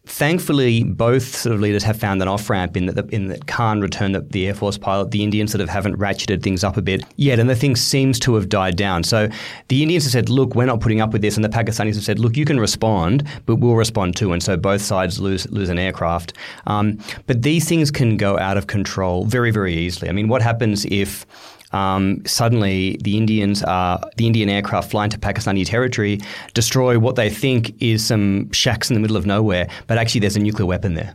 Thankfully, 0.07 0.85
both 0.85 1.35
sort 1.35 1.53
of 1.53 1.61
leaders 1.61 1.83
have 1.83 1.99
found 1.99 2.23
an 2.23 2.29
off 2.29 2.49
ramp 2.49 2.77
in 2.77 2.87
that 2.87 3.13
in 3.13 3.27
that 3.27 3.49
Khan 3.49 3.81
returned 3.81 4.15
the, 4.15 4.21
the, 4.21 4.47
Air 4.47 4.55
Force 4.55 4.79
pilot. 4.79 5.11
The 5.11 5.25
Indians 5.25 5.51
sort 5.51 5.61
of 5.61 5.69
haven't 5.69 5.97
ratcheted 5.97 6.45
things 6.45 6.63
up 6.63 6.77
a 6.77 6.83
bit 6.83 7.05
yet, 7.17 7.41
and 7.41 7.51
the 7.51 7.57
thing 7.57 7.75
seems 7.75 8.21
to 8.21 8.37
have 8.37 8.49
died 8.49 8.77
down. 8.77 9.03
So 9.03 9.29
the 9.67 9.83
Indians 9.83 10.05
have 10.05 10.13
said, 10.13 10.29
"Look, 10.29 10.55
we're 10.55 10.67
not 10.67 10.81
putting 10.81 11.01
up 11.01 11.13
with 11.13 11.23
this," 11.23 11.35
and 11.35 11.45
the 11.45 11.49
Pakistanis 11.49 11.97
have 11.97 12.05
said, 12.05 12.21
"Look, 12.21 12.37
you 12.37 12.45
can 12.45 12.61
respond, 12.61 13.27
but 13.47 13.57
we'll 13.57 13.75
respond 13.75 14.17
too." 14.17 14.33
And 14.33 14.41
so 14.41 14.57
both 14.57 14.81
sides 14.81 15.19
lose 15.19 15.51
lose 15.51 15.69
an 15.69 15.79
aircraft. 15.79 16.35
Um, 16.69 16.99
but 17.27 17.43
these 17.43 17.69
things 17.69 17.91
can 17.91 18.17
go 18.17 18.39
out 18.39 18.57
of 18.57 18.69
control 18.69 19.25
very 19.25 19.51
very 19.51 19.75
easily. 19.77 20.09
I 20.09 20.13
mean, 20.13 20.29
what 20.29 20.41
happens 20.41 20.85
if 20.85 21.27
um, 21.77 22.25
suddenly 22.25 22.99
the 23.03 23.17
Indians 23.17 23.63
are 23.63 24.01
the 24.17 24.27
Indian 24.27 24.49
aircraft 24.49 24.91
flying 24.91 25.11
to 25.11 25.19
Pakistani 25.19 25.65
territory 25.67 26.21
destroy 26.55 26.99
what 26.99 27.17
they 27.17 27.29
think 27.29 27.75
is 27.83 28.05
some 28.05 28.51
shacks 28.53 28.91
in 28.91 28.95
the 28.95 29.01
middle 29.01 29.17
of 29.17 29.27
nowhere, 29.27 29.69
but 29.87 29.99
actually 29.99 30.21
there's 30.21 30.37
a 30.37 30.41
nuclear 30.41 30.67
weapon 30.67 30.95
there 30.95 31.15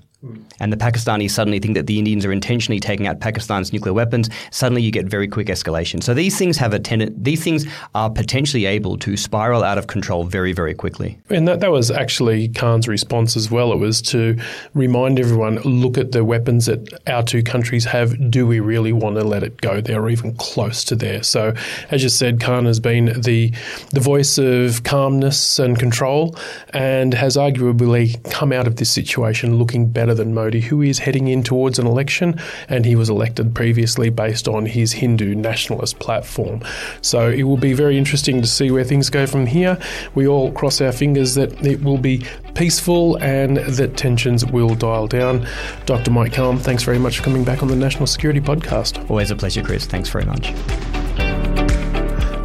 and 0.59 0.71
the 0.71 0.77
Pakistanis 0.77 1.31
suddenly 1.31 1.59
think 1.59 1.73
that 1.75 1.87
the 1.87 1.97
Indians 1.97 2.25
are 2.25 2.31
intentionally 2.31 2.79
taking 2.79 3.07
out 3.07 3.19
Pakistan's 3.19 3.73
nuclear 3.73 3.93
weapons, 3.93 4.29
suddenly 4.51 4.81
you 4.81 4.91
get 4.91 5.05
very 5.05 5.27
quick 5.27 5.47
escalation. 5.47 6.03
So 6.03 6.13
these 6.13 6.37
things 6.37 6.57
have 6.57 6.73
a 6.73 6.79
tendency, 6.79 7.15
these 7.17 7.43
things 7.43 7.65
are 7.95 8.09
potentially 8.09 8.65
able 8.65 8.97
to 8.99 9.17
spiral 9.17 9.63
out 9.63 9.77
of 9.77 9.87
control 9.87 10.23
very, 10.23 10.53
very 10.53 10.75
quickly. 10.75 11.17
And 11.29 11.47
that, 11.47 11.59
that 11.61 11.71
was 11.71 11.89
actually 11.89 12.49
Khan's 12.49 12.87
response 12.87 13.35
as 13.35 13.49
well. 13.49 13.73
It 13.73 13.77
was 13.77 14.01
to 14.03 14.37
remind 14.75 15.19
everyone 15.19 15.55
look 15.61 15.97
at 15.97 16.11
the 16.11 16.23
weapons 16.23 16.67
that 16.67 16.87
our 17.07 17.23
two 17.23 17.41
countries 17.41 17.85
have. 17.85 18.29
Do 18.29 18.45
we 18.45 18.59
really 18.59 18.93
want 18.93 19.15
to 19.15 19.23
let 19.23 19.41
it 19.43 19.59
go 19.61 19.81
there 19.81 20.03
or 20.03 20.09
even 20.09 20.35
close 20.35 20.83
to 20.85 20.95
there? 20.95 21.23
So, 21.23 21.53
as 21.89 22.03
you 22.03 22.09
said, 22.09 22.39
Khan 22.39 22.65
has 22.65 22.79
been 22.79 23.21
the, 23.21 23.51
the 23.91 23.99
voice 23.99 24.37
of 24.37 24.83
calmness 24.83 25.57
and 25.57 25.79
control 25.79 26.35
and 26.73 27.13
has 27.15 27.37
arguably 27.37 28.21
come 28.29 28.51
out 28.51 28.67
of 28.67 28.75
this 28.75 28.91
situation 28.91 29.55
looking 29.55 29.89
better 29.89 30.10
better 30.11 30.23
than 30.23 30.33
Modi, 30.33 30.59
who 30.59 30.81
is 30.81 30.99
heading 30.99 31.27
in 31.27 31.41
towards 31.43 31.79
an 31.79 31.87
election, 31.87 32.39
and 32.67 32.85
he 32.85 32.95
was 32.95 33.09
elected 33.09 33.55
previously 33.55 34.09
based 34.09 34.47
on 34.47 34.65
his 34.65 34.91
Hindu 34.91 35.35
nationalist 35.35 35.99
platform. 35.99 36.61
So 37.01 37.29
it 37.29 37.43
will 37.43 37.57
be 37.57 37.73
very 37.73 37.97
interesting 37.97 38.41
to 38.41 38.47
see 38.47 38.71
where 38.71 38.83
things 38.83 39.09
go 39.09 39.25
from 39.25 39.45
here. 39.45 39.77
We 40.15 40.27
all 40.27 40.51
cross 40.51 40.81
our 40.81 40.91
fingers 40.91 41.35
that 41.35 41.65
it 41.65 41.81
will 41.83 41.97
be 41.97 42.25
peaceful 42.55 43.15
and 43.17 43.57
that 43.57 43.95
tensions 43.95 44.45
will 44.45 44.75
dial 44.75 45.07
down. 45.07 45.47
Dr. 45.85 46.11
Mike 46.11 46.33
Cohen, 46.33 46.57
thanks 46.57 46.83
very 46.83 46.99
much 46.99 47.17
for 47.17 47.23
coming 47.23 47.45
back 47.45 47.61
on 47.61 47.69
the 47.69 47.75
National 47.75 48.07
Security 48.07 48.41
Podcast. 48.41 49.09
Always 49.09 49.31
a 49.31 49.35
pleasure, 49.35 49.63
Chris. 49.63 49.85
Thanks 49.85 50.09
very 50.09 50.25
much. 50.25 50.49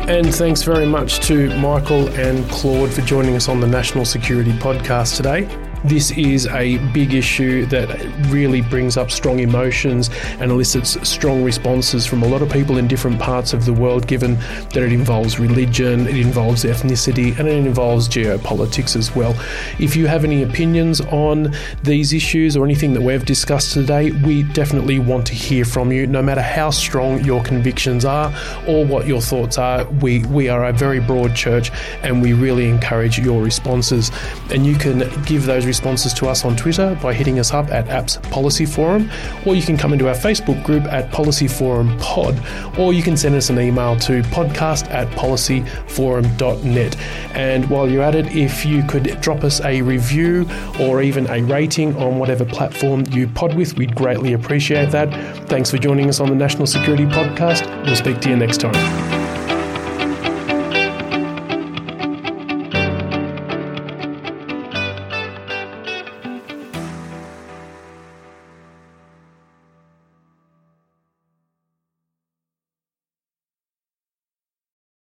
And 0.09 0.33
thanks 0.33 0.63
very 0.63 0.87
much 0.87 1.19
to 1.27 1.49
Michael 1.59 2.09
and 2.11 2.49
Claude 2.49 2.93
for 2.93 3.01
joining 3.03 3.35
us 3.35 3.49
on 3.49 3.59
the 3.59 3.67
National 3.67 4.05
Security 4.05 4.53
Podcast 4.53 5.17
today. 5.17 5.66
This 5.87 6.11
is 6.11 6.49
a 6.49 6.79
big 6.93 7.15
issue 7.15 7.65
that 7.67 7.89
really 8.29 8.61
brings 8.61 8.97
up 8.97 9.13
strong 9.13 9.39
emotions 9.39 10.11
and 10.41 10.51
elicits 10.51 11.09
strong 11.09 11.45
responses 11.45 12.05
from 12.05 12.25
a 12.25 12.27
lot 12.27 12.43
of 12.43 12.51
people 12.51 12.79
in 12.79 12.89
different 12.89 13.21
parts 13.21 13.53
of 13.53 13.65
the 13.67 13.73
world, 13.73 14.09
given 14.09 14.35
that 14.35 14.79
it 14.79 14.93
involves 14.93 15.39
religion, 15.39 16.09
it 16.09 16.17
involves 16.17 16.65
ethnicity, 16.65 17.39
and 17.39 17.47
it 17.47 17.65
involves 17.65 18.09
geopolitics 18.09 18.97
as 18.97 19.15
well. 19.15 19.31
If 19.79 19.95
you 19.95 20.09
have 20.09 20.25
any 20.25 20.43
opinions 20.43 21.01
on 21.03 21.55
these 21.85 22.13
issues 22.13 22.57
or 22.57 22.65
anything 22.65 22.93
that 22.95 23.03
we've 23.03 23.25
discussed 23.25 23.73
today, 23.73 24.11
we 24.11 24.43
definitely 24.43 24.99
want 24.99 25.25
to 25.29 25.35
hear 25.35 25.65
from 25.65 25.93
you, 25.93 26.09
no 26.09 26.21
matter 26.21 26.43
how 26.43 26.71
strong 26.71 27.23
your 27.23 27.45
convictions 27.45 28.05
are 28.05 28.35
or 28.67 28.85
what 28.85 29.07
your 29.07 29.21
thoughts 29.21 29.57
are. 29.57 29.85
We, 29.85 30.25
we 30.25 30.49
are 30.49 30.65
a 30.65 30.73
very 30.73 30.99
broad 30.99 31.37
church 31.37 31.71
and 32.03 32.21
we 32.21 32.33
really 32.33 32.69
encourage 32.69 33.21
your 33.21 33.41
responses. 33.41 34.11
And 34.51 34.67
you 34.67 34.75
can 34.75 35.09
give 35.23 35.47
those 35.47 35.65
responses 35.77 36.15
to 36.15 36.27
us 36.27 36.43
on 36.47 36.57
Twitter 36.57 36.99
by 37.03 37.13
hitting 37.13 37.39
us 37.39 37.53
up 37.53 37.69
at 37.71 37.85
Apps 37.89 38.23
Policy 38.31 38.65
Forum, 38.65 39.11
or 39.45 39.55
you 39.55 39.61
can 39.61 39.77
come 39.77 39.93
into 39.93 40.09
our 40.09 40.15
Facebook 40.15 40.65
group 40.65 40.85
at 40.85 41.13
Policy 41.13 41.47
Forum 41.49 41.95
Pod, 41.99 42.35
or 42.79 42.95
you 42.95 43.03
can 43.03 43.15
send 43.15 43.35
us 43.35 43.51
an 43.51 43.61
email 43.61 43.95
to 43.99 44.23
podcast 44.23 44.91
at 44.91 45.07
policyforum.net. 45.09 46.97
And 47.35 47.69
while 47.69 47.91
you're 47.91 48.03
at 48.03 48.15
it, 48.15 48.35
if 48.35 48.65
you 48.65 48.83
could 48.85 49.21
drop 49.21 49.45
us 49.45 49.61
a 49.61 49.83
review 49.83 50.49
or 50.81 51.03
even 51.03 51.29
a 51.29 51.43
rating 51.43 51.95
on 51.97 52.19
whatever 52.19 52.47
platform 52.47 53.05
you 53.11 53.29
pod 53.29 53.55
with, 53.55 53.77
we'd 53.77 53.95
greatly 53.95 54.33
appreciate 54.33 54.91
that. 54.93 55.13
Thanks 55.47 55.71
for 55.71 55.77
joining 55.77 56.09
us 56.09 56.21
on 56.21 56.31
the 56.31 56.35
National 56.35 56.67
Security 56.67 57.05
Podcast. 57.05 57.67
We'll 57.85 57.97
speak 57.97 58.21
to 58.21 58.31
you 58.31 58.37
next 58.37 58.63
time. 58.63 59.16